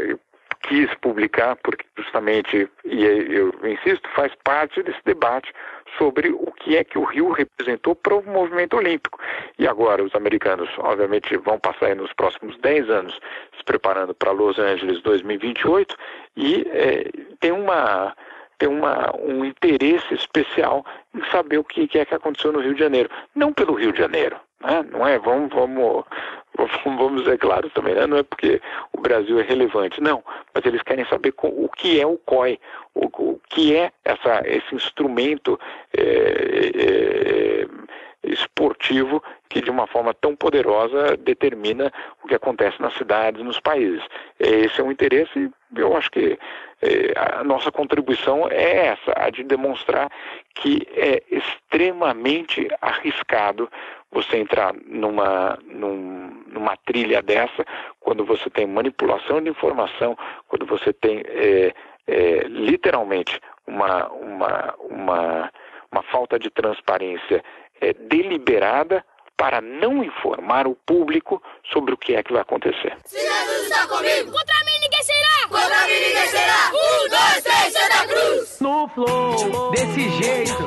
[0.62, 5.52] quis publicar, porque justamente, e eu insisto, faz parte desse debate
[5.97, 9.19] sobre o que é que o Rio representou para o movimento olímpico.
[9.59, 13.21] E agora os americanos, obviamente, vão passar nos próximos 10 anos
[13.57, 15.97] se preparando para Los Angeles 2028
[16.37, 17.11] e é,
[17.41, 18.15] tem uma
[18.59, 20.85] tem uma, um interesse especial
[21.15, 23.09] em saber o que é que aconteceu no Rio de Janeiro.
[23.35, 24.85] Não pelo Rio de Janeiro, né?
[24.93, 25.19] não é?
[25.19, 26.05] Vamos, vamos,
[26.85, 28.07] vamos ser claros também, né?
[28.07, 28.61] não é porque
[28.93, 30.23] o Brasil é relevante, não.
[30.55, 32.59] Mas eles querem saber o que é o COI,
[32.95, 35.59] o, o que é essa, esse instrumento
[35.97, 37.66] é, é,
[38.23, 41.93] esportivo que de uma forma tão poderosa determina
[42.23, 44.03] o que acontece nas cidades, nos países.
[44.39, 46.39] Esse é um interesse, eu acho que
[46.82, 50.11] é, a nossa contribuição é essa, a de demonstrar
[50.55, 53.69] que é extremamente arriscado
[54.11, 57.65] você entrar numa, num, numa trilha dessa
[58.01, 60.16] quando você tem manipulação de informação,
[60.49, 61.74] quando você tem é,
[62.07, 65.53] é, literalmente uma, uma, uma,
[65.93, 67.43] uma falta de transparência
[67.81, 69.05] é, deliberada
[69.37, 71.43] para não informar o público
[71.73, 72.95] sobre o que é que vai acontecer.
[73.07, 74.60] Se Jesus está comigo, contra
[75.51, 76.70] Contra mim ninguém será!
[76.72, 78.56] Um, dois, três, Santa Cruz!
[78.60, 80.66] No flow, desse jeito.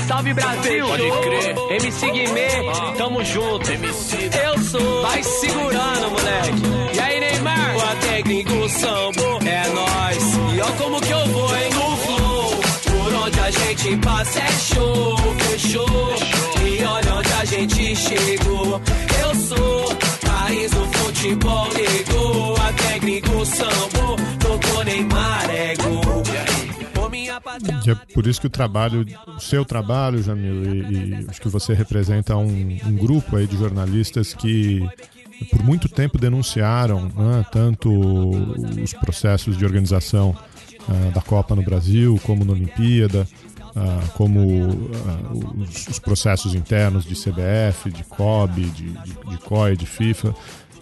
[0.08, 0.86] Salve Brasil!
[0.86, 1.56] Pode crer.
[1.76, 2.48] MC Guimê,
[2.96, 3.70] tamo junto.
[3.70, 4.30] MC.
[4.44, 5.02] Eu sou.
[5.02, 6.94] Vai segurando, moleque.
[6.94, 7.76] E aí, Neymar?
[7.76, 10.34] O técnico sambo é nós.
[10.54, 11.70] E ó como que eu vou, hein?
[11.74, 12.50] No flow.
[12.84, 15.16] Por onde a gente passa é show,
[15.50, 16.14] fechou.
[16.66, 18.43] E olha onde a gente chegou.
[21.24, 22.56] Futebol negou.
[22.56, 26.22] A técnico sambo tocou Neymar é gol.
[27.86, 31.48] E é por isso que o trabalho, o seu trabalho, Jamil, e, e acho que
[31.48, 34.86] você representa um, um grupo aí de jornalistas que
[35.50, 40.36] por muito tempo denunciaram né, tanto os processos de organização
[40.88, 43.26] ah, da Copa no Brasil, como na Olimpíada,
[43.76, 44.40] ah, como
[45.06, 50.34] ah, os, os processos internos de CBF, de COB, de, de, de COI, de FIFA.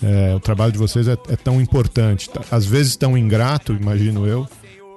[0.02, 2.40] É, o trabalho de vocês é, é tão importante, tá?
[2.50, 4.46] às vezes tão ingrato, imagino eu,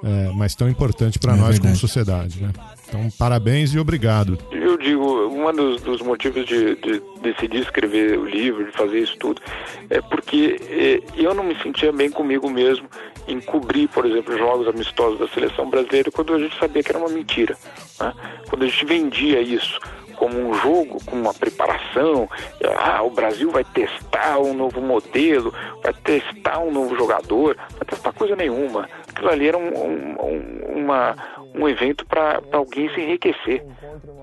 [0.03, 1.77] é, mas tão importante para É nós como verdade.
[1.80, 2.41] sociedade.
[2.41, 2.49] Né?
[2.88, 4.38] Então, parabéns e obrigado.
[4.52, 9.15] Eu digo, um dos, dos motivos de, de decidir escrever o livro, de fazer isso
[9.18, 9.41] tudo,
[9.90, 12.88] é porque eh, eu não me sentia bem comigo mesmo
[13.27, 16.99] em cobrir, por exemplo, jogos amistosos da seleção brasileira quando a gente sabia que era
[16.99, 17.56] uma mentira.
[17.99, 18.14] né?
[18.49, 19.80] Quando a gente vendia isso
[20.16, 22.30] como um jogo, como uma preparação,
[22.78, 28.12] ah, o Brasil vai testar um novo modelo, vai testar um novo jogador, vai testar
[28.14, 28.90] coisa nenhuma.
[29.10, 31.16] Aquilo ali era um, um, um- uma,
[31.54, 33.64] um evento para alguém se enriquecer.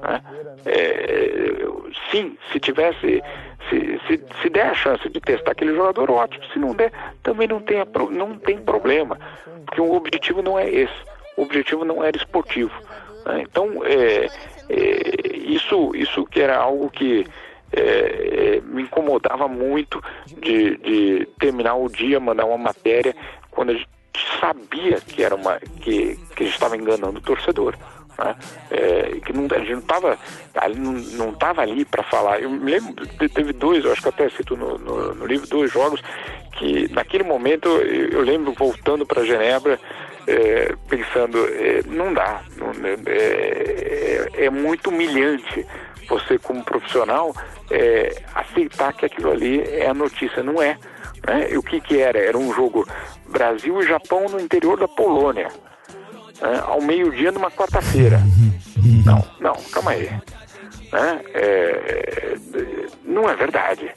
[0.02, 0.22] né?
[0.66, 1.52] É,
[2.10, 3.22] sim, se tivesse,
[3.68, 6.44] se, se, se der a chance de testar aquele jogador, ótimo.
[6.52, 6.92] Se não der,
[7.22, 9.18] também não tem, a não tem problema,
[9.66, 10.92] porque o objetivo não é esse.
[11.36, 12.72] O objetivo não era esportivo.
[13.24, 13.42] né?
[13.42, 14.26] Então, é,
[14.68, 15.01] é,
[15.54, 17.26] isso, isso que era algo que
[17.72, 17.80] é,
[18.56, 23.14] é, me incomodava muito de, de terminar o dia, mandar uma matéria,
[23.50, 23.88] quando a gente
[24.40, 27.74] sabia que era uma que, que a gente estava enganando o torcedor.
[28.18, 28.36] né?
[28.70, 30.18] É, que não, a gente não estava
[30.54, 32.40] ali, não, não tava ali para falar.
[32.42, 35.46] Eu me lembro, te- teve dois, eu acho que até cito no, no, no livro,
[35.46, 36.02] dois jogos
[36.52, 39.80] que naquele momento eu, eu lembro voltando para Genebra
[40.26, 42.70] é, pensando, é, não dá, não-
[43.06, 45.66] é, é, é muito humilhante
[46.08, 47.34] você como profissional
[47.70, 50.76] é, aceitar que aquilo ali é a notícia, não é.
[51.26, 51.52] Né?
[51.52, 52.18] E o que que era?
[52.18, 52.86] Era um jogo
[53.28, 55.48] Brasil e Japão no interior da Polônia,
[56.40, 56.62] né?
[56.64, 58.20] ao meio-dia numa quarta-feira.
[59.06, 60.10] Não, não, calma aí.
[60.92, 61.20] Né?
[61.34, 62.34] É,
[63.04, 63.90] não é verdade.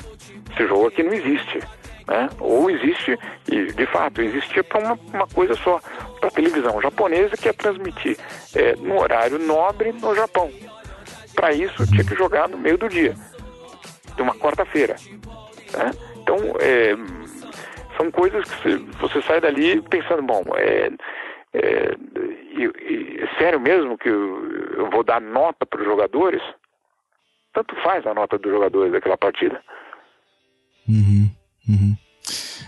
[0.51, 1.59] Esse jogo aqui não existe.
[2.07, 2.29] Né?
[2.39, 3.17] Ou existe,
[3.51, 5.79] e de fato, existia para uma, uma coisa só,
[6.25, 8.17] para a televisão japonesa que ia transmitir
[8.55, 10.51] é, no horário nobre no Japão.
[11.35, 13.13] Para isso, tinha que jogar no meio do dia,
[14.15, 14.95] de uma quarta-feira.
[15.73, 15.91] né?
[16.21, 16.95] Então, é,
[17.97, 20.89] são coisas que você, sai dali pensando, bom, é,
[21.53, 21.95] é,
[23.23, 26.41] é sério mesmo que eu, eu vou dar nota para os jogadores?
[27.53, 29.61] Tanto faz a nota dos jogadores daquela partida.
[30.87, 31.29] Uhum,
[31.69, 31.95] uhum.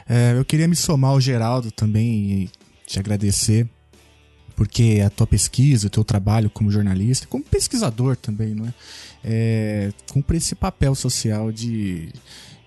[0.09, 2.49] É, eu queria me somar ao Geraldo também
[2.87, 3.67] te agradecer,
[4.55, 8.73] porque a tua pesquisa, o teu trabalho como jornalista, como pesquisador também, não é?
[9.23, 12.09] é cumpre esse papel social de,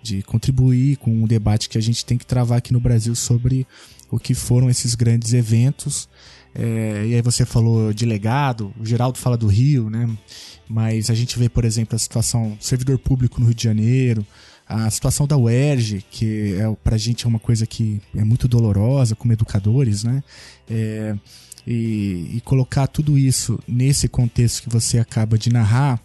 [0.03, 3.67] de contribuir com o debate que a gente tem que travar aqui no Brasil sobre
[4.11, 6.09] o que foram esses grandes eventos.
[6.55, 10.09] É, e aí você falou de legado, o Geraldo fala do Rio, né?
[10.69, 14.27] Mas a gente vê, por exemplo, a situação do servidor público no Rio de Janeiro,
[14.71, 19.17] a situação da UERJ, que é, pra gente é uma coisa que é muito dolorosa
[19.17, 20.23] como educadores, né?
[20.71, 21.15] É,
[21.67, 26.01] e, e colocar tudo isso nesse contexto que você acaba de narrar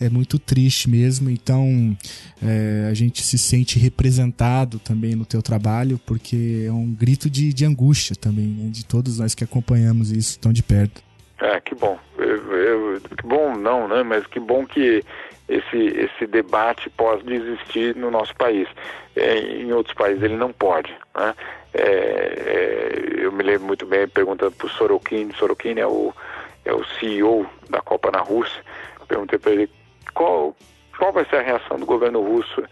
[0.00, 1.30] é muito triste mesmo.
[1.30, 1.96] Então
[2.42, 7.52] é, a gente se sente representado também no teu trabalho, porque é um grito de,
[7.52, 8.68] de angústia também, né?
[8.70, 11.02] de todos nós que acompanhamos isso tão de perto.
[11.38, 11.98] É, que bom.
[12.18, 14.02] Eu, eu- que bom não, né?
[14.02, 15.04] Mas que bom que
[15.48, 18.68] esse, esse debate pode existir no nosso país.
[19.14, 21.34] É, em outros países ele não pode, né?
[21.72, 26.12] É, é, eu me lembro muito bem perguntando para o Sorokin, Sorokin é o,
[26.64, 28.62] é o CEO da Copa na Rússia,
[29.06, 29.70] perguntei para ele
[30.14, 30.56] qual,
[30.96, 32.64] qual vai ser a reação do governo russo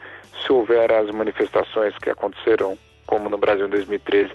[0.45, 4.33] se houver as manifestações que aconteceram, como no Brasil em 2013.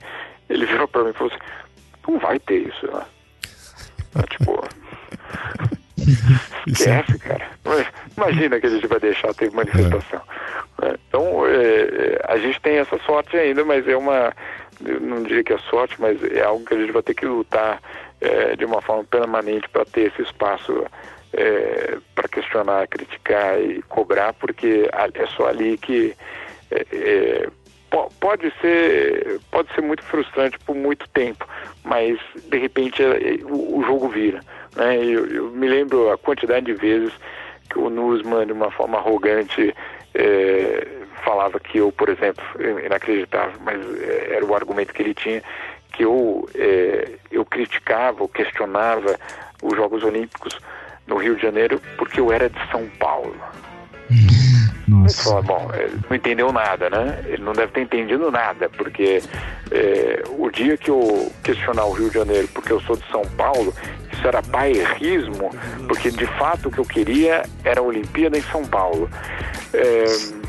[0.50, 1.44] Ele virou para mim e falou assim,
[2.08, 3.06] não vai ter isso, né?
[4.16, 4.68] É, tipo,
[6.68, 7.48] esquece, cara.
[8.20, 10.22] Imagina que a gente vai deixar ter manifestação.
[10.82, 10.96] né?
[11.08, 14.34] Então, é, é, a gente tem essa sorte ainda, mas é uma.
[14.82, 17.82] Não diria que é sorte, mas é algo que a gente vai ter que lutar
[18.22, 20.86] é, de uma forma permanente para ter esse espaço
[22.16, 26.16] para questionar, criticar e cobrar, porque é só ali que.
[26.72, 27.48] é, é,
[27.90, 31.48] po- pode ser pode ser muito frustrante por muito tempo,
[31.84, 32.18] mas
[32.50, 34.40] de repente é, é, o, o jogo vira.
[34.76, 34.98] Né?
[34.98, 37.12] Eu, eu me lembro a quantidade de vezes
[37.70, 39.74] que o Nusman, de uma forma arrogante,
[40.14, 40.88] é,
[41.24, 45.44] falava que eu, por exemplo, é inacreditável, mas é, era o argumento que ele tinha,
[45.94, 49.18] que eu, é, eu criticava, ou questionava
[49.62, 50.60] os Jogos Olímpicos
[51.08, 53.36] no Rio de Janeiro porque eu era de São Paulo.
[55.10, 55.68] Ele falou, bom,
[56.10, 57.20] não entendeu nada, né?
[57.26, 59.22] Ele não deve ter entendido nada, porque
[59.72, 63.22] é, o dia que eu questionar o Rio de Janeiro porque eu sou de São
[63.38, 63.74] Paulo,
[64.14, 65.50] isso era bairrismo,
[65.88, 69.10] porque de fato o que eu queria era a Olimpíada em São Paulo.
[69.74, 70.40] É,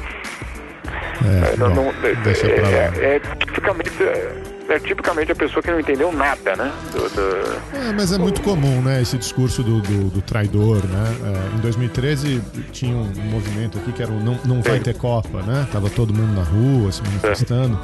[1.53, 2.15] É, não- não- é-
[3.05, 3.91] é- é tipicamente,
[4.73, 6.73] é tipicamente a pessoa que não entendeu nada, né?
[6.93, 11.17] Do- do- É, mas é muito comum, né, esse discurso do, do, do traidor, né?
[11.53, 12.41] É, em 2013
[12.73, 15.67] tinha um movimento aqui que era o não, não vai ter Copa, né?
[15.73, 17.79] Tava todo mundo na rua se manifestando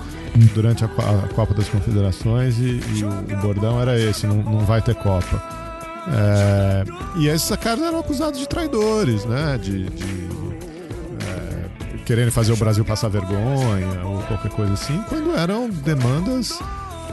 [0.55, 4.61] durante a, a Copa das Confederações e, e o, o bordão era esse, não, não
[4.61, 5.43] vai ter Copa.
[6.09, 6.85] É,
[7.17, 9.59] e esses caras eram acusados de traidores, né?
[9.61, 10.29] De, de,
[11.27, 11.56] é,
[12.07, 16.59] querendo fazer o Brasil passar vergonha ou qualquer coisa assim, quando eram demandas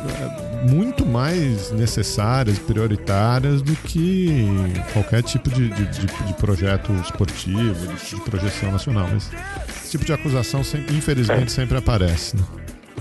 [0.06, 4.56] é, muito mais necessárias, prioritárias do que
[4.94, 9.08] qualquer tipo de, de, de- de projeto esportivo, de, projeção nacional.
[9.12, 9.30] Mas
[9.78, 12.38] esse tipo de acusação, sempre- infelizmente, sempre aparece.
[12.38, 12.44] Né?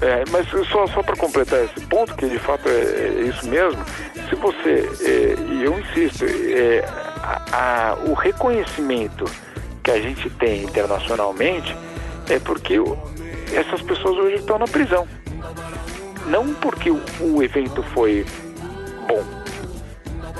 [0.00, 3.78] É, mas só, só para completar esse ponto, que de fato é, é isso mesmo,
[4.28, 6.84] se você, é, e eu insisto, é,
[7.22, 9.24] a- a- o reconhecimento
[9.82, 11.76] que a gente tem internacionalmente
[12.28, 12.74] é porque
[13.52, 15.06] essas pessoas hoje estão na prisão.
[16.26, 18.24] Não porque o, o evento foi
[19.08, 19.22] bom.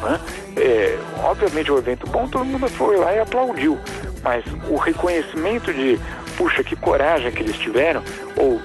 [0.03, 0.21] né?
[0.57, 3.79] É, obviamente o evento bom, todo mundo foi lá e aplaudiu.
[4.23, 5.99] Mas o reconhecimento de,
[6.37, 8.03] puxa, que coragem que eles tiveram,
[8.37, 8.61] ou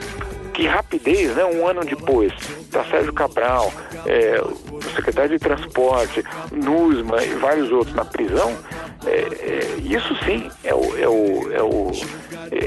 [0.58, 1.46] que rapidez, né?
[1.46, 2.34] Um ano depois,
[2.72, 3.72] tá Sérgio Cabral,
[4.08, 8.58] é, o secretário de Transporte, Nusma e vários outros na prisão,
[9.06, 11.92] é, é, isso sim é o, é, o, é, o,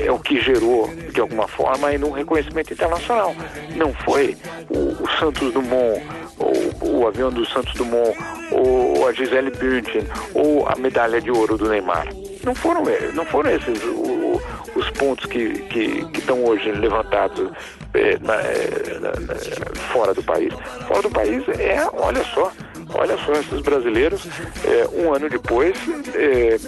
[0.07, 3.35] é o que gerou, de alguma forma, aí um reconhecimento internacional.
[3.75, 4.37] Não foi
[4.69, 6.01] o, o Santos Dumont,
[6.39, 8.17] ou o avião do Santos Dumont,
[8.53, 12.07] ou a Gisele Bündchen, ou a medalha de ouro do Neymar.
[12.45, 14.41] Não foram, eh, não foram esses o-
[14.77, 17.51] os pontos que, que, que estão hoje levantados
[17.95, 20.53] eh, na- eh, na- na- fora do país.
[20.87, 22.53] Fora do país é, olha só,
[22.93, 24.23] olha só, esses brasileiros,
[24.65, 25.75] eh, um ano depois,
[26.15, 26.59] eh,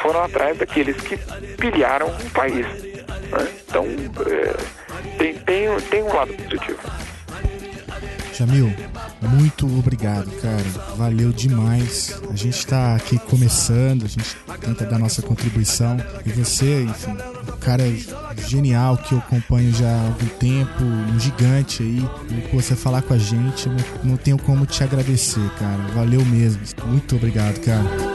[0.00, 1.18] foram atrás daqueles que
[1.58, 2.66] pilharam o país.
[2.66, 3.48] né?
[3.68, 3.84] Então,
[5.18, 6.78] tem, tem, tem um lado positivo.
[8.36, 8.74] Jamil,
[9.22, 10.96] muito obrigado, cara.
[10.96, 12.20] Valeu demais.
[12.28, 15.96] A gente tá aqui começando, a gente tenta dar nossa contribuição.
[16.26, 17.84] E você, enfim, um cara
[18.48, 22.08] genial que eu acompanho já há algum tempo, um gigante aí.
[22.30, 23.68] E você falar com a gente,
[24.02, 25.82] não tenho como te agradecer, cara.
[25.94, 26.60] Valeu mesmo.
[26.86, 28.13] Muito obrigado, cara.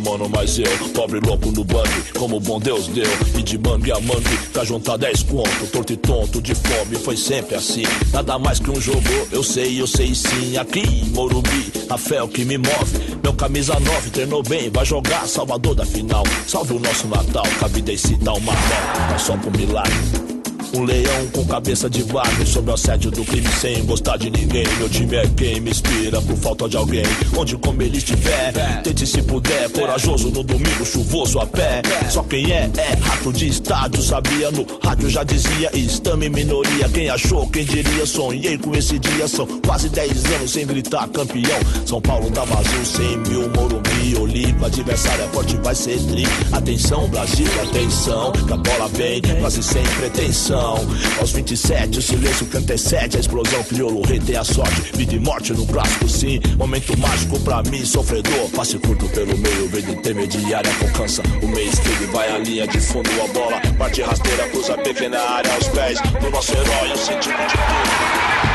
[0.00, 3.06] Mano, mas eu Pobre louco no bug, como bom Deus deu.
[3.38, 7.16] E de mangue a mangue, pra juntar 10 conto Torto e tonto, de fome, foi
[7.16, 7.84] sempre assim.
[8.12, 9.00] Nada mais que um jogo,
[9.30, 10.56] eu sei, eu sei sim.
[10.56, 13.18] Aqui, em Morumbi, a fé é o que me move.
[13.22, 16.24] Meu camisa 9 treinou bem, vai jogar Salvador da final.
[16.46, 20.29] Salve o nosso Natal, a vida ensina uma nota Mas só pro milagre
[20.72, 24.64] Um leão com cabeça de vaca Sobre o assédio do crime sem gostar de ninguém.
[24.78, 27.02] Meu time é quem me inspira por falta de alguém.
[27.36, 28.52] Onde como ele estiver
[28.82, 31.82] Tente se puder, corajoso no domingo chuvoso a pé.
[32.08, 34.50] Só quem é, é rato de estádio Sabia?
[34.52, 38.06] No rádio já dizia Estame minoria, quem achou, quem diria?
[38.06, 41.58] Sonhei com esse dia, são quase 10 anos Sem gritar campeão.
[41.84, 46.24] São Paulo tá vazio, 100 mil Morumbi, Olipa, adversário é forte, vai ser tri.
[46.52, 52.76] Atenção Brasil, atenção Que a bola vem, quase sem pretensão Aos 27, o silêncio canta
[52.76, 54.92] sete A explosão, crioulo, rei tem a sorte.
[54.94, 56.40] Vida e morte no clássico sim.
[56.56, 58.50] Momento mágico pra mim, sofredor.
[58.50, 63.10] Passe curto pelo meio, verde intermediária Alcança o meio esquerdo, vai a linha de fundo
[63.22, 67.52] A bola, parte rasteira, cruza pequena área aos pés Do nosso herói, o sentido de
[67.52, 68.49] tudo